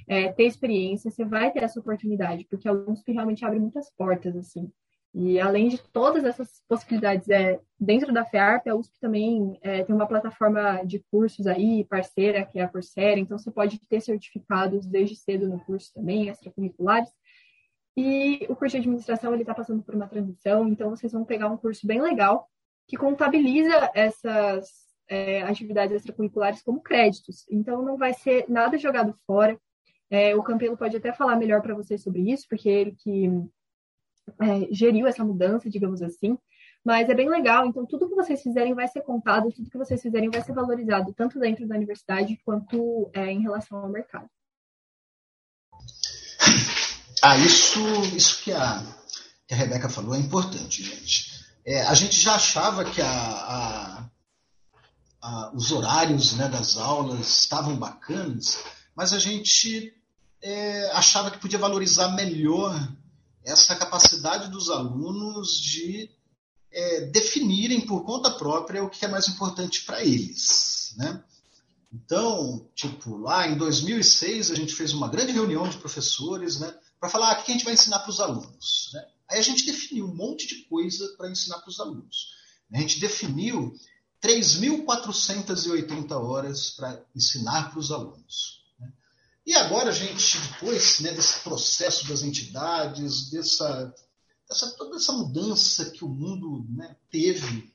é, 0.09 0.33
ter 0.33 0.45
experiência, 0.45 1.11
você 1.11 1.25
vai 1.25 1.53
ter 1.53 1.63
essa 1.63 1.79
oportunidade, 1.79 2.47
porque 2.49 2.69
a 2.69 2.73
USP 2.73 3.13
realmente 3.13 3.45
abre 3.45 3.61
muitas 3.61 3.91
portas, 3.91 4.37
assim. 4.37 4.71
E 5.13 5.41
além 5.41 5.69
de 5.69 5.79
todas 5.79 6.25
essas 6.25 6.63
possibilidades 6.69 7.29
é, 7.29 7.61
dentro 7.79 8.13
da 8.13 8.25
FEARP, 8.25 8.69
a 8.69 8.77
USP 8.77 8.99
também 9.01 9.59
é, 9.61 9.83
tem 9.83 9.95
uma 9.95 10.07
plataforma 10.07 10.85
de 10.85 11.01
cursos 11.11 11.49
aí, 11.49 11.85
parceira, 11.85 12.45
que 12.45 12.61
é 12.61 12.63
a 12.63 12.69
Coursera, 12.69 13.19
então 13.19 13.37
você 13.37 13.51
pode 13.51 13.81
ter 13.89 14.01
certificados 14.01 14.87
desde 14.87 15.17
cedo 15.17 15.49
no 15.49 15.59
curso 15.65 15.93
também, 15.93 16.29
extracurriculares. 16.29 17.11
E 17.97 18.47
o 18.49 18.55
curso 18.55 18.77
de 18.77 18.79
administração 18.79 19.33
ele 19.33 19.43
está 19.43 19.53
passando 19.53 19.83
por 19.83 19.97
uma 19.97 20.07
transição, 20.07 20.69
então 20.69 20.91
vocês 20.91 21.13
vão 21.13 21.25
pegar 21.25 21.49
um 21.49 21.57
curso 21.57 21.85
bem 21.87 22.01
legal 22.01 22.49
que 22.87 22.97
contabiliza 22.97 23.91
essas 23.95 24.69
é, 25.09 25.43
atividades 25.43 25.97
extracurriculares 25.97 26.63
como 26.63 26.81
créditos. 26.81 27.45
Então 27.51 27.83
não 27.83 27.97
vai 27.97 28.15
ser 28.15 28.47
nada 28.49 28.79
jogado 28.79 29.13
fora. 29.27 29.59
É, 30.09 30.37
o 30.37 30.43
Campelo 30.43 30.77
pode 30.77 30.97
até 30.97 31.13
falar 31.13 31.37
melhor 31.37 31.63
para 31.63 31.75
vocês 31.75 32.03
sobre 32.03 32.33
isso, 32.33 32.47
porque 32.49 32.69
ele 32.69 32.93
que 32.93 33.29
é, 34.41 34.73
geriu 34.73 35.07
essa 35.07 35.25
mudança, 35.25 35.69
digamos 35.69 36.03
assim. 36.03 36.39
Mas 36.85 37.09
é 37.11 37.15
bem 37.15 37.29
legal, 37.29 37.67
então 37.67 37.85
tudo 37.85 38.09
que 38.09 38.15
vocês 38.15 38.43
fizerem 38.43 38.75
vai 38.75 38.89
ser 38.89 39.03
contado, 39.03 39.53
tudo 39.53 39.71
que 39.71 39.77
vocês 39.77 40.01
fizerem 40.01 40.31
vai 40.31 40.43
ser 40.43 40.55
valorizado, 40.55 41.13
tanto 41.13 41.39
dentro 41.39 41.69
da 41.69 41.77
universidade 41.77 42.41
quanto 42.43 43.11
é, 43.13 43.31
em 43.31 43.43
relação 43.43 43.79
ao 43.79 43.89
mercado. 43.89 44.29
Ah, 47.23 47.37
isso, 47.37 47.81
isso 48.17 48.43
que, 48.43 48.51
a, 48.51 48.83
que 49.47 49.53
a 49.53 49.57
Rebeca 49.57 49.91
falou 49.91 50.15
é 50.15 50.19
importante, 50.19 50.83
gente. 50.83 51.45
É, 51.67 51.83
a 51.83 51.95
gente 51.95 52.19
já 52.19 52.37
achava 52.37 52.83
que 52.83 53.03
a, 53.03 53.07
a, 53.07 54.11
a, 55.21 55.53
os 55.55 55.71
horários 55.71 56.33
né, 56.33 56.49
das 56.49 56.79
aulas 56.79 57.41
estavam 57.41 57.77
bacanas, 57.77 58.65
mas 58.97 59.13
a 59.13 59.19
gente 59.19 59.95
é, 60.43 60.91
achava 60.93 61.31
que 61.31 61.39
podia 61.39 61.59
valorizar 61.59 62.09
melhor 62.13 62.75
essa 63.45 63.75
capacidade 63.75 64.51
dos 64.51 64.71
alunos 64.71 65.61
de 65.61 66.11
é, 66.73 67.07
definirem 67.07 67.81
por 67.81 68.05
conta 68.05 68.31
própria 68.31 68.85
o 68.85 68.91
que 68.91 69.05
é 69.05 69.09
mais 69.09 69.29
importante 69.29 69.85
para 69.85 70.05
eles. 70.05 70.95
Né? 70.97 71.23
Então, 71.93 72.69
tipo, 72.75 73.17
lá 73.17 73.49
em 73.49 73.57
2006 73.57 74.51
a 74.51 74.55
gente 74.55 74.75
fez 74.75 74.93
uma 74.93 75.09
grande 75.09 75.33
reunião 75.33 75.69
de 75.69 75.79
professores 75.79 76.61
né, 76.61 76.73
para 77.01 77.09
falar 77.09 77.31
ah, 77.31 77.41
o 77.41 77.45
que 77.45 77.51
a 77.51 77.55
gente 77.55 77.65
vai 77.65 77.75
ensinar 77.75 78.01
para 78.01 78.11
os 78.11 78.21
alunos. 78.21 78.91
Né? 78.95 79.05
Aí 79.31 79.39
a 79.39 79.43
gente 79.43 79.67
definiu 79.67 80.07
um 80.07 80.15
monte 80.15 80.47
de 80.47 80.65
coisa 80.67 81.15
para 81.17 81.31
ensinar 81.31 81.59
para 81.59 81.71
os 81.71 81.81
alunos. 81.81 82.39
A 82.73 82.79
gente 82.79 83.01
definiu 83.01 83.75
3.480 84.23 86.13
horas 86.13 86.71
para 86.71 87.03
ensinar 87.17 87.71
para 87.71 87.81
os 87.81 87.91
alunos. 87.91 88.60
E 89.47 89.55
agora 89.55 89.93
gente, 89.93 90.39
depois 90.39 91.01
né, 91.01 91.13
desse 91.13 91.41
processo 91.41 92.07
das 92.09 92.23
entidades, 92.23 93.31
dessa, 93.31 93.95
dessa, 94.49 94.71
toda 94.77 94.97
essa 94.97 95.13
mudança 95.13 95.91
que 95.91 96.05
o 96.05 96.09
mundo 96.09 96.67
né, 96.71 96.97
teve, 97.11 97.73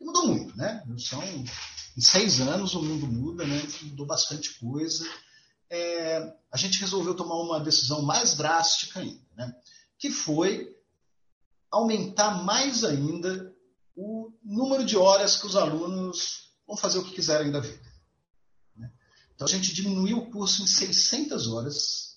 mudou 0.00 0.26
muito, 0.26 0.56
né? 0.56 0.84
São, 0.98 1.22
em 1.24 2.00
seis 2.00 2.40
anos 2.40 2.74
o 2.74 2.82
mundo 2.82 3.06
muda, 3.06 3.46
né? 3.46 3.62
Mudou 3.82 4.06
bastante 4.06 4.58
coisa. 4.58 5.08
É, 5.68 6.34
a 6.50 6.56
gente 6.56 6.80
resolveu 6.80 7.14
tomar 7.14 7.36
uma 7.36 7.60
decisão 7.60 8.02
mais 8.02 8.34
drástica 8.34 9.00
ainda, 9.00 9.20
né? 9.36 9.54
Que 9.98 10.10
foi 10.10 10.76
aumentar 11.70 12.42
mais 12.42 12.84
ainda 12.84 13.54
o 13.96 14.32
número 14.42 14.84
de 14.84 14.96
horas 14.96 15.36
que 15.36 15.46
os 15.46 15.56
alunos 15.56 16.50
vão 16.66 16.76
fazer 16.76 16.98
o 16.98 17.04
que 17.04 17.14
quiserem 17.14 17.50
da 17.50 17.60
vida. 17.60 17.89
Então 19.40 19.48
a 19.48 19.50
gente 19.50 19.72
diminuiu 19.72 20.18
o 20.18 20.30
curso 20.30 20.62
em 20.62 20.66
600 20.66 21.48
horas. 21.48 22.16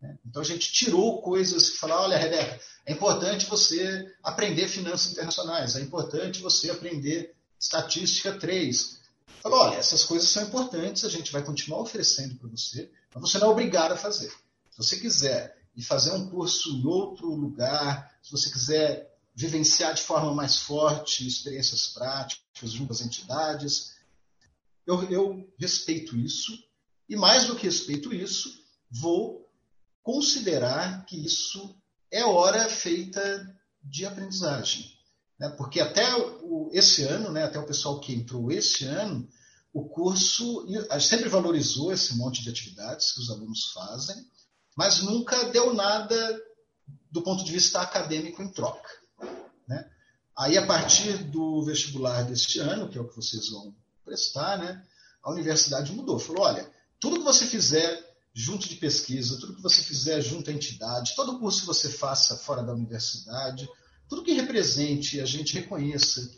Né? 0.00 0.18
Então 0.24 0.40
a 0.40 0.44
gente 0.44 0.72
tirou 0.72 1.20
coisas 1.20 1.68
que 1.68 1.76
falaram, 1.76 2.04
olha, 2.04 2.16
Rebeca, 2.16 2.58
é 2.86 2.92
importante 2.94 3.44
você 3.44 4.10
aprender 4.22 4.66
finanças 4.68 5.12
internacionais, 5.12 5.76
é 5.76 5.82
importante 5.82 6.40
você 6.40 6.70
aprender 6.70 7.36
estatística 7.60 8.32
3. 8.38 9.00
Falou, 9.42 9.58
olha, 9.58 9.76
essas 9.76 10.02
coisas 10.02 10.30
são 10.30 10.44
importantes, 10.44 11.04
a 11.04 11.10
gente 11.10 11.30
vai 11.30 11.44
continuar 11.44 11.82
oferecendo 11.82 12.36
para 12.36 12.48
você, 12.48 12.90
mas 13.12 13.30
você 13.30 13.38
não 13.38 13.48
é 13.48 13.50
obrigado 13.50 13.92
a 13.92 13.96
fazer. 13.98 14.30
Se 14.70 14.78
você 14.78 14.96
quiser 14.96 15.54
ir 15.76 15.82
fazer 15.82 16.12
um 16.12 16.30
curso 16.30 16.70
em 16.70 16.86
outro 16.86 17.26
lugar, 17.34 18.16
se 18.22 18.30
você 18.30 18.48
quiser 18.48 19.14
vivenciar 19.34 19.92
de 19.92 20.02
forma 20.02 20.34
mais 20.34 20.56
forte 20.56 21.28
experiências 21.28 21.88
práticas 21.88 22.70
junto 22.70 22.94
às 22.94 23.02
entidades, 23.02 23.92
eu, 24.86 25.02
eu 25.10 25.54
respeito 25.58 26.16
isso. 26.16 26.52
E 27.08 27.16
mais 27.16 27.46
do 27.46 27.56
que 27.56 27.66
respeito 27.66 28.12
isso, 28.12 28.50
vou 28.90 29.48
considerar 30.02 31.04
que 31.06 31.24
isso 31.24 31.76
é 32.10 32.24
hora 32.24 32.68
feita 32.68 33.58
de 33.82 34.04
aprendizagem. 34.04 34.90
Né? 35.38 35.48
Porque 35.50 35.80
até 35.80 36.04
o, 36.16 36.70
esse 36.72 37.02
ano, 37.02 37.30
né, 37.30 37.44
até 37.44 37.58
o 37.58 37.66
pessoal 37.66 38.00
que 38.00 38.14
entrou 38.14 38.50
esse 38.50 38.84
ano, 38.84 39.28
o 39.72 39.88
curso 39.88 40.66
sempre 41.00 41.28
valorizou 41.28 41.92
esse 41.92 42.14
monte 42.16 42.42
de 42.42 42.50
atividades 42.50 43.12
que 43.12 43.20
os 43.20 43.30
alunos 43.30 43.72
fazem, 43.72 44.16
mas 44.76 45.02
nunca 45.02 45.44
deu 45.50 45.72
nada 45.72 46.40
do 47.10 47.22
ponto 47.22 47.44
de 47.44 47.52
vista 47.52 47.80
acadêmico 47.80 48.42
em 48.42 48.52
troca. 48.52 48.90
Né? 49.66 49.90
Aí, 50.36 50.56
a 50.56 50.66
partir 50.66 51.24
do 51.24 51.62
vestibular 51.64 52.22
deste 52.22 52.58
ano, 52.58 52.88
que 52.88 52.98
é 52.98 53.00
o 53.00 53.08
que 53.08 53.16
vocês 53.16 53.50
vão 53.50 53.74
prestar, 54.04 54.58
né, 54.58 54.84
a 55.22 55.30
universidade 55.30 55.92
mudou. 55.92 56.18
Falou: 56.18 56.44
olha, 56.44 56.70
tudo 57.00 57.18
que 57.18 57.24
você 57.24 57.46
fizer 57.46 58.12
junto 58.34 58.68
de 58.68 58.76
pesquisa, 58.76 59.38
tudo 59.38 59.56
que 59.56 59.62
você 59.62 59.82
fizer 59.82 60.20
junto 60.20 60.50
à 60.50 60.52
entidade, 60.52 61.14
todo 61.14 61.38
curso 61.38 61.60
que 61.60 61.66
você 61.66 61.90
faça 61.90 62.36
fora 62.36 62.62
da 62.62 62.72
universidade, 62.72 63.68
tudo 64.08 64.22
que 64.22 64.32
represente, 64.32 65.20
a 65.20 65.26
gente 65.26 65.54
reconheça 65.54 66.30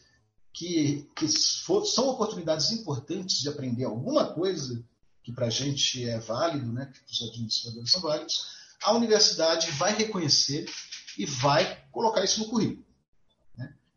que, 0.53 1.09
que 1.17 1.29
for, 1.65 1.85
são 1.85 2.09
oportunidades 2.09 2.71
importantes 2.71 3.41
de 3.41 3.49
aprender 3.49 3.85
alguma 3.85 4.33
coisa 4.33 4.85
que 5.23 5.33
para 5.33 5.47
a 5.47 5.51
gente 5.51 6.09
é 6.09 6.19
válido, 6.19 6.71
né, 6.73 6.93
que 6.93 7.13
os 7.13 7.29
administradores 7.29 7.91
são 7.91 8.01
válidos, 8.01 8.47
a 8.83 8.93
universidade 8.93 9.71
vai 9.73 9.97
reconhecer 9.97 10.67
e 11.19 11.25
vai 11.25 11.83
colocar 11.91 12.23
isso 12.23 12.41
no 12.41 12.49
currículo. 12.49 12.85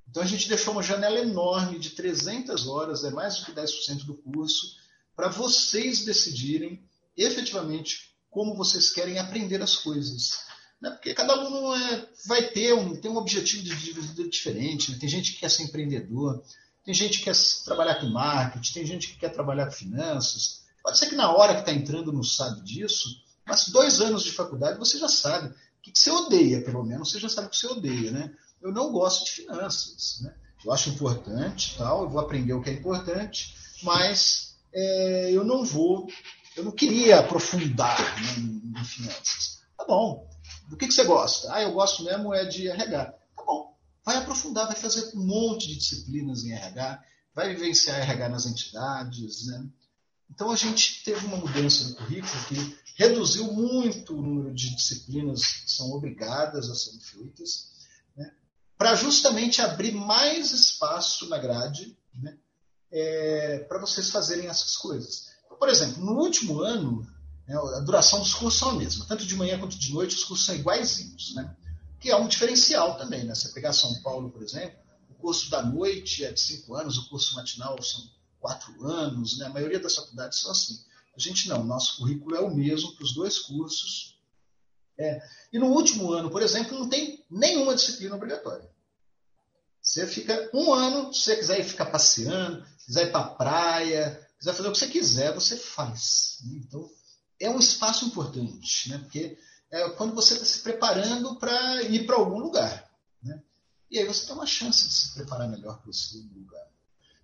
Então 0.09 0.23
a 0.23 0.25
gente 0.25 0.47
deixou 0.47 0.73
uma 0.73 0.83
janela 0.83 1.19
enorme 1.19 1.79
de 1.79 1.91
300 1.91 2.67
horas, 2.67 3.03
é 3.03 3.11
mais 3.11 3.37
do 3.37 3.45
que 3.45 3.51
10% 3.51 4.05
do 4.05 4.15
curso, 4.15 4.77
para 5.15 5.29
vocês 5.29 6.05
decidirem 6.05 6.81
efetivamente 7.15 8.15
como 8.29 8.55
vocês 8.55 8.91
querem 8.91 9.17
aprender 9.17 9.61
as 9.61 9.75
coisas. 9.75 10.45
Né? 10.81 10.91
Porque 10.91 11.13
cada 11.13 11.33
aluno 11.33 11.73
é, 11.75 12.07
vai 12.25 12.43
ter 12.43 12.73
um, 12.73 12.95
tem 12.95 13.09
um 13.09 13.17
objetivo 13.17 13.63
de 13.63 13.73
vida 13.73 14.29
diferente. 14.29 14.91
Né? 14.91 14.97
Tem 14.99 15.09
gente 15.09 15.33
que 15.33 15.39
quer 15.39 15.49
ser 15.49 15.63
empreendedor, 15.63 16.43
tem 16.85 16.93
gente 16.93 17.19
que 17.19 17.25
quer 17.25 17.35
trabalhar 17.65 17.95
com 17.95 18.07
marketing, 18.07 18.73
tem 18.73 18.85
gente 18.85 19.07
que 19.09 19.19
quer 19.19 19.29
trabalhar 19.29 19.65
com 19.65 19.71
finanças. 19.71 20.61
Pode 20.83 20.97
ser 20.97 21.07
que 21.07 21.15
na 21.15 21.31
hora 21.31 21.55
que 21.55 21.59
está 21.61 21.73
entrando 21.73 22.13
não 22.13 22.23
sabe 22.23 22.61
disso, 22.61 23.09
mas 23.45 23.67
dois 23.69 23.99
anos 23.99 24.23
de 24.23 24.31
faculdade 24.31 24.79
você 24.79 24.97
já 24.97 25.09
sabe. 25.09 25.49
O 25.49 25.81
que, 25.81 25.91
que 25.91 25.99
você 25.99 26.11
odeia, 26.11 26.61
pelo 26.61 26.83
menos, 26.83 27.11
você 27.11 27.19
já 27.19 27.29
sabe 27.29 27.47
o 27.47 27.49
que 27.49 27.57
você 27.57 27.67
odeia. 27.67 28.11
Né? 28.11 28.33
Eu 28.61 28.71
não 28.71 28.91
gosto 28.91 29.25
de 29.25 29.31
finanças. 29.31 30.21
Né? 30.21 30.33
Eu 30.65 30.71
acho 30.71 30.89
importante, 30.89 31.75
tal, 31.77 32.03
eu 32.03 32.09
vou 32.09 32.19
aprender 32.19 32.53
o 32.53 32.61
que 32.61 32.69
é 32.69 32.73
importante, 32.73 33.55
mas 33.83 34.55
é, 34.73 35.31
eu 35.31 35.43
não 35.43 35.63
vou 35.63 36.07
eu 36.57 36.63
não 36.63 36.71
queria 36.71 37.19
aprofundar 37.19 37.99
né, 38.19 38.39
em, 38.39 38.83
finanças. 38.83 39.59
Tá 39.77 39.85
bom. 39.85 40.27
Do 40.67 40.75
que, 40.75 40.87
que 40.87 40.93
você 40.93 41.03
gosta? 41.03 41.53
Ah, 41.53 41.61
eu 41.61 41.71
gosto 41.71 42.03
mesmo 42.03 42.33
é 42.33 42.45
de 42.45 42.67
RH. 42.67 43.05
Tá 43.05 43.43
bom. 43.45 43.77
Vai 44.03 44.17
aprofundar, 44.17 44.65
vai 44.65 44.75
fazer 44.75 45.11
um 45.15 45.23
monte 45.23 45.67
de 45.67 45.75
disciplinas 45.75 46.43
em 46.43 46.53
RH, 46.53 47.03
vai 47.35 47.53
vivenciar 47.53 48.01
RH 48.01 48.29
nas 48.29 48.45
entidades. 48.47 49.45
Né? 49.45 49.67
Então 50.31 50.49
a 50.49 50.55
gente 50.55 51.03
teve 51.03 51.27
uma 51.27 51.37
mudança 51.37 51.89
no 51.89 51.95
currículo 51.95 52.43
que 52.45 52.77
reduziu 52.95 53.53
muito 53.53 54.17
o 54.17 54.21
número 54.21 54.53
de 54.53 54.75
disciplinas 54.75 55.45
que 55.45 55.71
são 55.71 55.91
obrigadas 55.91 56.69
a 56.71 56.75
serem 56.75 56.99
feitas? 56.99 57.76
Para 58.77 58.95
justamente 58.95 59.61
abrir 59.61 59.91
mais 59.91 60.51
espaço 60.51 61.27
na 61.27 61.37
grade 61.37 61.97
né? 62.13 62.37
é, 62.91 63.59
para 63.67 63.79
vocês 63.79 64.09
fazerem 64.09 64.47
essas 64.47 64.77
coisas. 64.77 65.27
Por 65.59 65.69
exemplo, 65.69 66.03
no 66.05 66.13
último 66.19 66.61
ano, 66.61 67.01
né, 67.47 67.55
a 67.55 67.79
duração 67.79 68.19
dos 68.19 68.33
cursos 68.33 68.59
são 68.59 68.69
a 68.69 68.75
mesma. 68.75 69.05
Tanto 69.05 69.25
de 69.25 69.35
manhã 69.35 69.57
quanto 69.57 69.77
de 69.77 69.91
noite, 69.91 70.15
os 70.15 70.23
cursos 70.23 70.45
são 70.45 70.55
iguaizinhos. 70.55 71.33
Né? 71.33 71.55
Que 71.99 72.11
é 72.11 72.15
um 72.15 72.27
diferencial 72.27 72.97
também. 72.97 73.23
Né? 73.23 73.33
Você 73.33 73.49
pegar 73.49 73.73
São 73.73 74.01
Paulo, 74.01 74.29
por 74.29 74.43
exemplo, 74.43 74.77
o 75.09 75.15
curso 75.15 75.49
da 75.49 75.63
noite 75.63 76.23
é 76.23 76.31
de 76.31 76.39
cinco 76.39 76.75
anos, 76.75 76.97
o 76.97 77.09
curso 77.09 77.35
matinal 77.35 77.81
são 77.81 78.07
quatro 78.39 78.85
anos. 78.85 79.39
Né? 79.39 79.47
A 79.47 79.49
maioria 79.49 79.79
das 79.79 79.95
faculdades 79.95 80.39
são 80.39 80.51
assim. 80.51 80.77
A 81.15 81.19
gente 81.19 81.49
não, 81.49 81.63
nosso 81.63 81.97
currículo 81.97 82.35
é 82.35 82.41
o 82.41 82.53
mesmo 82.53 82.93
para 82.93 83.03
os 83.03 83.13
dois 83.15 83.39
cursos. 83.39 84.16
É. 84.99 85.21
E 85.53 85.59
no 85.59 85.67
último 85.67 86.11
ano, 86.11 86.29
por 86.31 86.41
exemplo, 86.41 86.77
não 86.77 86.89
tem 86.89 87.23
nenhuma 87.29 87.75
disciplina 87.75 88.15
obrigatória. 88.15 88.67
Você 89.81 90.05
fica 90.07 90.49
um 90.53 90.73
ano, 90.73 91.13
se 91.13 91.21
você 91.21 91.35
quiser 91.37 91.59
ir 91.59 91.63
ficar 91.63 91.85
passeando, 91.85 92.65
quiser 92.85 93.07
ir 93.07 93.11
para 93.11 93.21
a 93.21 93.29
praia, 93.29 94.29
quiser 94.37 94.53
fazer 94.53 94.67
o 94.67 94.71
que 94.71 94.79
você 94.79 94.87
quiser, 94.87 95.33
você 95.33 95.55
faz. 95.55 96.39
Né? 96.43 96.61
Então, 96.65 96.89
é 97.39 97.49
um 97.49 97.59
espaço 97.59 98.05
importante, 98.05 98.89
né? 98.89 98.97
porque 98.97 99.37
é 99.71 99.89
quando 99.91 100.15
você 100.15 100.33
está 100.33 100.45
se 100.45 100.59
preparando 100.59 101.35
para 101.35 101.83
ir 101.83 102.05
para 102.05 102.15
algum 102.15 102.39
lugar. 102.39 102.89
Né? 103.21 103.41
E 103.89 103.99
aí 103.99 104.05
você 104.05 104.25
tem 104.25 104.35
uma 104.35 104.45
chance 104.45 104.87
de 104.87 104.93
se 104.93 105.13
preparar 105.13 105.47
melhor 105.47 105.79
para 105.79 105.91
esse 105.91 106.17
lugar. 106.35 106.67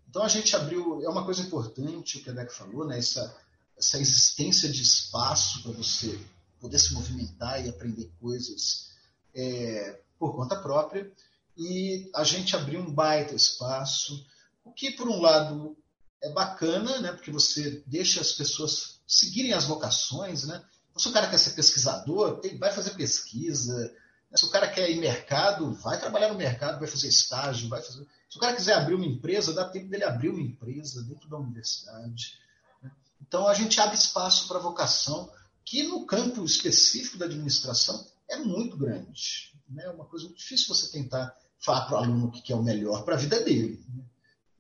Então, 0.08 0.22
a 0.22 0.30
gente 0.30 0.56
abriu, 0.56 1.04
é 1.04 1.10
uma 1.10 1.26
coisa 1.26 1.42
importante 1.42 2.18
o 2.18 2.24
que 2.24 2.30
a 2.30 2.34
Deck 2.34 2.54
falou, 2.54 2.86
né? 2.86 3.00
essa, 3.00 3.36
essa 3.76 4.00
existência 4.00 4.70
de 4.70 4.84
espaço 4.84 5.64
para 5.64 5.72
você 5.72 6.18
poder 6.64 6.80
se 6.80 6.94
movimentar 6.94 7.64
e 7.64 7.68
aprender 7.68 8.10
coisas 8.22 8.94
é, 9.36 10.00
por 10.18 10.34
conta 10.34 10.56
própria. 10.56 11.12
E 11.58 12.10
a 12.16 12.24
gente 12.24 12.56
abriu 12.56 12.80
um 12.80 12.92
baita 12.92 13.36
espaço, 13.36 14.26
o 14.64 14.72
que, 14.72 14.92
por 14.92 15.10
um 15.10 15.20
lado, 15.20 15.78
é 16.24 16.32
bacana, 16.32 17.02
né? 17.02 17.12
Porque 17.12 17.30
você 17.30 17.84
deixa 17.86 18.22
as 18.22 18.32
pessoas 18.32 19.02
seguirem 19.06 19.52
as 19.52 19.66
vocações, 19.66 20.46
né? 20.46 20.64
Então, 20.90 21.02
se 21.02 21.10
o 21.10 21.12
cara 21.12 21.30
quer 21.30 21.38
ser 21.38 21.52
pesquisador, 21.52 22.40
vai 22.58 22.72
fazer 22.72 22.92
pesquisa. 22.92 23.94
Se 24.34 24.46
o 24.46 24.50
cara 24.50 24.70
quer 24.70 24.90
ir 24.90 24.96
mercado, 24.96 25.74
vai 25.74 26.00
trabalhar 26.00 26.30
no 26.30 26.38
mercado, 26.38 26.80
vai 26.80 26.88
fazer 26.88 27.10
estágio, 27.10 27.68
vai 27.68 27.82
fazer. 27.82 28.08
Se 28.30 28.38
o 28.38 28.40
cara 28.40 28.56
quiser 28.56 28.76
abrir 28.76 28.96
uma 28.96 29.06
empresa, 29.06 29.54
dá 29.54 29.68
tempo 29.68 29.90
dele 29.90 30.06
abrir 30.06 30.30
uma 30.30 30.42
empresa 30.42 31.04
dentro 31.04 31.30
da 31.30 31.38
universidade. 31.38 32.40
Né? 32.82 32.90
Então 33.22 33.48
a 33.48 33.54
gente 33.54 33.80
abre 33.82 33.96
espaço 33.96 34.48
para 34.48 34.60
vocação, 34.60 35.30
que 35.66 35.84
no 35.84 36.06
campo 36.06 36.44
específico 36.44 37.18
da 37.18 37.26
administração 37.26 38.06
é 38.30 38.38
muito 38.38 38.78
grande. 38.78 39.54
Né? 39.70 39.84
É 39.86 39.90
uma 39.90 40.06
coisa 40.06 40.26
muito 40.26 40.38
difícil 40.38 40.74
você 40.74 40.92
tentar 40.92 41.36
falar 41.60 41.86
para 41.86 41.96
o 41.96 41.98
aluno 42.04 42.28
o 42.28 42.32
que 42.32 42.52
é 42.52 42.56
o 42.56 42.64
melhor 42.64 43.04
para 43.04 43.16
a 43.16 43.18
vida 43.18 43.40
dele. 43.42 43.84
Né? 43.90 44.04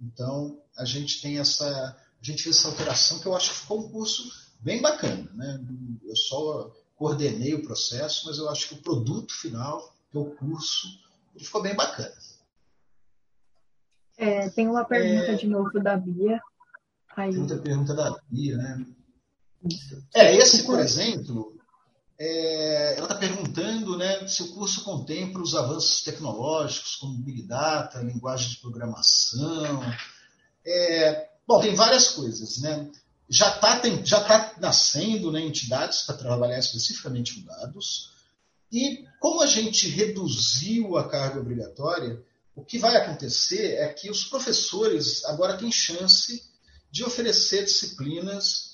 Então, 0.01 0.62
a 0.78 0.86
gente 0.86 1.22
tem 1.22 1.39
essa. 1.39 1.68
A 1.68 2.26
gente 2.26 2.43
fez 2.43 2.58
essa 2.58 2.70
alteração 2.70 3.20
que 3.20 3.26
eu 3.26 3.36
acho 3.36 3.49
que 3.49 3.60
ficou 3.60 3.82
um 3.82 3.89
curso 3.89 4.32
bem 4.60 4.82
bacana. 4.82 5.30
Né? 5.34 5.62
Eu 6.06 6.16
só 6.16 6.74
coordenei 6.95 7.54
o 7.54 7.64
processo, 7.64 8.26
mas 8.28 8.38
eu 8.38 8.49
acho 8.49 8.70
que 8.70 8.76
o 8.76 8.82
produto 8.82 9.34
final, 9.34 9.93
que 10.10 10.18
é 10.18 10.22
o 10.22 10.32
curso, 10.32 10.88
ele 11.36 11.43
ficou 11.43 11.62
bem 11.62 11.76
bacana. 11.76 12.16
É, 14.16 14.49
tem 14.49 14.68
uma 14.68 14.86
pergunta 14.86 15.34
é... 15.34 15.36
de 15.36 15.47
novo 15.47 15.72
da 15.82 15.97
Bia. 15.97 16.41
Aí... 17.16 17.32
Tem 17.32 17.41
outra 17.41 17.58
pergunta 17.58 17.93
da 17.93 18.18
Bia, 18.30 18.56
né? 18.56 18.86
É, 20.14 20.36
esse, 20.36 20.64
por 20.64 20.80
exemplo, 20.80 21.55
é, 22.20 22.95
ela 22.97 23.05
está 23.05 23.16
perguntando 23.16 23.97
né, 23.97 24.28
se 24.28 24.43
o 24.43 24.53
curso 24.53 24.84
contempla 24.84 25.41
os 25.41 25.55
avanços 25.55 26.01
tecnológicos, 26.03 26.95
como 26.95 27.18
Big 27.18 27.43
Data, 27.43 28.01
linguagem 28.01 28.49
de 28.49 28.57
programação. 28.57 29.82
É, 30.66 31.30
bom, 31.47 31.59
tem 31.59 31.76
várias 31.76 32.09
coisas. 32.09 32.59
Né? 32.59 32.89
Já 33.30 33.55
está 33.55 33.82
já 34.03 34.24
tá 34.24 34.55
nascendo 34.59 35.32
né, 35.32 35.41
entidades 35.41 36.01
para 36.03 36.18
trabalhar 36.18 36.59
especificamente 36.59 37.36
com 37.36 37.45
dados. 37.45 38.11
E 38.72 39.05
como 39.20 39.41
a 39.41 39.47
gente 39.47 39.88
reduziu 39.88 40.97
a 40.97 41.07
carga 41.07 41.39
obrigatória, 41.39 42.22
o 42.55 42.64
que 42.64 42.78
vai 42.78 42.95
acontecer 42.95 43.76
é 43.76 43.88
que 43.91 44.09
os 44.09 44.26
professores 44.26 45.26
agora 45.26 45.57
têm 45.57 45.72
chance 45.72 46.43
de 46.91 47.03
oferecer 47.03 47.66
disciplinas 47.66 48.73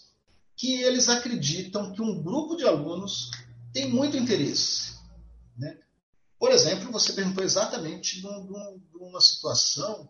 que 0.60 0.84
eles 0.84 1.08
acreditam 1.08 1.94
que 1.94 2.02
um 2.02 2.22
grupo 2.22 2.58
de 2.58 2.66
alunos 2.66 3.32
tem 3.72 3.90
muito 3.90 4.18
interesse. 4.18 4.94
Né? 5.58 5.78
Por 6.38 6.52
exemplo, 6.52 6.92
você 6.92 7.14
perguntou 7.14 7.46
exatamente 7.46 8.20
de, 8.20 8.28
uma 8.28 9.22
situação 9.22 10.10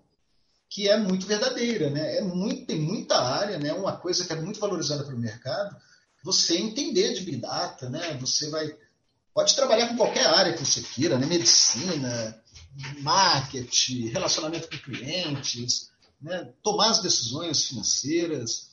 que 0.68 0.89
é 0.89 0.97
muito 0.97 1.28
verdadeira, 1.28 1.91
né? 1.91 2.18
É 2.18 2.22
muito, 2.22 2.66
tem 2.66 2.80
muita 2.80 3.16
área, 3.16 3.60
né? 3.60 3.74
Uma 3.74 3.97
coisa 3.97 4.26
que 4.26 4.34
é 4.34 4.41
muito 4.41 4.60
valorizada 4.60 5.04
pelo 5.04 5.20
mercado, 5.20 5.76
você 6.24 6.58
entender 6.58 7.14
de 7.14 7.22
big 7.22 7.38
data, 7.38 7.88
né? 7.88 8.18
Você 8.20 8.50
vai 8.50 8.76
pode 9.34 9.56
trabalhar 9.56 9.88
com 9.89 9.97
qualquer 9.97 10.26
área 10.26 10.54
que 10.54 10.66
você 10.66 10.82
queira, 10.82 11.18
né? 11.18 11.28
Medicina, 11.28 12.43
marketing, 13.02 14.08
relacionamento 14.08 14.68
com 14.68 14.78
clientes, 14.78 15.91
né? 16.20 16.54
tomar 16.64 16.89
as 16.89 17.02
decisões 17.02 17.66
financeiras, 17.66 18.68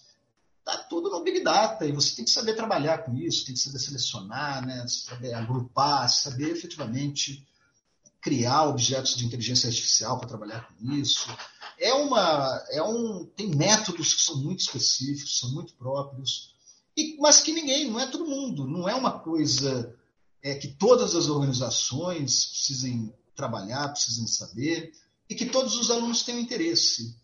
está 0.67 0.77
tudo 0.79 1.09
no 1.09 1.23
Big 1.23 1.45
Data 1.45 1.87
e 1.87 1.93
você 1.93 2.17
tem 2.17 2.25
que 2.25 2.31
saber 2.31 2.55
trabalhar 2.55 2.99
com 2.99 3.15
isso, 3.15 3.47
tem 3.47 3.55
que 3.55 3.61
saber 3.61 3.79
selecionar, 3.79 4.67
né, 4.67 4.85
saber 4.89 5.33
agrupar, 5.33 6.09
saber 6.11 6.51
efetivamente 6.51 7.47
criar 8.21 8.65
objetos 8.65 9.15
de 9.15 9.25
inteligência 9.25 9.69
artificial 9.69 10.19
para 10.19 10.29
trabalhar 10.29 10.67
com 10.67 10.93
isso. 10.93 11.29
É 11.79 11.95
uma, 11.95 12.65
é 12.71 12.83
um, 12.83 13.25
tem 13.37 13.55
métodos 13.55 14.15
que 14.15 14.23
são 14.23 14.39
muito 14.39 14.61
específicos, 14.61 15.39
são 15.39 15.53
muito 15.53 15.75
próprios, 15.75 16.57
e, 16.97 17.17
mas 17.21 17.41
que 17.41 17.53
ninguém, 17.53 17.89
não 17.89 18.01
é 18.01 18.07
todo 18.07 18.27
mundo, 18.27 18.67
não 18.67 18.89
é 18.89 18.95
uma 18.95 19.21
coisa 19.21 19.95
é, 20.43 20.55
que 20.55 20.69
todas 20.69 21.15
as 21.15 21.29
organizações 21.29 22.47
precisem 22.47 23.15
trabalhar, 23.37 23.91
precisem 23.91 24.27
saber, 24.27 24.93
e 25.29 25.35
que 25.35 25.47
todos 25.47 25.77
os 25.77 25.91
alunos 25.91 26.23
tenham 26.23 26.41
interesse. 26.41 27.15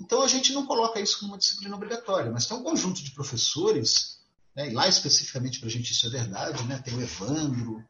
Então 0.00 0.22
a 0.22 0.28
gente 0.28 0.52
não 0.52 0.66
coloca 0.66 1.00
isso 1.00 1.18
como 1.18 1.32
uma 1.32 1.38
disciplina 1.38 1.74
obrigatória, 1.74 2.30
mas 2.30 2.46
tem 2.46 2.56
um 2.56 2.62
conjunto 2.62 3.02
de 3.02 3.10
professores, 3.10 4.18
né, 4.54 4.70
e 4.70 4.72
lá 4.72 4.88
especificamente 4.88 5.58
para 5.58 5.68
a 5.68 5.72
gente 5.72 5.92
isso 5.92 6.06
é 6.06 6.10
verdade, 6.10 6.62
né, 6.64 6.78
tem 6.78 6.94
o 6.94 7.02
Evandro, 7.02 7.84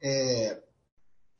é, 0.00 0.62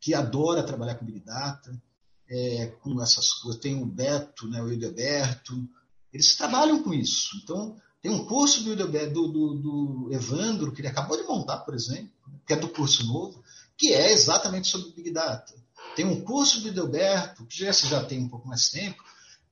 que 0.00 0.14
adora 0.14 0.62
trabalhar 0.62 0.96
com 0.96 1.06
Big 1.06 1.20
Data, 1.20 1.80
é, 2.28 2.66
com 2.82 3.00
essas 3.02 3.32
coisas, 3.34 3.60
tem 3.60 3.80
o 3.80 3.86
Beto, 3.86 4.48
né, 4.48 4.62
o 4.62 4.70
Hildeberto, 4.70 5.68
eles 6.12 6.36
trabalham 6.36 6.82
com 6.82 6.92
isso. 6.92 7.36
Então 7.42 7.76
tem 8.00 8.10
um 8.10 8.24
curso 8.26 8.62
do, 8.62 8.76
do, 8.76 9.28
do, 9.28 9.54
do 9.54 10.08
Evandro, 10.12 10.72
que 10.72 10.80
ele 10.80 10.88
acabou 10.88 11.16
de 11.16 11.24
montar, 11.24 11.58
por 11.58 11.74
exemplo, 11.74 12.10
que 12.46 12.52
é 12.52 12.56
do 12.56 12.68
curso 12.68 13.06
novo, 13.06 13.42
que 13.76 13.92
é 13.92 14.12
exatamente 14.12 14.68
sobre 14.68 14.90
Big 14.92 15.10
Data. 15.10 15.54
Tem 15.96 16.04
um 16.04 16.20
curso 16.20 16.60
do 16.60 16.68
Hildeberto, 16.68 17.44
que 17.46 17.58
já, 17.58 17.72
já 17.72 18.04
tem 18.04 18.20
um 18.20 18.28
pouco 18.28 18.46
mais 18.46 18.68
tempo, 18.68 19.02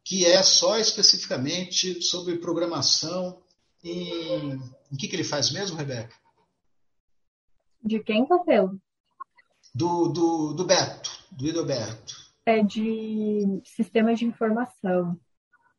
que 0.07 0.24
é 0.24 0.40
só 0.40 0.78
especificamente 0.78 2.00
sobre 2.00 2.38
programação 2.38 3.42
em... 3.82 4.52
Em 4.52 4.96
que, 4.96 5.09
que 5.09 5.16
ele 5.16 5.24
faz 5.24 5.50
mesmo, 5.50 5.76
Rebeca? 5.76 6.14
De 7.82 7.98
quem, 8.04 8.24
Capelo? 8.24 8.80
Do, 9.74 10.09
do, 10.09 10.52
do 10.54 10.64
Beto, 10.64 11.11
do 11.32 11.48
Idoberto. 11.48 12.14
É 12.46 12.62
de 12.62 13.61
sistemas 13.64 14.20
de 14.20 14.26
informação, 14.26 15.18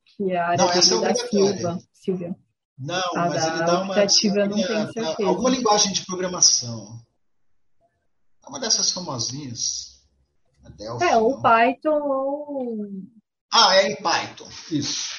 que 0.06 0.34
é 0.34 0.38
a 0.38 0.48
área 0.50 0.58
Não, 0.58 0.72
essa 0.72 0.96
é 0.96 1.00
da 1.00 1.16
Silva, 1.16 1.80
Silvia. 1.94 2.36
Não, 2.78 3.16
a 3.16 3.30
mas 3.30 3.46
ele 3.46 3.58
dá 3.60 3.82
uma. 3.82 3.96
Não 3.96 5.28
alguma 5.28 5.50
linguagem 5.50 5.94
de 5.94 6.06
programação. 6.06 7.02
É 8.46 8.50
uma 8.50 8.60
dessas 8.60 8.92
famosinhas. 8.92 10.06
Delphi, 10.76 11.06
é, 11.06 11.18
ou 11.18 11.42
Python 11.42 12.02
ou 12.02 12.86
ah, 13.52 13.76
é 13.76 13.92
em 13.92 13.96
Python. 13.96 14.50
Isso. 14.72 15.10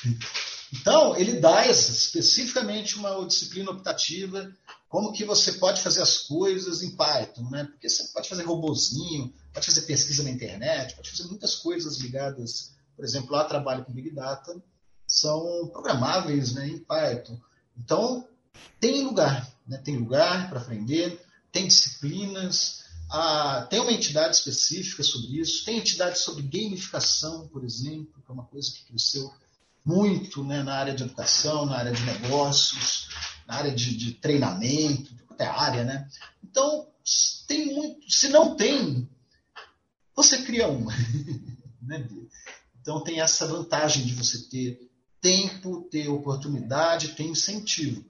Então, 0.72 1.16
ele 1.16 1.40
dá 1.40 1.66
especificamente 1.66 2.96
uma 2.96 3.26
disciplina 3.26 3.70
optativa, 3.70 4.52
como 4.88 5.12
que 5.12 5.24
você 5.24 5.52
pode 5.52 5.80
fazer 5.80 6.02
as 6.02 6.18
coisas 6.18 6.82
em 6.82 6.94
Python, 6.94 7.48
né? 7.50 7.64
Porque 7.64 7.88
você 7.88 8.04
pode 8.12 8.28
fazer 8.28 8.44
robozinho, 8.44 9.32
pode 9.52 9.66
fazer 9.66 9.82
pesquisa 9.82 10.22
na 10.22 10.30
internet, 10.30 10.94
pode 10.94 11.10
fazer 11.10 11.24
muitas 11.24 11.54
coisas 11.56 11.98
ligadas, 11.98 12.74
por 12.94 13.04
exemplo, 13.04 13.32
lá 13.32 13.44
trabalho 13.44 13.84
com 13.84 13.92
Big 13.92 14.10
Data, 14.10 14.62
são 15.06 15.68
programáveis 15.72 16.52
né, 16.52 16.68
em 16.68 16.78
Python. 16.78 17.38
Então, 17.76 18.26
tem 18.78 19.04
lugar, 19.04 19.50
né? 19.66 19.78
tem 19.78 19.96
lugar 19.96 20.50
para 20.50 20.60
aprender, 20.60 21.20
tem 21.50 21.66
disciplinas, 21.66 22.77
ah, 23.10 23.66
tem 23.70 23.80
uma 23.80 23.92
entidade 23.92 24.36
específica 24.36 25.02
sobre 25.02 25.40
isso, 25.40 25.64
tem 25.64 25.78
entidade 25.78 26.18
sobre 26.18 26.42
gamificação, 26.42 27.48
por 27.48 27.64
exemplo, 27.64 28.22
que 28.24 28.30
é 28.30 28.32
uma 28.32 28.44
coisa 28.44 28.70
que 28.72 28.84
cresceu 28.84 29.32
muito 29.84 30.44
né, 30.44 30.62
na 30.62 30.74
área 30.74 30.94
de 30.94 31.04
educação, 31.04 31.64
na 31.64 31.78
área 31.78 31.92
de 31.92 32.02
negócios, 32.02 33.08
na 33.46 33.54
área 33.54 33.74
de, 33.74 33.96
de 33.96 34.12
treinamento, 34.12 35.14
até 35.30 35.46
área, 35.46 35.84
né? 35.84 36.08
Então, 36.44 36.86
tem 37.46 37.74
muito. 37.74 38.10
Se 38.10 38.28
não 38.28 38.54
tem, 38.54 39.08
você 40.14 40.42
cria 40.42 40.68
uma. 40.68 40.92
né? 41.80 42.06
Então 42.80 43.02
tem 43.02 43.20
essa 43.20 43.46
vantagem 43.46 44.04
de 44.04 44.14
você 44.14 44.42
ter 44.48 44.90
tempo, 45.20 45.88
ter 45.90 46.08
oportunidade, 46.08 47.14
ter 47.14 47.24
incentivo. 47.24 48.04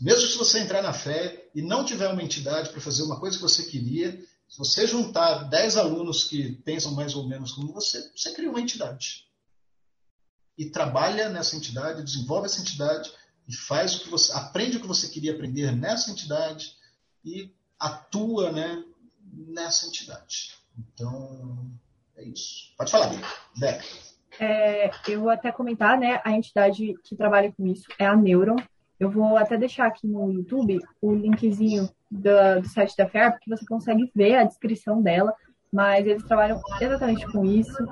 Mesmo 0.00 0.28
se 0.28 0.36
você 0.36 0.60
entrar 0.60 0.82
na 0.82 0.92
fé 0.92 1.47
e 1.58 1.62
não 1.62 1.84
tiver 1.84 2.06
uma 2.06 2.22
entidade 2.22 2.70
para 2.70 2.80
fazer 2.80 3.02
uma 3.02 3.18
coisa 3.18 3.36
que 3.36 3.42
você 3.42 3.64
queria, 3.64 4.12
se 4.48 4.56
você 4.56 4.86
juntar 4.86 5.42
10 5.48 5.76
alunos 5.76 6.22
que 6.22 6.52
pensam 6.62 6.92
mais 6.92 7.16
ou 7.16 7.26
menos 7.26 7.50
como 7.50 7.72
você, 7.72 8.00
você 8.14 8.32
cria 8.32 8.48
uma 8.48 8.60
entidade. 8.60 9.26
E 10.56 10.70
trabalha 10.70 11.28
nessa 11.28 11.56
entidade, 11.56 12.04
desenvolve 12.04 12.46
essa 12.46 12.60
entidade 12.60 13.12
e 13.48 13.52
faz 13.52 13.96
o 13.96 14.04
que 14.04 14.08
você 14.08 14.32
aprende 14.34 14.76
o 14.76 14.80
que 14.80 14.86
você 14.86 15.08
queria 15.08 15.32
aprender 15.32 15.74
nessa 15.74 16.12
entidade 16.12 16.76
e 17.24 17.52
atua, 17.76 18.52
né, 18.52 18.84
nessa 19.20 19.88
entidade. 19.88 20.54
Então, 20.78 21.72
é 22.16 22.22
isso. 22.22 22.72
Pode 22.78 22.92
falar, 22.92 23.10
Beca. 23.56 23.84
É, 24.38 24.92
eu 25.08 25.22
vou 25.22 25.30
até 25.30 25.50
comentar, 25.50 25.98
né, 25.98 26.20
a 26.24 26.30
entidade 26.30 26.94
que 27.02 27.16
trabalha 27.16 27.52
com 27.52 27.66
isso 27.66 27.88
é 27.98 28.06
a 28.06 28.14
Neuron, 28.14 28.58
eu 28.98 29.10
vou 29.10 29.36
até 29.36 29.56
deixar 29.56 29.86
aqui 29.86 30.06
no 30.06 30.32
YouTube 30.32 30.78
o 31.00 31.14
linkzinho 31.14 31.88
do, 32.10 32.60
do 32.60 32.68
site 32.68 32.96
da 32.96 33.08
FEAR, 33.08 33.32
porque 33.32 33.50
você 33.50 33.64
consegue 33.66 34.10
ver 34.14 34.36
a 34.36 34.44
descrição 34.44 35.00
dela, 35.00 35.34
mas 35.72 36.06
eles 36.06 36.24
trabalham 36.24 36.60
exatamente 36.80 37.30
com 37.30 37.44
isso. 37.44 37.86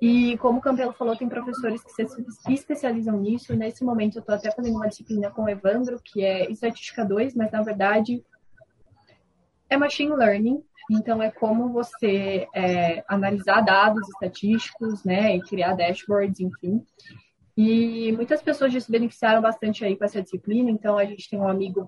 E 0.00 0.36
como 0.38 0.58
o 0.58 0.62
Campelo 0.62 0.92
falou, 0.94 1.14
tem 1.14 1.28
professores 1.28 1.84
que 1.84 1.90
se 1.92 2.06
especializam 2.52 3.18
nisso. 3.18 3.54
Nesse 3.54 3.84
momento, 3.84 4.16
eu 4.16 4.20
estou 4.20 4.34
até 4.34 4.50
fazendo 4.50 4.76
uma 4.76 4.88
disciplina 4.88 5.30
com 5.30 5.42
o 5.42 5.48
Evandro, 5.48 6.00
que 6.02 6.24
é 6.24 6.50
Estatística 6.50 7.04
2, 7.04 7.34
mas 7.34 7.52
na 7.52 7.62
verdade 7.62 8.24
é 9.68 9.76
Machine 9.76 10.14
Learning. 10.16 10.62
Então, 10.90 11.22
é 11.22 11.30
como 11.30 11.72
você 11.72 12.48
é, 12.54 13.04
analisar 13.06 13.60
dados 13.60 14.08
estatísticos, 14.08 15.04
né, 15.04 15.36
e 15.36 15.42
criar 15.42 15.74
dashboards, 15.74 16.40
enfim. 16.40 16.84
E 17.62 18.10
muitas 18.12 18.40
pessoas 18.40 18.72
já 18.72 18.80
se 18.80 18.90
beneficiaram 18.90 19.42
bastante 19.42 19.84
aí 19.84 19.94
com 19.94 20.02
essa 20.02 20.22
disciplina. 20.22 20.70
Então, 20.70 20.96
a 20.96 21.04
gente 21.04 21.28
tem 21.28 21.38
um 21.38 21.46
amigo, 21.46 21.86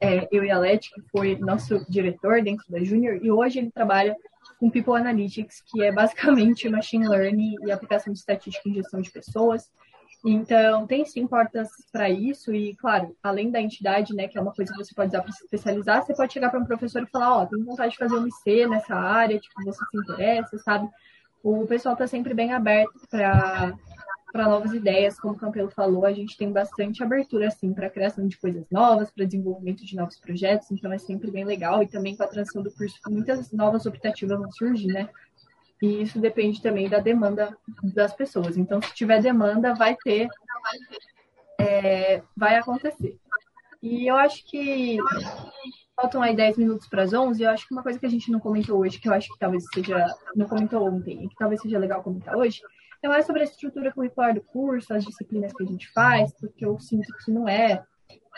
é, 0.00 0.28
eu 0.30 0.44
e 0.44 0.52
a 0.52 0.58
Leti, 0.58 0.88
que 0.94 1.02
foi 1.10 1.36
nosso 1.36 1.84
diretor 1.90 2.40
dentro 2.40 2.64
da 2.70 2.78
Junior, 2.78 3.18
e 3.20 3.28
hoje 3.28 3.58
ele 3.58 3.72
trabalha 3.72 4.16
com 4.60 4.70
People 4.70 4.94
Analytics, 4.94 5.64
que 5.66 5.82
é 5.82 5.90
basicamente 5.90 6.68
Machine 6.68 7.08
Learning 7.08 7.56
e 7.66 7.72
aplicação 7.72 8.12
de 8.12 8.20
estatística 8.20 8.68
em 8.68 8.74
gestão 8.74 9.00
de 9.00 9.10
pessoas. 9.10 9.68
Então, 10.24 10.86
tem 10.86 11.04
sim 11.04 11.26
portas 11.26 11.68
para 11.90 12.08
isso, 12.08 12.54
e 12.54 12.76
claro, 12.76 13.16
além 13.20 13.50
da 13.50 13.60
entidade, 13.60 14.14
né, 14.14 14.28
que 14.28 14.38
é 14.38 14.40
uma 14.40 14.54
coisa 14.54 14.70
que 14.70 14.78
você 14.78 14.94
pode 14.94 15.08
usar 15.08 15.22
para 15.22 15.32
se 15.32 15.42
especializar, 15.42 16.06
você 16.06 16.14
pode 16.14 16.32
chegar 16.32 16.50
para 16.50 16.60
um 16.60 16.64
professor 16.64 17.02
e 17.02 17.10
falar: 17.10 17.38
Ó, 17.38 17.42
oh, 17.42 17.46
tenho 17.46 17.64
vontade 17.64 17.94
de 17.94 17.98
fazer 17.98 18.14
um 18.14 18.28
IC 18.28 18.68
nessa 18.68 18.94
área, 18.94 19.40
tipo, 19.40 19.64
você 19.64 19.84
se 19.84 19.98
interessa, 19.98 20.56
sabe? 20.58 20.88
O 21.42 21.66
pessoal 21.66 21.94
está 21.94 22.06
sempre 22.06 22.32
bem 22.32 22.52
aberto 22.52 22.92
para 23.10 23.76
para 24.32 24.48
novas 24.48 24.72
ideias, 24.72 25.20
como 25.20 25.34
o 25.34 25.38
Campelo 25.38 25.70
falou, 25.70 26.06
a 26.06 26.12
gente 26.12 26.36
tem 26.36 26.50
bastante 26.50 27.02
abertura 27.02 27.48
assim 27.48 27.72
para 27.74 27.90
criação 27.90 28.26
de 28.26 28.38
coisas 28.38 28.64
novas, 28.70 29.10
para 29.10 29.26
desenvolvimento 29.26 29.84
de 29.84 29.94
novos 29.94 30.18
projetos, 30.18 30.70
então 30.70 30.90
é 30.90 30.98
sempre 30.98 31.30
bem 31.30 31.44
legal 31.44 31.82
e 31.82 31.86
também 31.86 32.16
com 32.16 32.22
a 32.22 32.26
transição 32.26 32.62
do 32.62 32.72
curso 32.72 32.98
muitas 33.08 33.52
novas 33.52 33.84
optativas 33.84 34.38
vão 34.38 34.50
surgir, 34.50 34.86
né? 34.86 35.08
E 35.82 36.02
isso 36.02 36.18
depende 36.20 36.62
também 36.62 36.88
da 36.88 37.00
demanda 37.00 37.56
das 37.82 38.14
pessoas. 38.14 38.56
Então, 38.56 38.80
se 38.80 38.94
tiver 38.94 39.20
demanda, 39.20 39.74
vai 39.74 39.96
ter, 40.02 40.28
é, 41.58 42.22
vai 42.36 42.54
acontecer. 42.56 43.18
E 43.82 44.06
eu 44.06 44.14
acho 44.14 44.48
que 44.48 44.98
faltam 45.96 46.22
aí 46.22 46.36
10 46.36 46.56
minutos 46.56 46.86
para 46.86 47.02
as 47.02 47.12
11. 47.12 47.42
Eu 47.42 47.50
acho 47.50 47.66
que 47.66 47.74
uma 47.74 47.82
coisa 47.82 47.98
que 47.98 48.06
a 48.06 48.08
gente 48.08 48.30
não 48.30 48.38
comentou 48.38 48.78
hoje, 48.78 49.00
que 49.00 49.08
eu 49.08 49.12
acho 49.12 49.28
que 49.28 49.38
talvez 49.40 49.64
seja, 49.74 50.06
não 50.36 50.46
comentou 50.46 50.86
ontem, 50.86 51.24
e 51.24 51.28
que 51.28 51.34
talvez 51.34 51.60
seja 51.60 51.80
legal 51.80 52.00
comentar 52.00 52.36
hoje, 52.36 52.60
é 53.02 53.08
mais 53.08 53.26
sobre 53.26 53.42
a 53.42 53.44
estrutura 53.44 53.92
curricular 53.92 54.34
do 54.34 54.40
curso, 54.40 54.94
as 54.94 55.04
disciplinas 55.04 55.52
que 55.52 55.62
a 55.62 55.66
gente 55.66 55.90
faz, 55.92 56.32
porque 56.38 56.64
eu 56.64 56.78
sinto 56.78 57.12
que 57.24 57.30
não 57.30 57.48
é 57.48 57.84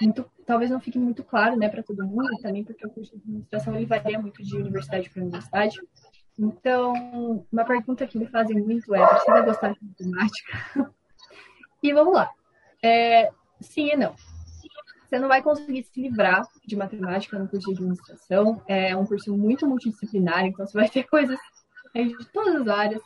muito, 0.00 0.24
talvez 0.46 0.70
não 0.70 0.80
fique 0.80 0.98
muito 0.98 1.22
claro, 1.22 1.56
né, 1.56 1.68
para 1.68 1.82
todo 1.82 2.06
mundo, 2.06 2.30
também 2.40 2.64
porque 2.64 2.86
o 2.86 2.90
curso 2.90 3.12
de 3.16 3.22
administração 3.22 3.76
ele 3.76 3.86
varia 3.86 4.18
muito 4.18 4.42
de 4.42 4.56
universidade 4.56 5.10
para 5.10 5.22
universidade. 5.22 5.78
Então, 6.38 7.46
uma 7.52 7.64
pergunta 7.64 8.06
que 8.06 8.18
me 8.18 8.26
fazem 8.26 8.60
muito 8.60 8.94
é: 8.94 9.06
precisa 9.06 9.40
gostar 9.42 9.72
de 9.72 9.78
matemática? 9.82 10.58
e 11.82 11.92
vamos 11.92 12.14
lá. 12.14 12.30
É, 12.82 13.30
sim 13.60 13.90
e 13.92 13.96
não. 13.96 14.14
Você 15.06 15.18
não 15.18 15.28
vai 15.28 15.42
conseguir 15.42 15.84
se 15.84 16.00
livrar 16.00 16.42
de 16.66 16.74
matemática 16.74 17.38
no 17.38 17.46
curso 17.46 17.68
de 17.68 17.74
administração. 17.74 18.60
É 18.66 18.96
um 18.96 19.06
curso 19.06 19.36
muito 19.36 19.66
multidisciplinar, 19.66 20.44
então 20.44 20.66
você 20.66 20.76
vai 20.76 20.88
ter 20.88 21.04
coisas 21.08 21.38
de 21.94 22.24
todas 22.32 22.62
as 22.62 22.66
áreas 22.66 23.02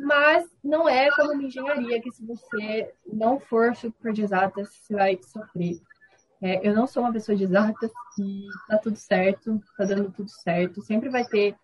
mas 0.00 0.44
não 0.62 0.88
é 0.88 1.10
como 1.10 1.32
uma 1.32 1.42
engenharia 1.42 2.00
que 2.00 2.10
se 2.10 2.24
você 2.24 2.92
não 3.12 3.40
for 3.40 3.74
super 3.74 4.12
de 4.12 4.22
exatas, 4.22 4.68
você 4.68 4.94
vai 4.94 5.18
sofrer. 5.22 5.80
É, 6.42 6.66
eu 6.66 6.74
não 6.74 6.86
sou 6.86 7.02
uma 7.02 7.12
pessoa 7.12 7.36
de 7.36 7.44
exatas 7.44 7.90
e 8.18 8.48
tá 8.66 8.78
tudo 8.78 8.96
certo, 8.96 9.60
tá 9.76 9.84
dando 9.84 10.10
tudo 10.10 10.30
certo. 10.30 10.80
Sempre 10.82 11.10
vai 11.10 11.24
ter 11.24 11.54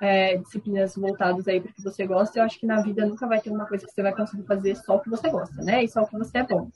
é, 0.00 0.36
disciplinas 0.36 0.94
voltadas 0.94 1.48
aí 1.48 1.60
para 1.60 1.72
que 1.72 1.82
você 1.82 2.06
gosta, 2.06 2.38
eu 2.38 2.44
acho 2.44 2.58
que 2.58 2.66
na 2.66 2.80
vida 2.82 3.06
nunca 3.06 3.26
vai 3.26 3.40
ter 3.40 3.50
uma 3.50 3.66
coisa 3.66 3.86
que 3.86 3.92
você 3.92 4.02
vai 4.02 4.14
conseguir 4.14 4.44
fazer 4.44 4.76
só 4.76 4.96
o 4.96 5.00
que 5.00 5.10
você 5.10 5.28
gosta, 5.28 5.62
né? 5.62 5.82
E 5.82 5.88
só 5.88 6.02
o 6.02 6.06
que 6.06 6.16
você 6.16 6.38
é 6.38 6.42
bom. 6.44 6.68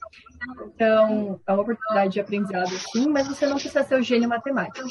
Então, 0.74 1.40
é 1.46 1.52
uma 1.52 1.62
oportunidade 1.62 2.12
de 2.12 2.20
aprendizado, 2.20 2.70
sim, 2.92 3.08
mas 3.08 3.28
você 3.28 3.46
não 3.46 3.54
precisa 3.54 3.84
ser 3.84 3.96
o 3.96 4.02
gênio 4.02 4.28
matemático. 4.28 4.88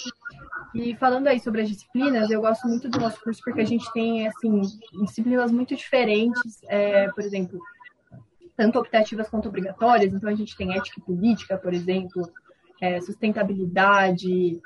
E 0.74 0.95
falando 0.95 1.28
aí 1.28 1.39
sobre 1.39 1.61
as 1.61 1.69
disciplinas, 1.69 2.30
eu 2.30 2.41
gosto 2.41 2.67
muito 2.67 2.89
do 2.89 2.99
nosso 2.99 3.22
curso 3.22 3.41
porque 3.43 3.61
a 3.61 3.65
gente 3.65 3.91
tem, 3.91 4.28
assim, 4.28 4.61
disciplinas 5.03 5.51
muito 5.51 5.76
diferentes, 5.76 6.61
é, 6.67 7.09
por 7.09 7.24
exemplo, 7.24 7.59
tanto 8.55 8.80
optativas 8.80 9.30
quanto 9.30 9.49
obrigatórias. 9.49 10.13
Então, 10.13 10.30
a 10.30 10.36
gente 10.36 10.55
tem 10.55 10.76
ética 10.76 10.99
e 10.99 11.03
política, 11.03 11.57
por 11.57 11.74
exemplo, 11.74 12.32
é, 12.82 13.01
sustentabilidade. 13.01 14.61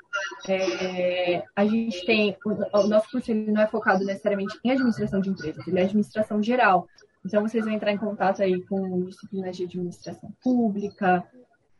É, 0.48 1.42
a 1.54 1.64
gente 1.66 2.04
tem. 2.06 2.36
O, 2.44 2.78
o, 2.78 2.86
nosso 2.86 3.10
curso 3.10 3.30
ele 3.30 3.50
não 3.50 3.62
é 3.62 3.66
focado 3.66 4.04
necessariamente 4.04 4.58
em 4.64 4.70
administração 4.70 5.20
de 5.20 5.30
empresas, 5.30 5.66
ele 5.66 5.78
é 5.78 5.82
administração 5.82 6.42
geral. 6.42 6.88
Então, 7.24 7.42
vocês 7.42 7.64
vão 7.64 7.74
entrar 7.74 7.92
em 7.92 7.98
contato 7.98 8.42
aí 8.42 8.62
com 8.62 9.04
disciplinas 9.04 9.56
de 9.56 9.64
administração 9.64 10.32
pública. 10.42 11.24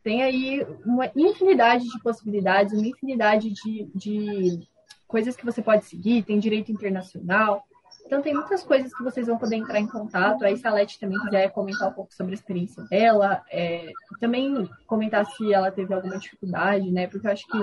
Tem 0.03 0.23
aí 0.23 0.65
uma 0.85 1.11
infinidade 1.15 1.89
de 1.89 1.99
possibilidades, 2.01 2.73
uma 2.73 2.87
infinidade 2.87 3.51
de, 3.51 3.89
de 3.93 4.67
coisas 5.07 5.35
que 5.35 5.45
você 5.45 5.61
pode 5.61 5.85
seguir. 5.85 6.23
Tem 6.23 6.39
direito 6.39 6.71
internacional. 6.71 7.63
Então, 8.07 8.21
tem 8.21 8.33
muitas 8.33 8.63
coisas 8.63 8.95
que 8.95 9.03
vocês 9.03 9.27
vão 9.27 9.37
poder 9.37 9.57
entrar 9.57 9.81
em 9.81 9.85
contato. 9.85 10.45
Aí, 10.45 10.55
se 10.55 10.65
a 10.65 10.71
Leti 10.71 10.97
também 10.97 11.19
quiser 11.19 11.51
comentar 11.51 11.89
um 11.89 11.91
pouco 11.91 12.13
sobre 12.13 12.31
a 12.31 12.35
experiência 12.35 12.81
dela, 12.85 13.43
é, 13.51 13.91
também 14.21 14.69
comentar 14.85 15.25
se 15.25 15.53
ela 15.53 15.69
teve 15.69 15.93
alguma 15.93 16.17
dificuldade, 16.17 16.89
né? 16.89 17.07
Porque 17.07 17.27
eu 17.27 17.31
acho 17.31 17.45
que 17.45 17.57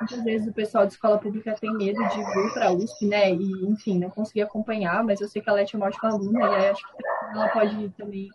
muitas 0.00 0.22
vezes 0.22 0.46
o 0.46 0.52
pessoal 0.52 0.86
de 0.86 0.92
escola 0.92 1.18
pública 1.18 1.56
tem 1.60 1.74
medo 1.74 2.00
de 2.08 2.18
vir 2.18 2.54
para 2.54 2.68
a 2.68 2.72
USP, 2.72 3.04
né? 3.06 3.32
E, 3.32 3.66
enfim, 3.66 3.98
não 3.98 4.10
conseguir 4.10 4.42
acompanhar, 4.42 5.02
mas 5.02 5.20
eu 5.20 5.26
sei 5.26 5.42
que 5.42 5.50
a 5.50 5.54
Leti 5.54 5.74
é 5.74 5.78
uma 5.78 5.88
ótima 5.88 6.08
aluna 6.08 6.38
e 6.38 6.68
acho 6.68 6.86
que 6.86 7.02
ela 7.34 7.48
pode 7.48 7.88
também 7.98 8.28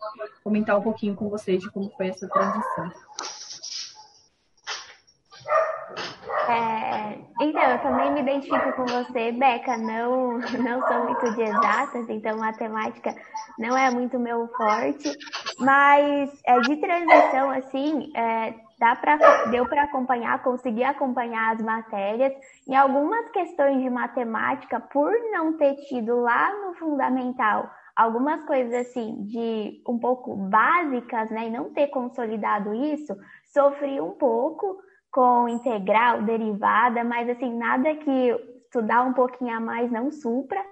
comentar 0.44 0.78
um 0.78 0.82
pouquinho 0.82 1.14
com 1.14 1.30
vocês 1.30 1.62
de 1.62 1.70
como 1.70 1.88
foi 1.96 2.08
essa 2.08 2.28
transição. 2.28 2.92
É, 6.48 6.85
então, 7.40 7.62
eu 7.62 7.78
também 7.82 8.12
me 8.12 8.20
identifico 8.20 8.72
com 8.72 8.84
você, 8.84 9.32
Beca. 9.32 9.76
Não, 9.76 10.38
não 10.62 10.86
sou 10.86 11.04
muito 11.04 11.30
de 11.34 11.42
exatas, 11.42 12.08
então 12.08 12.38
matemática 12.38 13.14
não 13.58 13.76
é 13.76 13.90
muito 13.90 14.18
meu 14.18 14.48
forte. 14.56 15.10
Mas 15.58 16.30
é, 16.46 16.60
de 16.60 16.76
transição, 16.76 17.50
assim, 17.50 18.10
é, 18.14 18.54
dá 18.78 18.96
pra, 18.96 19.16
deu 19.50 19.66
para 19.66 19.84
acompanhar, 19.84 20.42
conseguir 20.42 20.84
acompanhar 20.84 21.54
as 21.54 21.62
matérias. 21.62 22.32
Em 22.66 22.74
algumas 22.74 23.28
questões 23.30 23.82
de 23.82 23.90
matemática, 23.90 24.80
por 24.80 25.12
não 25.30 25.56
ter 25.56 25.74
tido 25.88 26.20
lá 26.20 26.52
no 26.64 26.74
fundamental 26.74 27.70
algumas 27.96 28.42
coisas 28.42 28.74
assim 28.86 29.24
de 29.24 29.82
um 29.88 29.98
pouco 29.98 30.36
básicas, 30.36 31.30
né, 31.30 31.46
e 31.46 31.50
não 31.50 31.72
ter 31.72 31.86
consolidado 31.86 32.74
isso, 32.74 33.16
sofri 33.46 33.98
um 34.02 34.10
pouco 34.10 34.76
com 35.10 35.48
integral, 35.48 36.22
derivada, 36.22 37.02
mas 37.04 37.28
assim, 37.28 37.56
nada 37.56 37.94
que 37.94 38.56
estudar 38.64 39.02
um 39.02 39.12
pouquinho 39.12 39.56
a 39.56 39.60
mais 39.60 39.90
não 39.90 40.10
supra. 40.10 40.62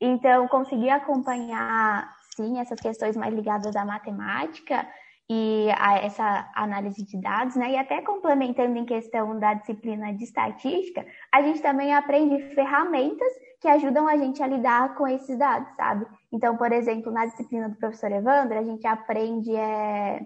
Então, 0.00 0.48
consegui 0.48 0.90
acompanhar, 0.90 2.12
sim, 2.34 2.58
essas 2.58 2.80
questões 2.80 3.16
mais 3.16 3.34
ligadas 3.34 3.74
à 3.76 3.84
matemática 3.84 4.86
e 5.28 5.68
a 5.76 5.98
essa 5.98 6.48
análise 6.54 7.04
de 7.04 7.20
dados, 7.20 7.56
né? 7.56 7.72
E 7.72 7.76
até 7.76 8.00
complementando 8.02 8.76
em 8.76 8.84
questão 8.84 9.38
da 9.38 9.54
disciplina 9.54 10.12
de 10.12 10.24
estatística, 10.24 11.04
a 11.32 11.42
gente 11.42 11.60
também 11.60 11.94
aprende 11.94 12.54
ferramentas 12.54 13.32
que 13.60 13.68
ajudam 13.68 14.06
a 14.06 14.16
gente 14.16 14.42
a 14.42 14.46
lidar 14.46 14.94
com 14.94 15.08
esses 15.08 15.36
dados, 15.38 15.68
sabe? 15.74 16.06
Então, 16.32 16.56
por 16.56 16.70
exemplo, 16.72 17.10
na 17.10 17.26
disciplina 17.26 17.68
do 17.68 17.76
professor 17.76 18.12
Evandro, 18.12 18.58
a 18.58 18.62
gente 18.62 18.86
aprende 18.86 19.54
é, 19.56 20.20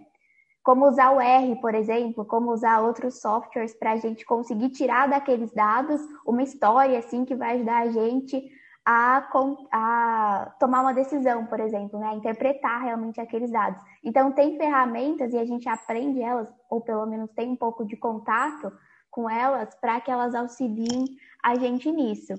como 0.71 0.87
usar 0.87 1.11
o 1.11 1.21
R, 1.21 1.57
por 1.57 1.75
exemplo, 1.75 2.25
como 2.25 2.53
usar 2.53 2.79
outros 2.79 3.21
softwares 3.21 3.75
para 3.75 3.91
a 3.91 3.97
gente 3.97 4.25
conseguir 4.25 4.68
tirar 4.68 5.09
daqueles 5.09 5.53
dados 5.53 6.01
uma 6.25 6.45
história 6.45 6.97
assim 6.97 7.25
que 7.25 7.35
vai 7.35 7.57
ajudar 7.57 7.79
a 7.79 7.91
gente 7.91 8.49
a, 8.87 9.29
a 9.73 10.55
tomar 10.61 10.83
uma 10.83 10.95
decisão, 10.95 11.45
por 11.47 11.59
exemplo, 11.59 11.99
né? 11.99 12.14
interpretar 12.14 12.83
realmente 12.83 13.21
aqueles 13.21 13.51
dados. 13.51 13.83
Então 14.05 14.31
tem 14.31 14.57
ferramentas 14.57 15.33
e 15.33 15.39
a 15.39 15.45
gente 15.45 15.68
aprende 15.68 16.23
elas, 16.23 16.49
ou 16.71 16.81
pelo 16.81 17.05
menos 17.05 17.33
tem 17.33 17.51
um 17.51 17.57
pouco 17.57 17.85
de 17.85 17.97
contato 17.97 18.73
com 19.11 19.29
elas 19.29 19.75
para 19.75 20.01
que 20.01 20.09
elas 20.09 20.37
auxiliem 20.37 21.05
a 21.43 21.57
gente 21.57 21.91
nisso. 21.91 22.35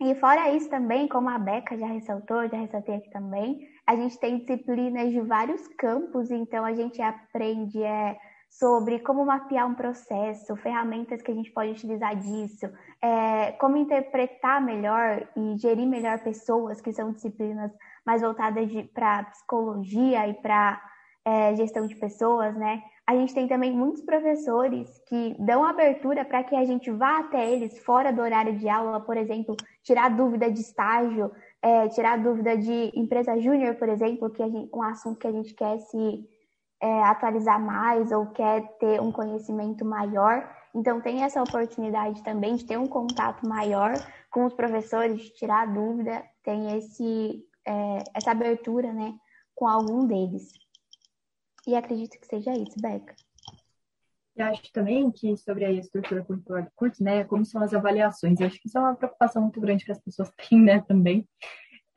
E 0.00 0.12
fora 0.16 0.50
isso 0.50 0.68
também, 0.68 1.06
como 1.06 1.28
a 1.28 1.38
Beca 1.38 1.78
já 1.78 1.86
ressaltou, 1.86 2.48
já 2.48 2.56
ressaltei 2.56 2.96
aqui 2.96 3.10
também, 3.10 3.60
a 3.88 3.96
gente 3.96 4.18
tem 4.18 4.36
disciplinas 4.36 5.10
de 5.10 5.20
vários 5.22 5.66
campos, 5.66 6.30
então 6.30 6.62
a 6.62 6.74
gente 6.74 7.00
aprende 7.00 7.82
é, 7.82 8.18
sobre 8.50 8.98
como 8.98 9.24
mapear 9.24 9.66
um 9.66 9.74
processo, 9.74 10.54
ferramentas 10.56 11.22
que 11.22 11.30
a 11.30 11.34
gente 11.34 11.50
pode 11.50 11.70
utilizar 11.70 12.14
disso, 12.14 12.70
é, 13.00 13.52
como 13.52 13.78
interpretar 13.78 14.60
melhor 14.60 15.26
e 15.34 15.56
gerir 15.56 15.86
melhor 15.86 16.18
pessoas, 16.18 16.82
que 16.82 16.92
são 16.92 17.12
disciplinas 17.12 17.72
mais 18.04 18.20
voltadas 18.20 18.70
para 18.92 19.24
psicologia 19.24 20.28
e 20.28 20.34
para 20.34 20.78
é, 21.24 21.56
gestão 21.56 21.86
de 21.86 21.96
pessoas, 21.96 22.54
né? 22.56 22.82
A 23.06 23.14
gente 23.14 23.32
tem 23.32 23.48
também 23.48 23.72
muitos 23.72 24.02
professores 24.02 25.02
que 25.08 25.34
dão 25.38 25.64
abertura 25.64 26.26
para 26.26 26.44
que 26.44 26.54
a 26.54 26.66
gente 26.66 26.90
vá 26.90 27.20
até 27.20 27.50
eles 27.50 27.78
fora 27.78 28.12
do 28.12 28.20
horário 28.20 28.58
de 28.58 28.68
aula, 28.68 29.00
por 29.00 29.16
exemplo, 29.16 29.56
tirar 29.82 30.10
dúvida 30.10 30.52
de 30.52 30.60
estágio, 30.60 31.32
é, 31.62 31.88
tirar 31.88 32.22
dúvida 32.22 32.56
de 32.56 32.92
empresa 32.94 33.38
júnior, 33.38 33.74
por 33.76 33.88
exemplo, 33.88 34.30
que 34.30 34.42
gente, 34.48 34.70
um 34.74 34.82
assunto 34.82 35.18
que 35.18 35.26
a 35.26 35.32
gente 35.32 35.54
quer 35.54 35.78
se 35.80 36.24
é, 36.80 37.02
atualizar 37.04 37.60
mais 37.60 38.12
ou 38.12 38.26
quer 38.26 38.62
ter 38.78 39.00
um 39.00 39.10
conhecimento 39.10 39.84
maior. 39.84 40.48
Então, 40.74 41.00
tem 41.00 41.24
essa 41.24 41.42
oportunidade 41.42 42.22
também 42.22 42.54
de 42.54 42.64
ter 42.64 42.78
um 42.78 42.86
contato 42.86 43.46
maior 43.48 43.94
com 44.30 44.44
os 44.44 44.54
professores, 44.54 45.20
de 45.20 45.30
tirar 45.34 45.72
dúvida, 45.72 46.24
tem 46.44 46.76
esse, 46.76 47.44
é, 47.66 48.04
essa 48.14 48.30
abertura 48.30 48.92
né, 48.92 49.14
com 49.54 49.66
algum 49.66 50.06
deles. 50.06 50.52
E 51.66 51.74
acredito 51.74 52.18
que 52.20 52.26
seja 52.26 52.52
isso, 52.52 52.80
Beca. 52.80 53.14
Eu 54.38 54.46
acho 54.46 54.72
também 54.72 55.10
que 55.10 55.36
sobre 55.36 55.64
a 55.64 55.72
estrutura 55.72 56.24
curricular 56.24 56.64
do 56.64 56.70
curso, 56.76 57.02
né, 57.02 57.24
como 57.24 57.44
são 57.44 57.60
as 57.60 57.74
avaliações, 57.74 58.40
acho 58.40 58.60
que 58.60 58.68
isso 58.68 58.78
é 58.78 58.80
uma 58.80 58.94
preocupação 58.94 59.42
muito 59.42 59.60
grande 59.60 59.84
que 59.84 59.90
as 59.90 60.00
pessoas 60.00 60.30
têm, 60.48 60.60
né, 60.62 60.80
também. 60.86 61.26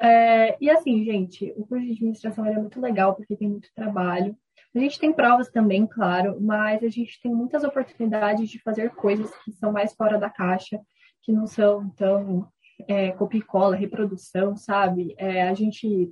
É, 0.02 0.58
e 0.60 0.68
assim, 0.68 1.06
gente, 1.06 1.54
o 1.56 1.68
curso 1.68 1.86
de 1.86 1.92
administração 1.92 2.44
é 2.44 2.58
muito 2.58 2.82
legal 2.82 3.16
porque 3.16 3.36
tem 3.36 3.48
muito 3.48 3.70
trabalho. 3.76 4.36
A 4.74 4.80
gente 4.80 5.00
tem 5.00 5.14
provas 5.14 5.52
também, 5.52 5.86
claro, 5.86 6.42
mas 6.42 6.84
a 6.84 6.90
gente 6.90 7.22
tem 7.22 7.32
muitas 7.32 7.64
oportunidades 7.64 8.50
de 8.50 8.60
fazer 8.60 8.90
coisas 8.96 9.30
que 9.44 9.52
são 9.52 9.72
mais 9.72 9.94
fora 9.94 10.18
da 10.18 10.30
caixa, 10.30 10.80
que 11.22 11.32
não 11.32 11.46
são 11.46 11.92
tão 11.92 12.48
é, 12.88 13.12
copia 13.12 13.40
e 13.40 13.44
cola, 13.44 13.76
reprodução, 13.76 14.56
sabe? 14.56 15.14
É, 15.18 15.48
a 15.48 15.54
gente 15.54 16.10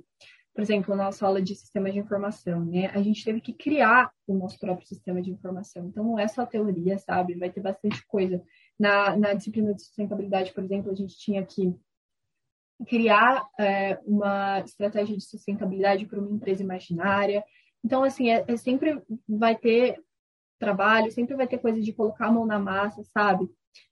por 0.54 0.62
exemplo, 0.62 0.94
na 0.96 1.04
nossa 1.04 1.26
aula 1.26 1.40
de 1.40 1.54
sistema 1.54 1.90
de 1.90 1.98
informação, 1.98 2.64
né? 2.64 2.86
A 2.88 3.00
gente 3.00 3.24
teve 3.24 3.40
que 3.40 3.52
criar 3.52 4.10
o 4.26 4.34
nosso 4.34 4.58
próprio 4.58 4.86
sistema 4.86 5.22
de 5.22 5.30
informação. 5.30 5.86
Então, 5.86 6.04
não 6.04 6.18
é 6.18 6.26
só 6.26 6.44
teoria, 6.44 6.98
sabe? 6.98 7.34
Vai 7.34 7.50
ter 7.50 7.60
bastante 7.60 8.04
coisa. 8.06 8.42
Na, 8.78 9.16
na 9.16 9.32
disciplina 9.32 9.72
de 9.72 9.82
sustentabilidade, 9.82 10.52
por 10.52 10.64
exemplo, 10.64 10.90
a 10.90 10.94
gente 10.94 11.16
tinha 11.16 11.44
que 11.44 11.74
criar 12.86 13.46
é, 13.58 13.98
uma 14.04 14.60
estratégia 14.60 15.16
de 15.16 15.24
sustentabilidade 15.24 16.06
para 16.06 16.18
uma 16.18 16.30
empresa 16.30 16.62
imaginária. 16.62 17.44
Então, 17.84 18.02
assim, 18.02 18.30
é, 18.30 18.44
é, 18.46 18.56
sempre 18.56 19.00
vai 19.28 19.56
ter 19.56 20.02
trabalho, 20.58 21.10
sempre 21.12 21.36
vai 21.36 21.46
ter 21.46 21.58
coisa 21.58 21.80
de 21.80 21.92
colocar 21.92 22.26
a 22.26 22.32
mão 22.32 22.44
na 22.44 22.58
massa, 22.58 23.02
sabe? 23.04 23.48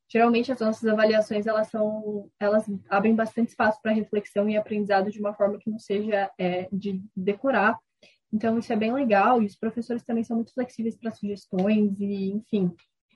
Geralmente 0.09 0.51
as 0.51 0.61
nossas 0.61 0.89
avaliações 0.89 1.47
elas 1.47 1.69
são 1.69 2.31
elas 2.41 2.65
abrem 2.89 3.15
bastante 3.15 3.49
espaço 3.49 3.81
para 3.83 3.93
reflexão 3.93 4.49
e 4.49 4.57
aprendizado 4.57 5.11
de 5.11 5.21
uma 5.21 5.35
forma 5.35 5.59
que 5.59 5.71
não 5.71 5.79
seja 5.79 6.31
é, 6.39 6.69
de 6.73 7.03
decorar. 7.15 7.79
Então 8.33 8.59
isso 8.59 8.73
é 8.73 8.77
bem 8.77 8.93
legal 8.93 9.43
e 9.43 9.47
os 9.47 9.57
professores 9.57 10.03
também 10.03 10.25
são 10.25 10.37
muito 10.37 10.53
flexíveis 10.53 10.97
para 10.97 11.13
sugestões 11.13 12.01
e 12.01 12.33
enfim 12.33 12.75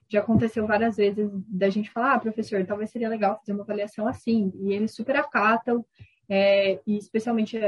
já 0.09 0.21
aconteceu 0.21 0.67
várias 0.67 0.97
vezes 0.97 1.31
da 1.49 1.71
gente 1.71 1.91
falar 1.91 2.15
ah, 2.15 2.21
professor 2.21 2.65
talvez 2.67 2.91
seria 2.91 3.09
legal 3.09 3.39
fazer 3.39 3.53
uma 3.53 3.63
avaliação 3.63 4.07
assim. 4.07 4.53
E 4.61 4.73
eles 4.73 4.95
super 4.95 5.17
acatam 5.17 5.85
é, 6.29 6.81
e 6.87 6.99
especialmente 6.99 7.59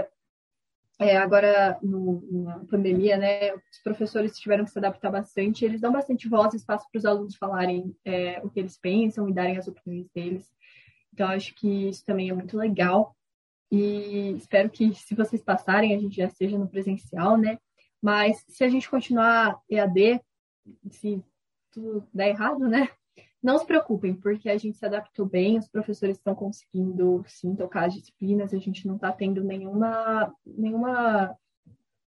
é, 0.99 1.16
agora 1.16 1.78
no, 1.82 2.22
na 2.30 2.59
pandemia, 2.61 3.16
né, 3.16 3.53
os 3.53 3.78
professores 3.82 4.38
tiveram 4.38 4.64
que 4.64 4.70
se 4.70 4.78
adaptar 4.78 5.11
bastante, 5.11 5.64
eles 5.64 5.80
dão 5.80 5.92
bastante 5.92 6.28
voz 6.28 6.55
e 6.55 6.57
espaço 6.57 6.86
para 6.90 6.99
os 6.99 7.05
alunos 7.05 7.36
falarem 7.36 7.97
é, 8.05 8.40
o 8.45 8.51
que 8.51 8.61
eles 8.61 8.78
pensam 8.78 9.28
e 9.28 9.32
darem 9.32 9.57
as 9.57 9.66
opiniões 9.66 10.09
deles. 10.14 10.49
Então, 11.12 11.28
acho 11.28 11.55
que 11.55 11.88
isso 11.88 12.05
também 12.05 12.30
é 12.30 12.34
muito 12.34 12.57
legal. 12.57 13.16
E 13.70 14.36
espero 14.36 14.70
que, 14.70 14.95
se 14.95 15.14
vocês 15.14 15.42
passarem, 15.42 15.95
a 15.95 15.99
gente 15.99 16.16
já 16.16 16.26
esteja 16.26 16.59
no 16.59 16.68
presencial, 16.68 17.36
né? 17.36 17.59
Mas 18.01 18.45
se 18.49 18.62
a 18.62 18.68
gente 18.68 18.88
continuar 18.88 19.59
EAD, 19.68 20.20
se 20.90 21.24
tudo 21.72 22.07
der 22.12 22.28
errado, 22.28 22.68
né? 22.68 22.88
Não 23.45 23.59
se 23.59 23.66
preocupem, 23.66 24.14
porque 24.14 24.49
a 24.49 24.57
gente 24.57 24.78
se 24.78 24.86
adaptou 24.86 25.26
bem, 25.26 25.59
os 25.59 25.68
professores 25.68 26.16
estão 26.16 26.34
conseguindo 26.34 27.22
sim 27.26 27.55
tocar 27.55 27.84
as 27.84 27.95
disciplinas, 27.95 28.55
a 28.55 28.59
gente 28.59 28.86
não 28.86 28.97
está 28.97 29.12
tendo 29.12 29.45
nenhuma, 29.45 30.34
nenhuma, 30.47 31.36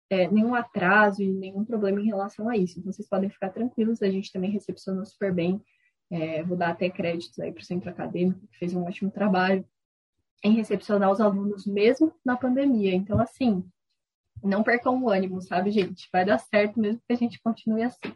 é, 0.08 0.28
nenhum 0.30 0.54
atraso 0.54 1.20
e 1.20 1.28
nenhum 1.28 1.64
problema 1.64 2.00
em 2.00 2.06
relação 2.06 2.48
a 2.48 2.56
isso. 2.56 2.78
Então 2.78 2.92
vocês 2.92 3.08
podem 3.08 3.28
ficar 3.28 3.50
tranquilos, 3.50 4.00
a 4.00 4.08
gente 4.08 4.30
também 4.32 4.52
recepcionou 4.52 5.04
super 5.04 5.34
bem. 5.34 5.60
É, 6.08 6.44
vou 6.44 6.56
dar 6.56 6.70
até 6.70 6.88
créditos 6.88 7.36
aí 7.40 7.50
para 7.50 7.62
o 7.62 7.64
centro 7.64 7.90
acadêmico, 7.90 8.46
que 8.46 8.56
fez 8.56 8.72
um 8.72 8.84
ótimo 8.84 9.10
trabalho 9.10 9.66
em 10.44 10.54
recepcionar 10.54 11.10
os 11.10 11.20
alunos 11.20 11.66
mesmo 11.66 12.14
na 12.24 12.36
pandemia. 12.36 12.94
Então, 12.94 13.18
assim, 13.18 13.64
não 14.40 14.62
percam 14.62 15.02
o 15.02 15.08
ânimo, 15.08 15.42
sabe, 15.42 15.72
gente? 15.72 16.08
Vai 16.12 16.24
dar 16.24 16.38
certo 16.38 16.78
mesmo 16.78 17.00
que 17.04 17.12
a 17.12 17.16
gente 17.16 17.42
continue 17.42 17.82
assim. 17.82 18.14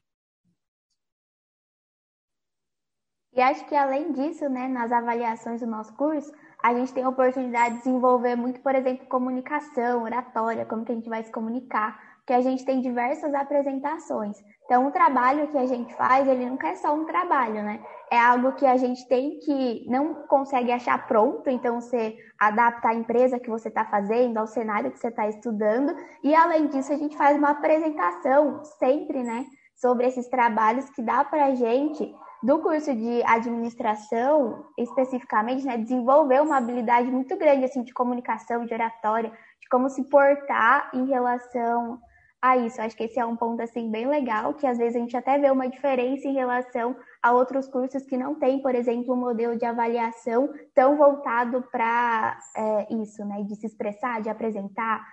E 3.39 3.41
acho 3.41 3.65
que 3.67 3.77
além 3.77 4.11
disso, 4.11 4.49
né, 4.49 4.67
nas 4.67 4.91
avaliações 4.91 5.61
do 5.61 5.67
nosso 5.69 5.95
curso, 5.95 6.33
a 6.61 6.75
gente 6.75 6.93
tem 6.93 7.05
a 7.05 7.09
oportunidade 7.09 7.77
de 7.77 7.85
desenvolver 7.85 8.35
muito, 8.35 8.61
por 8.61 8.75
exemplo, 8.75 9.07
comunicação, 9.07 10.03
oratória, 10.03 10.67
como 10.67 10.85
que 10.85 10.91
a 10.91 10.97
gente 10.97 11.09
vai 11.09 11.23
se 11.23 11.31
comunicar, 11.31 11.97
porque 12.17 12.33
a 12.33 12.41
gente 12.41 12.65
tem 12.65 12.81
diversas 12.81 13.33
apresentações. 13.33 14.37
Então, 14.65 14.89
o 14.89 14.91
trabalho 14.91 15.47
que 15.47 15.57
a 15.57 15.67
gente 15.67 15.95
faz, 15.95 16.27
ele 16.27 16.47
nunca 16.47 16.67
é 16.67 16.75
só 16.75 16.93
um 16.93 17.05
trabalho, 17.05 17.63
né? 17.63 17.81
É 18.11 18.19
algo 18.19 18.55
que 18.55 18.67
a 18.67 18.77
gente 18.77 19.07
tem 19.07 19.39
que 19.39 19.87
não 19.89 20.15
consegue 20.27 20.73
achar 20.73 21.07
pronto, 21.07 21.49
então 21.49 21.81
você 21.81 22.19
adapta 22.41 22.89
à 22.89 22.95
empresa 22.97 23.39
que 23.39 23.49
você 23.49 23.69
está 23.69 23.85
fazendo, 23.85 24.37
ao 24.37 24.49
cenário 24.49 24.91
que 24.91 24.99
você 24.99 25.11
está 25.11 25.29
estudando, 25.29 25.95
e 26.25 26.35
além 26.35 26.67
disso, 26.67 26.93
a 26.93 26.97
gente 26.97 27.17
faz 27.17 27.39
uma 27.39 27.51
apresentação 27.51 28.65
sempre, 28.81 29.23
né? 29.23 29.47
Sobre 29.77 30.09
esses 30.09 30.27
trabalhos 30.27 30.91
que 30.91 31.03
dá 31.03 31.23
para 31.23 31.45
a 31.45 31.55
gente 31.55 32.13
do 32.43 32.61
curso 32.61 32.95
de 32.95 33.23
administração, 33.25 34.65
especificamente, 34.79 35.65
né, 35.65 35.77
desenvolver 35.77 36.41
uma 36.41 36.57
habilidade 36.57 37.11
muito 37.11 37.37
grande 37.37 37.65
assim 37.65 37.83
de 37.83 37.93
comunicação, 37.93 38.65
de 38.65 38.73
oratória, 38.73 39.31
de 39.31 39.69
como 39.69 39.89
se 39.89 40.09
portar 40.09 40.91
em 40.95 41.07
relação 41.07 41.99
a 42.41 42.57
isso. 42.57 42.81
Acho 42.81 42.97
que 42.97 43.05
esse 43.05 43.19
é 43.19 43.27
um 43.27 43.37
ponto 43.37 43.61
assim 43.61 43.91
bem 43.91 44.07
legal, 44.07 44.55
que 44.55 44.67
às 44.67 44.79
vezes 44.79 44.97
a 44.97 45.01
gente 45.01 45.17
até 45.17 45.39
vê 45.39 45.51
uma 45.51 45.69
diferença 45.69 46.29
em 46.29 46.35
relação 46.35 46.97
a 47.23 47.33
outros 47.33 47.67
cursos 47.69 48.05
que 48.05 48.17
não 48.17 48.37
tem, 48.37 48.63
por 48.63 48.75
exemplo, 48.75 49.15
um 49.15 49.19
modelo 49.19 49.57
de 49.57 49.65
avaliação 49.65 50.49
tão 50.75 50.97
voltado 50.97 51.63
para 51.73 52.39
é, 52.57 52.95
isso, 52.95 53.25
né, 53.25 53.43
de 53.43 53.57
se 53.57 53.67
expressar, 53.67 54.23
de 54.23 54.29
apresentar, 54.29 55.05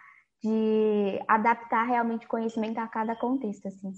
de 0.44 1.20
adaptar 1.28 1.84
realmente 1.86 2.28
conhecimento 2.28 2.78
a 2.78 2.88
cada 2.88 3.16
contexto, 3.16 3.68
assim. 3.68 3.92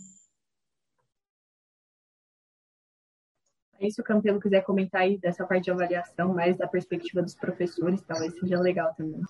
Aí, 3.79 3.91
se 3.91 4.01
o 4.01 4.03
Campelo 4.03 4.39
quiser 4.39 4.63
comentar 4.63 5.01
aí 5.01 5.17
dessa 5.17 5.45
parte 5.45 5.65
de 5.65 5.71
avaliação, 5.71 6.33
mais 6.33 6.57
da 6.57 6.67
perspectiva 6.67 7.21
dos 7.21 7.35
professores, 7.35 8.01
talvez 8.07 8.33
seja 8.39 8.59
legal 8.59 8.93
também. 8.95 9.21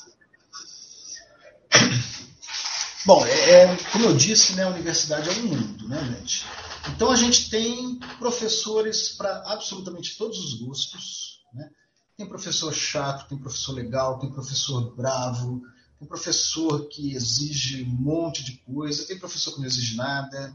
Bom, 3.05 3.25
é, 3.25 3.51
é, 3.51 3.77
como 3.91 4.05
eu 4.05 4.15
disse, 4.15 4.53
né, 4.55 4.63
a 4.63 4.69
universidade 4.69 5.29
é 5.29 5.33
um 5.33 5.47
mundo, 5.47 5.87
né, 5.87 6.03
gente? 6.17 6.45
Então 6.93 7.11
a 7.11 7.15
gente 7.15 7.49
tem 7.49 7.99
professores 8.19 9.09
para 9.09 9.43
absolutamente 9.45 10.17
todos 10.17 10.37
os 10.39 10.53
gostos. 10.55 11.41
Né? 11.53 11.69
Tem 12.17 12.27
professor 12.27 12.73
chato, 12.73 13.29
tem 13.29 13.37
professor 13.37 13.73
legal, 13.73 14.19
tem 14.19 14.31
professor 14.31 14.95
bravo, 14.95 15.61
tem 15.99 16.07
professor 16.07 16.87
que 16.89 17.13
exige 17.13 17.83
um 17.83 18.01
monte 18.01 18.43
de 18.43 18.57
coisa, 18.57 19.05
tem 19.05 19.19
professor 19.19 19.53
que 19.53 19.59
não 19.59 19.67
exige 19.67 19.95
nada. 19.95 20.53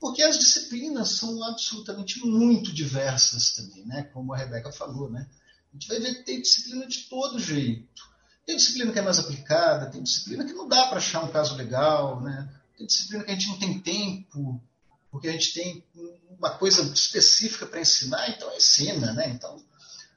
Porque 0.00 0.22
as 0.22 0.38
disciplinas 0.38 1.10
são 1.10 1.44
absolutamente 1.44 2.24
muito 2.24 2.72
diversas 2.72 3.52
também, 3.52 3.84
né? 3.84 4.04
Como 4.14 4.32
a 4.32 4.36
Rebeca 4.38 4.72
falou, 4.72 5.10
né? 5.10 5.28
A 5.70 5.74
gente 5.74 5.88
vai 5.88 6.00
ver 6.00 6.14
que 6.14 6.22
tem 6.24 6.40
disciplina 6.40 6.86
de 6.86 7.00
todo 7.00 7.38
jeito. 7.38 8.08
Tem 8.46 8.56
disciplina 8.56 8.90
que 8.92 8.98
é 8.98 9.02
mais 9.02 9.18
aplicada, 9.18 9.90
tem 9.90 10.02
disciplina 10.02 10.44
que 10.44 10.54
não 10.54 10.66
dá 10.66 10.86
para 10.86 10.96
achar 10.96 11.22
um 11.22 11.30
caso 11.30 11.54
legal, 11.54 12.20
né? 12.22 12.50
Tem 12.78 12.86
disciplina 12.86 13.22
que 13.22 13.30
a 13.30 13.34
gente 13.34 13.48
não 13.48 13.58
tem 13.58 13.78
tempo, 13.78 14.60
porque 15.10 15.28
a 15.28 15.32
gente 15.32 15.52
tem 15.52 15.84
uma 16.38 16.50
coisa 16.50 16.82
específica 16.94 17.66
para 17.66 17.82
ensinar, 17.82 18.30
então 18.30 18.56
ensina, 18.56 19.12
né? 19.12 19.28
Então 19.28 19.62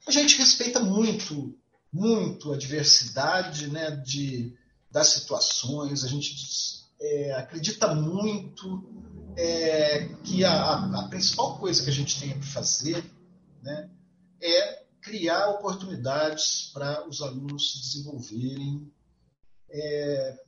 a 0.07 0.11
gente 0.11 0.37
respeita 0.37 0.79
muito, 0.79 1.53
muito 1.91 2.53
a 2.53 2.57
diversidade, 2.57 3.67
né? 3.67 3.91
De 3.91 4.55
das 4.89 5.07
situações, 5.07 6.03
a 6.03 6.07
gente 6.07 6.35
é, 7.01 7.33
acredita 7.33 7.93
muito 7.95 8.83
é, 9.35 10.07
que 10.23 10.43
a, 10.43 10.73
a, 10.73 11.07
principal 11.07 11.57
coisa 11.59 11.83
que 11.83 11.89
a 11.89 11.93
gente 11.93 12.19
tem 12.19 12.31
para 12.31 12.47
fazer 12.47 13.03
né, 13.61 13.89
é 14.41 14.83
criar 15.01 15.49
oportunidades 15.49 16.71
para 16.73 17.07
os 17.07 17.21
alunos 17.21 17.71
se 17.71 17.81
desenvolverem 17.81 18.91
é, 19.69 20.39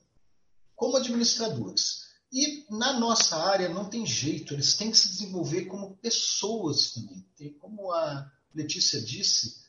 como 0.75 0.97
administradores. 0.97 2.05
E 2.31 2.65
na 2.69 2.99
nossa 2.99 3.37
área 3.37 3.69
não 3.69 3.89
tem 3.89 4.05
jeito, 4.05 4.53
eles 4.53 4.75
têm 4.75 4.91
que 4.91 4.97
se 4.97 5.09
desenvolver 5.09 5.65
como 5.65 5.95
pessoas 5.97 6.91
também. 6.91 7.25
Tem, 7.37 7.53
como 7.53 7.91
a 7.91 8.29
Letícia 8.53 9.01
disse, 9.01 9.63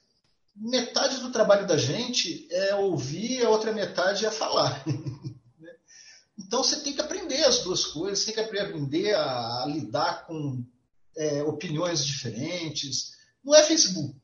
metade 0.55 1.19
do 1.19 1.31
trabalho 1.31 1.67
da 1.67 1.77
gente 1.77 2.49
é 2.51 2.75
ouvir, 2.75 3.45
a 3.45 3.51
outra 3.51 3.73
metade 3.73 4.25
é 4.25 4.31
falar. 4.31 4.85
Então 6.39 6.63
você 6.63 6.81
tem 6.81 6.93
que 6.93 7.01
aprender 7.01 7.43
as 7.45 7.61
duas 7.61 7.85
coisas, 7.85 8.25
tem 8.25 8.35
que 8.35 8.41
aprender 8.41 9.15
a, 9.15 9.63
a 9.63 9.67
lidar 9.67 10.27
com 10.27 10.65
é, 11.17 11.43
opiniões 11.43 12.05
diferentes. 12.05 13.13
Não 13.43 13.55
é 13.55 13.63
Facebook, 13.63 14.19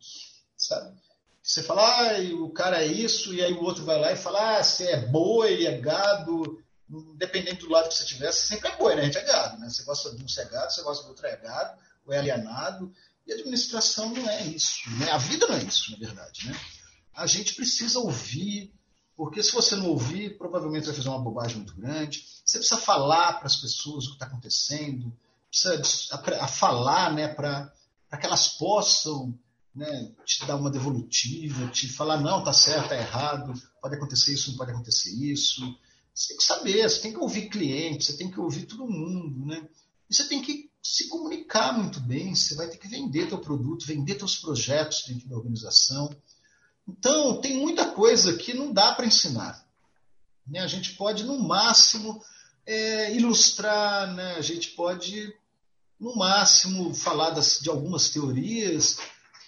sabe? 0.57 1.01
Você 1.43 1.63
fala, 1.63 1.83
ah, 1.83 2.21
o 2.35 2.51
cara 2.51 2.83
é 2.83 2.87
isso, 2.87 3.35
e 3.35 3.43
aí 3.43 3.53
o 3.53 3.63
outro 3.63 3.85
vai 3.85 3.99
lá 3.99 4.13
e 4.13 4.17
fala, 4.17 4.59
ah, 4.59 4.63
você 4.63 4.85
é 4.85 5.07
boi, 5.09 5.67
é 5.67 5.77
gado, 5.81 6.63
independente 6.89 7.61
do 7.61 7.71
lado 7.71 7.89
que 7.89 7.95
você 7.95 8.05
tiver, 8.05 8.31
você 8.31 8.47
sempre 8.47 8.69
é 8.69 8.77
boi, 8.77 8.95
né? 8.95 9.03
A 9.03 9.05
gente 9.07 9.19
é 9.19 9.25
gado, 9.25 9.59
né? 9.59 9.69
Você 9.69 9.83
gosta 9.83 10.15
de 10.15 10.23
um 10.23 10.29
ser 10.29 10.49
gado, 10.49 10.73
você 10.73 10.83
gosta 10.83 11.03
do 11.03 11.09
outro 11.09 11.27
é 11.27 11.37
gado, 11.37 11.81
ou 12.07 12.13
é 12.13 12.19
alienado. 12.19 12.93
E 13.27 13.33
a 13.33 13.37
administração 13.37 14.11
não 14.11 14.29
é 14.29 14.43
isso, 14.43 14.89
né? 14.99 15.11
A 15.11 15.19
vida 15.19 15.47
não 15.49 15.57
é 15.57 15.65
isso, 15.65 15.91
na 15.91 15.99
verdade, 15.99 16.47
né? 16.47 16.61
A 17.15 17.27
gente 17.27 17.55
precisa 17.55 17.99
ouvir, 17.99 18.73
porque 19.17 19.43
se 19.43 19.53
você 19.53 19.77
não 19.77 19.89
ouvir, 19.89 20.39
provavelmente 20.39 20.87
vai 20.87 20.95
fazer 20.95 21.09
uma 21.09 21.23
bobagem 21.23 21.59
muito 21.59 21.75
grande. 21.75 22.25
Você 22.45 22.59
precisa 22.59 22.81
falar 22.81 23.35
para 23.35 23.47
as 23.47 23.57
pessoas 23.57 24.05
o 24.05 24.09
que 24.09 24.15
está 24.15 24.27
acontecendo, 24.27 25.13
precisa 25.51 26.15
a, 26.15 26.45
a 26.45 26.49
falar 26.49 27.13
né, 27.13 27.29
para 27.29 27.73
que 28.19 28.27
elas 28.27 28.49
possam 28.49 29.39
né, 29.75 30.13
te 30.25 30.45
dar 30.47 30.57
uma 30.57 30.71
devolutiva, 30.71 31.69
te 31.69 31.89
falar, 31.89 32.21
não, 32.21 32.41
está 32.41 32.53
certo, 32.53 32.85
está 32.85 32.97
errado, 32.97 33.53
pode 33.81 33.97
acontecer 33.97 34.33
isso, 34.33 34.51
não 34.51 34.59
pode 34.59 34.71
acontecer 34.71 35.11
isso. 35.11 35.63
Você 36.15 36.29
tem 36.29 36.37
que 36.37 36.45
saber, 36.45 36.89
você 36.89 37.01
tem 37.01 37.13
que 37.13 37.19
ouvir 37.19 37.49
cliente, 37.49 38.05
você 38.05 38.17
tem 38.17 38.31
que 38.31 38.41
ouvir 38.41 38.67
todo 38.67 38.87
mundo, 38.87 39.47
né? 39.47 39.67
E 40.11 40.15
você 40.15 40.29
tem 40.29 40.43
que 40.43 40.71
se 40.83 41.09
comunicar 41.09 41.73
muito 41.73 42.01
bem, 42.01 42.35
você 42.35 42.55
vai 42.55 42.69
ter 42.69 42.77
que 42.77 42.89
vender 42.89 43.29
teu 43.29 43.39
produto, 43.39 43.87
vender 43.87 44.17
teus 44.17 44.37
projetos 44.37 45.05
dentro 45.07 45.29
da 45.29 45.37
organização. 45.37 46.15
Então, 46.87 47.41
tem 47.41 47.57
muita 47.57 47.91
coisa 47.91 48.37
que 48.37 48.55
não 48.55 48.73
dá 48.73 48.93
para 48.95 49.07
ensinar. 49.07 49.65
Né? 50.47 50.61
A 50.61 50.67
gente 50.67 50.95
pode, 50.95 51.25
no 51.25 51.39
máximo, 51.39 52.23
é, 52.67 53.15
ilustrar, 53.15 54.13
né? 54.15 54.35
a 54.35 54.41
gente 54.41 54.71
pode, 54.71 55.33
no 55.99 56.17
máximo, 56.17 56.95
falar 56.95 57.31
das, 57.31 57.61
de 57.61 57.69
algumas 57.71 58.11
teorias, 58.11 58.99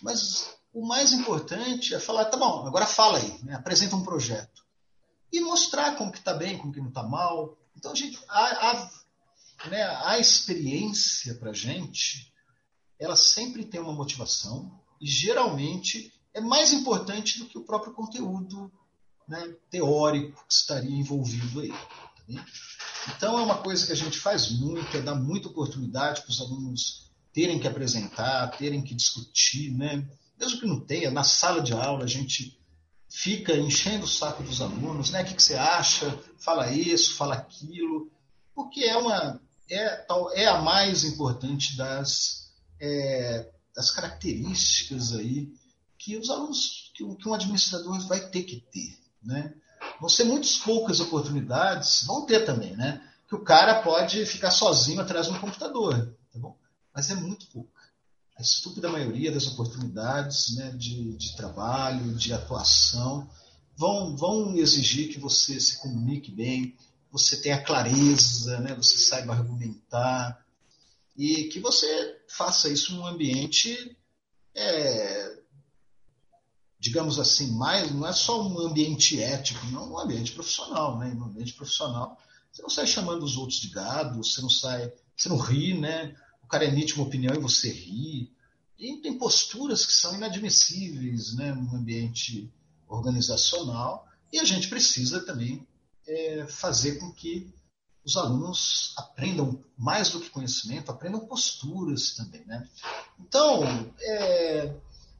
mas 0.01 0.51
o 0.73 0.87
mais 0.87 1.13
importante 1.13 1.95
é 1.95 2.01
falar, 2.01 2.27
tá 2.27 2.37
bom, 2.37 2.67
agora 2.67 2.87
fala 2.87 3.19
aí, 3.19 3.39
né? 3.43 3.55
apresenta 3.55 3.97
um 3.97 4.05
projeto. 4.05 4.65
E 5.33 5.41
mostrar 5.41 5.97
como 5.97 6.13
que 6.13 6.19
está 6.19 6.33
bem, 6.33 6.57
como 6.59 6.73
que 6.73 6.81
não 6.81 6.89
está 6.89 7.03
mal. 7.03 7.59
Então, 7.77 7.91
a, 7.91 7.95
gente, 7.95 8.19
a, 8.29 8.71
a, 8.71 8.91
né, 9.69 9.83
a 10.05 10.19
experiência 10.19 11.35
para 11.35 11.51
a 11.51 11.55
gente, 11.55 12.33
ela 13.01 13.17
sempre 13.17 13.65
tem 13.65 13.81
uma 13.81 13.93
motivação, 13.93 14.81
e 15.01 15.07
geralmente 15.07 16.14
é 16.35 16.41
mais 16.41 16.73
importante 16.73 17.39
do 17.39 17.47
que 17.47 17.57
o 17.57 17.65
próprio 17.65 17.93
conteúdo 17.95 18.71
né, 19.27 19.55
teórico 19.71 20.45
que 20.47 20.53
estaria 20.53 20.95
envolvido 20.95 21.61
aí. 21.61 21.71
Tá 21.71 22.45
então, 23.17 23.39
é 23.39 23.43
uma 23.43 23.59
coisa 23.59 23.87
que 23.87 23.93
a 23.93 23.97
gente 23.97 24.19
faz 24.19 24.51
muito, 24.51 24.97
é 24.97 25.01
dar 25.01 25.15
muita 25.15 25.49
oportunidade 25.49 26.23
para 26.23 26.31
os 26.31 26.41
alunos 26.41 27.11
terem 27.33 27.59
que 27.59 27.69
apresentar, 27.69 28.49
terem 28.57 28.83
que 28.83 28.95
discutir, 28.95 29.71
né? 29.73 30.07
mesmo 30.39 30.61
que 30.61 30.67
não 30.67 30.81
tenha, 30.81 31.11
na 31.11 31.23
sala 31.23 31.63
de 31.63 31.73
aula 31.73 32.05
a 32.05 32.09
gente 32.09 32.59
fica 33.09 33.57
enchendo 33.57 34.05
o 34.05 34.09
saco 34.09 34.43
dos 34.43 34.61
alunos, 34.61 35.11
né? 35.11 35.23
O 35.23 35.27
que, 35.27 35.35
que 35.35 35.43
você 35.43 35.55
acha? 35.55 36.19
Fala 36.39 36.71
isso, 36.71 37.15
fala 37.15 37.35
aquilo, 37.35 38.11
porque 38.55 38.81
é 38.81 38.97
uma 38.97 39.41
é, 39.71 40.07
é 40.35 40.47
a 40.47 40.61
mais 40.61 41.05
importante 41.05 41.77
das, 41.77 42.53
é, 42.81 43.51
das 43.75 43.91
características 43.91 45.15
aí 45.15 45.53
que 46.05 46.19
os 46.19 46.29
alunos, 46.29 46.91
que 46.93 47.03
um, 47.03 47.33
administrador 47.33 47.99
vai 48.07 48.29
ter 48.29 48.43
que 48.43 48.61
ter, 48.61 48.99
né? 49.23 49.55
Vão 49.99 50.09
ser 50.11 50.25
muitas 50.25 50.57
poucas 50.59 51.01
oportunidades, 51.01 52.05
vão 52.05 52.27
ter 52.27 52.45
também, 52.45 52.77
né? 52.77 53.03
Que 53.27 53.35
o 53.35 53.43
cara 53.43 53.81
pode 53.81 54.27
ficar 54.27 54.51
sozinho 54.51 55.01
atrás 55.01 55.27
de 55.27 55.33
um 55.33 55.41
computador, 55.41 56.15
tá 56.31 56.39
bom? 56.39 56.59
Mas 56.95 57.11
é 57.11 57.15
muito 57.15 57.47
pouca. 57.47 57.71
a 58.37 58.43
estúpida 58.43 58.91
maioria 58.91 59.33
das 59.33 59.47
oportunidades 59.47 60.55
né, 60.57 60.73
de, 60.73 61.17
de 61.17 61.37
trabalho, 61.37 62.15
de 62.15 62.35
atuação, 62.35 63.31
vão, 63.75 64.15
vão 64.15 64.55
exigir 64.57 65.11
que 65.11 65.19
você 65.19 65.59
se 65.59 65.79
comunique 65.79 66.31
bem, 66.31 66.77
você 67.11 67.41
tenha 67.41 67.63
clareza, 67.63 68.61
né, 68.61 68.75
você 68.75 68.99
saiba 68.99 69.33
argumentar, 69.33 70.45
e 71.17 71.45
que 71.45 71.61
você 71.61 72.21
faça 72.29 72.69
isso 72.69 72.95
num 72.95 73.07
ambiente, 73.07 73.97
é, 74.55 75.34
digamos 76.85 77.19
assim, 77.19 77.51
mais, 77.53 77.91
não 77.91 78.07
é 78.07 78.13
só 78.13 78.47
um 78.47 78.59
ambiente 78.61 79.19
ético, 79.19 79.65
não, 79.69 79.95
um 79.95 79.99
ambiente 79.99 80.33
profissional. 80.33 80.99
Né? 80.99 81.15
No 81.15 81.25
ambiente 81.25 81.55
profissional, 81.55 82.19
você 82.53 82.61
não 82.61 82.69
sai 82.69 82.87
chamando 82.87 83.23
os 83.23 83.39
outros 83.39 83.59
de 83.59 83.69
gado, 83.69 84.23
você 84.23 84.43
não 84.43 84.51
sai, 84.51 84.93
você 85.17 85.31
não 85.31 85.39
ri, 85.39 85.81
né? 85.81 86.15
o 86.43 86.47
cara 86.47 86.67
emite 86.67 86.95
uma 86.95 87.07
opinião 87.07 87.35
e 87.35 87.41
você 87.41 87.73
ri. 87.73 88.31
E 88.79 88.99
tem 88.99 89.17
posturas 89.17 89.87
que 89.87 89.95
são 89.95 90.15
inadmissíveis 90.15 91.35
né, 91.35 91.55
no 91.55 91.75
ambiente 91.75 92.53
organizacional 92.87 94.07
e 94.31 94.39
a 94.39 94.45
gente 94.45 94.69
precisa 94.69 95.25
também 95.25 95.67
é, 96.07 96.47
fazer 96.47 96.99
com 96.99 97.11
que 97.13 97.51
os 98.05 98.15
alunos 98.19 98.93
aprendam 98.99 99.59
mais 99.79 100.11
do 100.11 100.21
que 100.21 100.29
conhecimento, 100.29 100.91
aprendam 100.91 101.27
posturas 101.27 102.15
também, 102.15 102.45
né? 102.45 102.69
Então, 103.19 103.65
é, 103.99 104.75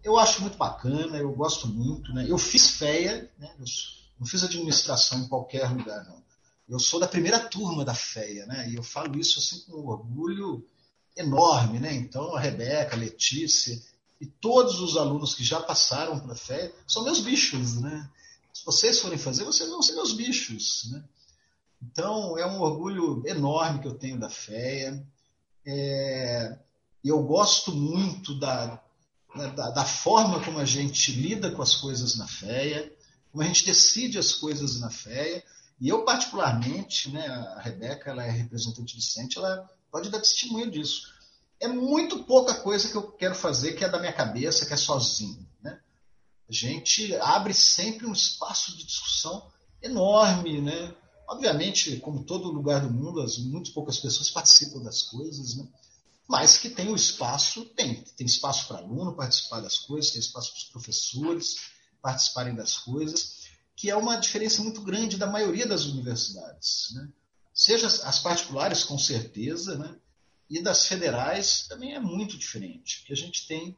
eu 0.05 0.19
acho 0.19 0.43
muito 0.43 0.59
bacana, 0.59 1.17
eu 1.17 1.33
gosto 1.33 1.67
muito, 1.67 2.13
né? 2.13 2.27
Eu 2.29 2.37
fiz 2.37 2.73
FEA, 2.73 3.31
né? 3.39 3.51
Eu 3.59 3.65
não 4.21 4.27
fiz 4.27 4.45
administração 4.45 5.21
em 5.21 5.29
qualquer 5.29 5.67
lugar, 5.71 6.05
não. 6.05 6.23
Eu 6.69 6.79
sou 6.79 7.01
da 7.01 7.09
primeira 7.09 7.41
turma 7.41 7.85
da 7.85 7.95
FEA, 7.95 8.47
né? 8.47 8.69
E 8.69 8.77
eu 8.77 8.83
falo 8.83 9.19
isso 9.19 9.39
assim 9.39 9.61
com 9.65 9.81
um 9.81 9.89
orgulho 9.89 10.67
enorme, 11.17 11.81
né? 11.81 11.95
Então, 11.95 12.35
a 12.37 12.41
Rebeca, 12.41 12.95
a 12.95 12.99
Letícia 12.99 13.81
e 14.21 14.27
todos 14.27 14.79
os 14.81 14.97
alunos 14.97 15.35
que 15.35 15.43
já 15.43 15.61
passaram 15.61 16.21
pela 16.21 16.37
FEA 16.37 16.73
são 16.87 17.05
meus 17.05 17.21
bichos, 17.21 17.81
né? 17.81 18.11
Se 18.53 18.65
vocês 18.65 19.01
forem 19.01 19.19
fazer, 19.19 19.45
vocês 19.45 19.69
vão 19.71 19.83
ser 19.83 19.95
meus 19.95 20.13
bichos, 20.13 20.91
né? 20.93 21.03
Então, 21.83 22.37
é 22.39 22.47
um 22.47 22.61
orgulho 22.61 23.23
enorme 23.27 23.81
que 23.81 23.89
eu 23.89 23.95
tenho 23.95 24.21
da 24.21 24.29
FEA. 24.29 25.03
É, 25.67 26.59
eu 27.03 27.23
gosto 27.23 27.73
muito 27.73 28.39
da, 28.39 28.83
né, 29.35 29.49
da, 29.49 29.71
da, 29.71 29.85
forma 29.85 30.43
como 30.43 30.59
a 30.59 30.65
gente 30.65 31.13
lida 31.13 31.51
com 31.51 31.63
as 31.63 31.75
coisas 31.77 32.17
na 32.17 32.27
FEA, 32.27 32.93
como 33.31 33.43
a 33.43 33.47
gente 33.47 33.67
decide 33.67 34.19
as 34.19 34.33
coisas 34.33 34.81
na 34.81 34.91
FEA. 34.91 35.43
E 35.81 35.89
eu, 35.89 36.05
particularmente, 36.05 37.11
né, 37.11 37.27
a 37.27 37.61
Rebeca 37.61 38.11
ela 38.11 38.25
é 38.25 38.31
representante 38.31 38.95
docente, 38.95 39.39
ela 39.39 39.69
pode 39.91 40.09
dar 40.09 40.21
testemunho 40.21 40.71
disso. 40.71 41.13
É 41.61 41.69
muito 41.69 42.25
pouca 42.25 42.55
coisa 42.55 42.89
que 42.89 42.97
eu 42.97 43.11
quero 43.13 43.35
fazer 43.35 43.73
que 43.73 43.85
é 43.85 43.89
da 43.89 43.99
minha 43.99 44.13
cabeça, 44.13 44.67
que 44.67 44.73
é 44.73 44.77
sozinho. 44.77 45.47
Né? 45.63 45.79
A 46.49 46.53
gente 46.53 47.15
abre 47.17 47.55
sempre 47.55 48.07
um 48.07 48.13
espaço 48.13 48.77
de 48.77 48.85
discussão 48.85 49.51
enorme, 49.83 50.61
né? 50.61 50.95
Obviamente, 51.29 51.97
como 51.99 52.25
todo 52.25 52.51
lugar 52.51 52.81
do 52.83 52.91
mundo, 52.91 53.21
as, 53.21 53.39
muito 53.39 53.73
poucas 53.73 53.99
pessoas 53.99 54.31
participam 54.33 54.81
das 54.81 55.03
coisas, 55.03 55.57
né? 55.57 55.67
Mas 56.29 56.57
que 56.57 56.71
tem 56.71 56.89
o 56.89 56.97
espaço, 56.97 57.65
tem. 57.77 58.03
Tem 58.17 58.27
espaço 58.27 58.67
para 58.69 58.79
aluno 58.79 59.15
participar 59.15 59.61
das 59.61 59.79
coisas, 59.79 60.11
tem 60.11 60.21
espaço 60.21 60.53
para 60.53 60.59
os 60.59 60.65
professores 60.65 61.57
participarem 62.01 62.55
das 62.55 62.77
coisas, 62.77 63.45
que 63.77 63.91
é 63.91 63.97
uma 63.97 64.17
diferença 64.17 64.63
muito 64.63 64.83
grande 64.83 65.17
da 65.17 65.27
maioria 65.27 65.67
das 65.67 65.85
universidades. 65.85 66.93
Né? 66.95 67.09
Seja 67.55 67.87
as 67.87 68.19
particulares, 68.19 68.85
com 68.85 68.99
certeza, 68.99 69.77
né? 69.79 69.97
e 70.49 70.63
das 70.63 70.87
federais 70.87 71.67
também 71.67 71.95
é 71.95 72.01
muito 72.01 72.37
diferente, 72.37 72.99
porque 72.99 73.15
a 73.15 73.17
gente 73.17 73.47
tem, 73.47 73.77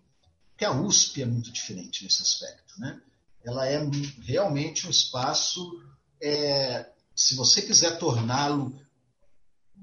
que 0.56 0.64
a 0.64 0.72
USP 0.72 1.22
é 1.22 1.26
muito 1.26 1.52
diferente 1.52 2.02
nesse 2.02 2.22
aspecto. 2.22 2.80
Né? 2.80 3.00
Ela 3.44 3.66
é 3.68 3.78
realmente 4.22 4.86
um 4.86 4.90
espaço 4.90 5.82
é, 6.20 6.90
se 7.14 7.34
você 7.34 7.62
quiser 7.62 7.98
torná-lo 7.98 8.78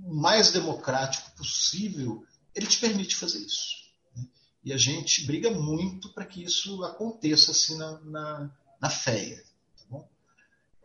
o 0.03 0.14
mais 0.14 0.51
democrático 0.51 1.32
possível, 1.36 2.26
ele 2.56 2.68
te 2.68 2.80
permite 2.80 3.16
fazer 3.16 3.39
isso. 3.39 3.76
Né? 4.16 4.24
E 4.64 4.74
a 4.74 4.78
gente 4.78 5.26
briga 5.26 5.51
muito 5.51 6.14
para 6.14 6.26
que 6.26 6.43
isso 6.43 6.84
aconteça 6.84 7.51
assim 7.51 7.78
na, 7.78 7.99
na, 8.01 8.51
na 8.82 8.89
FEA. 8.89 9.38
Tá 9.78 9.86
bom? 9.89 10.10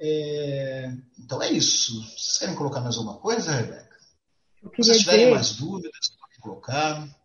É, 0.00 0.92
então 1.18 1.42
é 1.42 1.50
isso. 1.50 2.02
Vocês 2.02 2.38
querem 2.38 2.54
colocar 2.54 2.80
mais 2.80 2.96
alguma 2.96 3.18
coisa, 3.18 3.52
Rebeca? 3.52 3.98
Se 4.60 4.82
vocês 4.82 4.98
tiverem 4.98 5.26
dizer... 5.26 5.34
mais 5.34 5.56
dúvidas, 5.56 6.16
podem 6.20 6.40
colocar. 6.40 7.18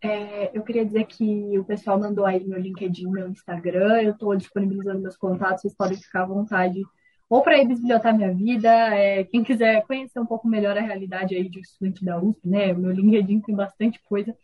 É, 0.00 0.56
eu 0.56 0.62
queria 0.62 0.86
dizer 0.86 1.06
que 1.06 1.58
o 1.58 1.64
pessoal 1.64 1.98
mandou 1.98 2.24
aí 2.24 2.44
meu 2.44 2.60
LinkedIn, 2.60 3.10
meu 3.10 3.28
Instagram, 3.28 4.02
eu 4.02 4.12
estou 4.12 4.36
disponibilizando 4.36 5.00
meus 5.00 5.16
contatos, 5.16 5.62
vocês 5.62 5.74
podem 5.74 5.98
ficar 5.98 6.22
à 6.22 6.26
vontade 6.26 6.84
ou 7.28 7.42
para 7.42 7.58
ir 7.58 7.66
bisbilhotar 7.66 8.16
minha 8.16 8.32
vida, 8.32 8.70
é, 8.94 9.24
quem 9.24 9.44
quiser 9.44 9.86
conhecer 9.86 10.18
um 10.18 10.26
pouco 10.26 10.48
melhor 10.48 10.76
a 10.78 10.80
realidade 10.80 11.34
aí 11.34 11.48
de 11.48 11.60
estudante 11.60 12.04
da 12.04 12.18
USP, 12.18 12.48
né? 12.48 12.72
O 12.72 12.78
meu 12.78 12.90
LinkedIn 12.90 13.40
tem 13.40 13.54
bastante 13.54 14.00
coisa. 14.04 14.34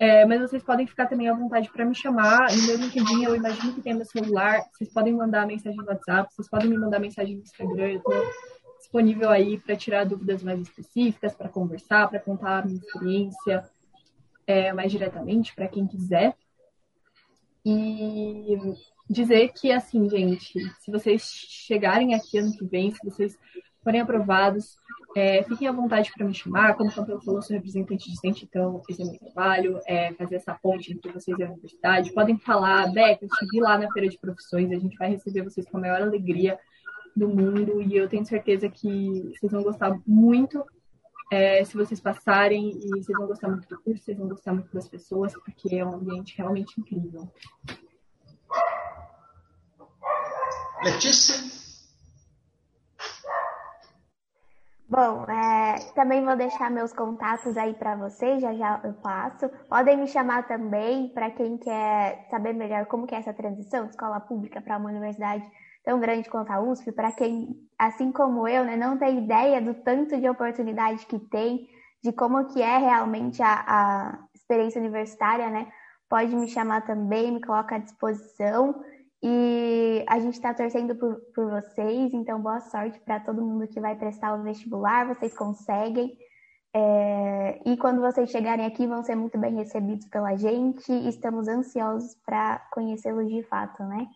É, 0.00 0.24
mas 0.24 0.40
vocês 0.40 0.62
podem 0.62 0.86
ficar 0.86 1.06
também 1.06 1.28
à 1.28 1.34
vontade 1.34 1.70
para 1.70 1.84
me 1.84 1.94
chamar. 1.94 2.50
No 2.50 2.66
meu 2.66 2.76
LinkedIn, 2.76 3.24
eu 3.24 3.36
imagino 3.36 3.74
que 3.74 3.82
tem 3.82 3.94
meu 3.94 4.06
celular. 4.06 4.62
Vocês 4.72 4.90
podem 4.92 5.12
mandar 5.12 5.46
mensagem 5.46 5.78
no 5.78 5.86
WhatsApp, 5.86 6.32
vocês 6.32 6.48
podem 6.48 6.68
me 6.68 6.78
mandar 6.78 6.98
mensagem 6.98 7.36
no 7.36 7.42
Instagram. 7.42 7.88
Eu 7.90 7.98
estou 7.98 8.24
disponível 8.78 9.30
aí 9.30 9.58
para 9.58 9.76
tirar 9.76 10.04
dúvidas 10.04 10.42
mais 10.42 10.60
específicas, 10.60 11.34
para 11.34 11.48
conversar, 11.48 12.08
para 12.08 12.18
contar 12.18 12.62
a 12.62 12.66
minha 12.66 12.78
experiência 12.78 13.64
é, 14.46 14.72
mais 14.72 14.90
diretamente 14.90 15.54
para 15.54 15.68
quem 15.68 15.86
quiser. 15.86 16.34
E 17.64 18.58
dizer 19.08 19.52
que, 19.52 19.70
assim, 19.70 20.08
gente, 20.08 20.58
se 20.80 20.90
vocês 20.90 21.22
chegarem 21.22 22.14
aqui 22.14 22.38
ano 22.38 22.52
que 22.52 22.64
vem, 22.64 22.90
se 22.90 23.04
vocês 23.04 23.38
forem 23.82 24.00
aprovados, 24.00 24.76
é, 25.14 25.42
fiquem 25.44 25.68
à 25.68 25.72
vontade 25.72 26.10
para 26.16 26.26
me 26.26 26.34
chamar. 26.34 26.74
Como 26.74 26.90
o 26.90 26.94
Campelo 26.94 27.22
falou, 27.22 27.42
sou 27.42 27.54
representante 27.54 28.10
discente, 28.10 28.44
então 28.44 28.82
esse 28.88 29.02
é 29.02 29.04
meu 29.04 29.18
trabalho, 29.18 29.78
é 29.86 30.12
fazer 30.14 30.36
essa 30.36 30.54
ponte 30.54 30.92
entre 30.92 31.12
vocês 31.12 31.38
e 31.38 31.42
a 31.42 31.50
universidade. 31.50 32.12
Podem 32.12 32.38
falar, 32.38 32.90
Beca, 32.92 33.24
eu 33.24 33.28
estive 33.28 33.60
lá 33.60 33.78
na 33.78 33.92
feira 33.92 34.08
de 34.08 34.18
profissões, 34.18 34.72
a 34.72 34.78
gente 34.78 34.96
vai 34.96 35.10
receber 35.10 35.42
vocês 35.42 35.68
com 35.68 35.76
a 35.76 35.80
maior 35.80 36.00
alegria 36.00 36.58
do 37.14 37.28
mundo 37.28 37.80
e 37.82 37.96
eu 37.96 38.08
tenho 38.08 38.24
certeza 38.24 38.68
que 38.68 39.30
vocês 39.38 39.52
vão 39.52 39.62
gostar 39.62 39.96
muito 40.04 40.64
é, 41.30 41.64
se 41.64 41.76
vocês 41.76 42.00
passarem 42.00 42.70
e 42.70 42.88
vocês 42.88 43.16
vão 43.16 43.26
gostar 43.26 43.48
muito 43.48 43.68
do 43.68 43.80
curso, 43.80 44.04
vocês 44.04 44.18
vão 44.18 44.28
gostar 44.28 44.52
muito 44.52 44.72
das 44.72 44.88
pessoas, 44.88 45.32
porque 45.32 45.76
é 45.76 45.84
um 45.84 45.94
ambiente 45.94 46.36
realmente 46.36 46.78
incrível. 46.80 47.30
Letícia? 50.84 51.34
Bom, 54.86 55.24
é, 55.24 55.76
também 55.94 56.22
vou 56.22 56.36
deixar 56.36 56.70
meus 56.70 56.92
contatos 56.92 57.56
aí 57.56 57.72
para 57.72 57.96
vocês, 57.96 58.42
já 58.42 58.52
já 58.52 58.80
eu 58.84 58.92
passo. 58.92 59.48
Podem 59.66 59.96
me 59.96 60.06
chamar 60.06 60.46
também 60.46 61.08
para 61.08 61.30
quem 61.30 61.56
quer 61.56 62.26
saber 62.30 62.52
melhor 62.52 62.84
como 62.84 63.06
que 63.06 63.14
é 63.14 63.18
essa 63.18 63.32
transição 63.32 63.84
de 63.84 63.92
escola 63.92 64.20
pública 64.20 64.60
para 64.60 64.76
uma 64.76 64.90
universidade 64.90 65.42
tão 65.82 65.98
grande 65.98 66.28
quanto 66.28 66.50
a 66.50 66.60
USP, 66.60 66.92
para 66.92 67.12
quem, 67.12 67.56
assim 67.78 68.12
como 68.12 68.46
eu, 68.46 68.62
né, 68.64 68.76
não 68.76 68.98
tem 68.98 69.24
ideia 69.24 69.62
do 69.62 69.72
tanto 69.72 70.20
de 70.20 70.28
oportunidade 70.28 71.06
que 71.06 71.18
tem, 71.18 71.66
de 72.02 72.12
como 72.12 72.44
que 72.52 72.60
é 72.60 72.76
realmente 72.76 73.42
a, 73.42 73.64
a 73.66 74.18
experiência 74.34 74.80
universitária, 74.80 75.48
né? 75.48 75.66
Pode 76.10 76.36
me 76.36 76.46
chamar 76.46 76.82
também, 76.82 77.32
me 77.32 77.40
coloca 77.40 77.76
à 77.76 77.78
disposição. 77.78 78.84
E 79.26 80.04
a 80.06 80.20
gente 80.20 80.34
está 80.34 80.52
torcendo 80.52 80.94
por, 80.96 81.16
por 81.34 81.48
vocês, 81.48 82.12
então 82.12 82.42
boa 82.42 82.60
sorte 82.60 83.00
para 83.00 83.18
todo 83.20 83.40
mundo 83.40 83.66
que 83.66 83.80
vai 83.80 83.96
prestar 83.96 84.34
o 84.34 84.42
vestibular, 84.42 85.08
vocês 85.08 85.32
conseguem. 85.32 86.14
É, 86.74 87.62
e 87.64 87.74
quando 87.78 88.02
vocês 88.02 88.28
chegarem 88.28 88.66
aqui, 88.66 88.86
vão 88.86 89.02
ser 89.02 89.14
muito 89.14 89.38
bem 89.38 89.54
recebidos 89.54 90.06
pela 90.08 90.36
gente. 90.36 90.92
Estamos 91.08 91.48
ansiosos 91.48 92.14
para 92.26 92.58
conhecê-los 92.70 93.30
de 93.30 93.42
fato, 93.44 93.82
né? 93.84 94.06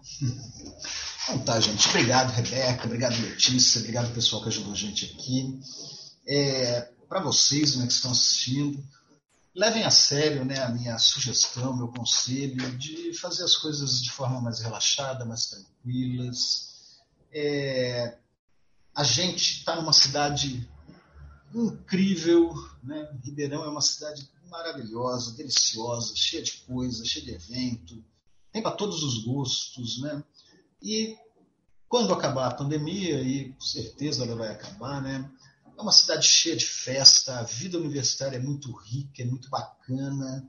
Então 1.28 1.44
tá, 1.44 1.60
gente. 1.60 1.88
Obrigado, 1.90 2.30
Rebeca. 2.30 2.86
Obrigado, 2.86 3.14
Letícia. 3.22 3.78
Obrigado, 3.80 4.12
pessoal 4.12 4.42
que 4.42 4.48
ajudou 4.48 4.72
a 4.72 4.76
gente 4.76 5.04
aqui. 5.14 5.60
É, 6.26 6.90
para 7.08 7.20
vocês 7.20 7.76
né, 7.76 7.86
que 7.86 7.92
estão 7.92 8.10
assistindo, 8.10 8.82
levem 9.54 9.84
a 9.84 9.90
sério 9.90 10.44
né, 10.44 10.60
a 10.62 10.68
minha 10.68 10.98
sugestão, 10.98 11.76
meu 11.76 11.88
conselho 11.88 12.76
de 12.78 13.12
fazer 13.14 13.44
as 13.44 13.56
coisas 13.56 14.02
de 14.02 14.10
forma 14.10 14.40
mais 14.40 14.60
relaxada, 14.60 15.24
mais 15.24 15.46
tranquilas. 15.46 17.00
É, 17.32 18.18
a 18.94 19.04
gente 19.04 19.58
está 19.58 19.76
numa 19.76 19.92
cidade 19.92 20.68
incrível, 21.54 22.52
né? 22.82 23.08
Ribeirão 23.24 23.64
é 23.64 23.68
uma 23.68 23.80
cidade 23.80 24.28
maravilhosa, 24.48 25.36
deliciosa, 25.36 26.14
cheia 26.16 26.42
de 26.42 26.52
coisa, 26.58 27.04
cheia 27.04 27.24
de 27.24 27.32
evento, 27.32 28.04
tem 28.52 28.62
para 28.62 28.72
todos 28.72 29.02
os 29.02 29.24
gostos, 29.24 30.00
né? 30.00 30.22
E 30.82 31.16
quando 31.88 32.12
acabar 32.12 32.48
a 32.48 32.54
pandemia, 32.54 33.20
e 33.20 33.52
com 33.52 33.60
certeza 33.60 34.24
ela 34.24 34.36
vai 34.36 34.48
acabar, 34.48 35.00
né? 35.00 35.30
É 35.80 35.82
uma 35.82 35.92
cidade 35.92 36.26
cheia 36.26 36.54
de 36.54 36.66
festa, 36.66 37.38
a 37.38 37.42
vida 37.42 37.78
universitária 37.78 38.36
é 38.36 38.40
muito 38.40 38.70
rica, 38.70 39.22
é 39.22 39.24
muito 39.24 39.48
bacana. 39.48 40.46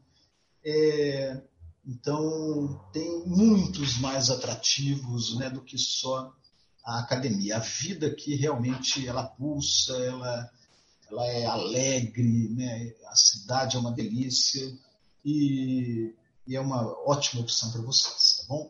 É, 0.64 1.42
então, 1.86 2.86
tem 2.92 3.26
muitos 3.26 3.98
mais 3.98 4.30
atrativos 4.30 5.38
né, 5.38 5.50
do 5.50 5.62
que 5.62 5.78
só 5.78 6.36
a 6.84 7.00
academia. 7.00 7.58
A 7.58 7.60
vida 7.60 8.08
aqui 8.08 8.36
realmente 8.36 9.08
ela 9.08 9.24
pulsa, 9.24 9.94
ela, 9.94 10.52
ela 11.10 11.26
é 11.28 11.46
alegre, 11.46 12.50
né? 12.50 12.94
a 13.08 13.16
cidade 13.16 13.78
é 13.78 13.80
uma 13.80 13.92
delícia 13.92 14.78
e, 15.24 16.14
e 16.46 16.56
é 16.56 16.60
uma 16.60 16.86
ótima 17.08 17.42
opção 17.42 17.72
para 17.72 17.82
vocês, 17.82 18.38
tá 18.42 18.44
bom? 18.50 18.70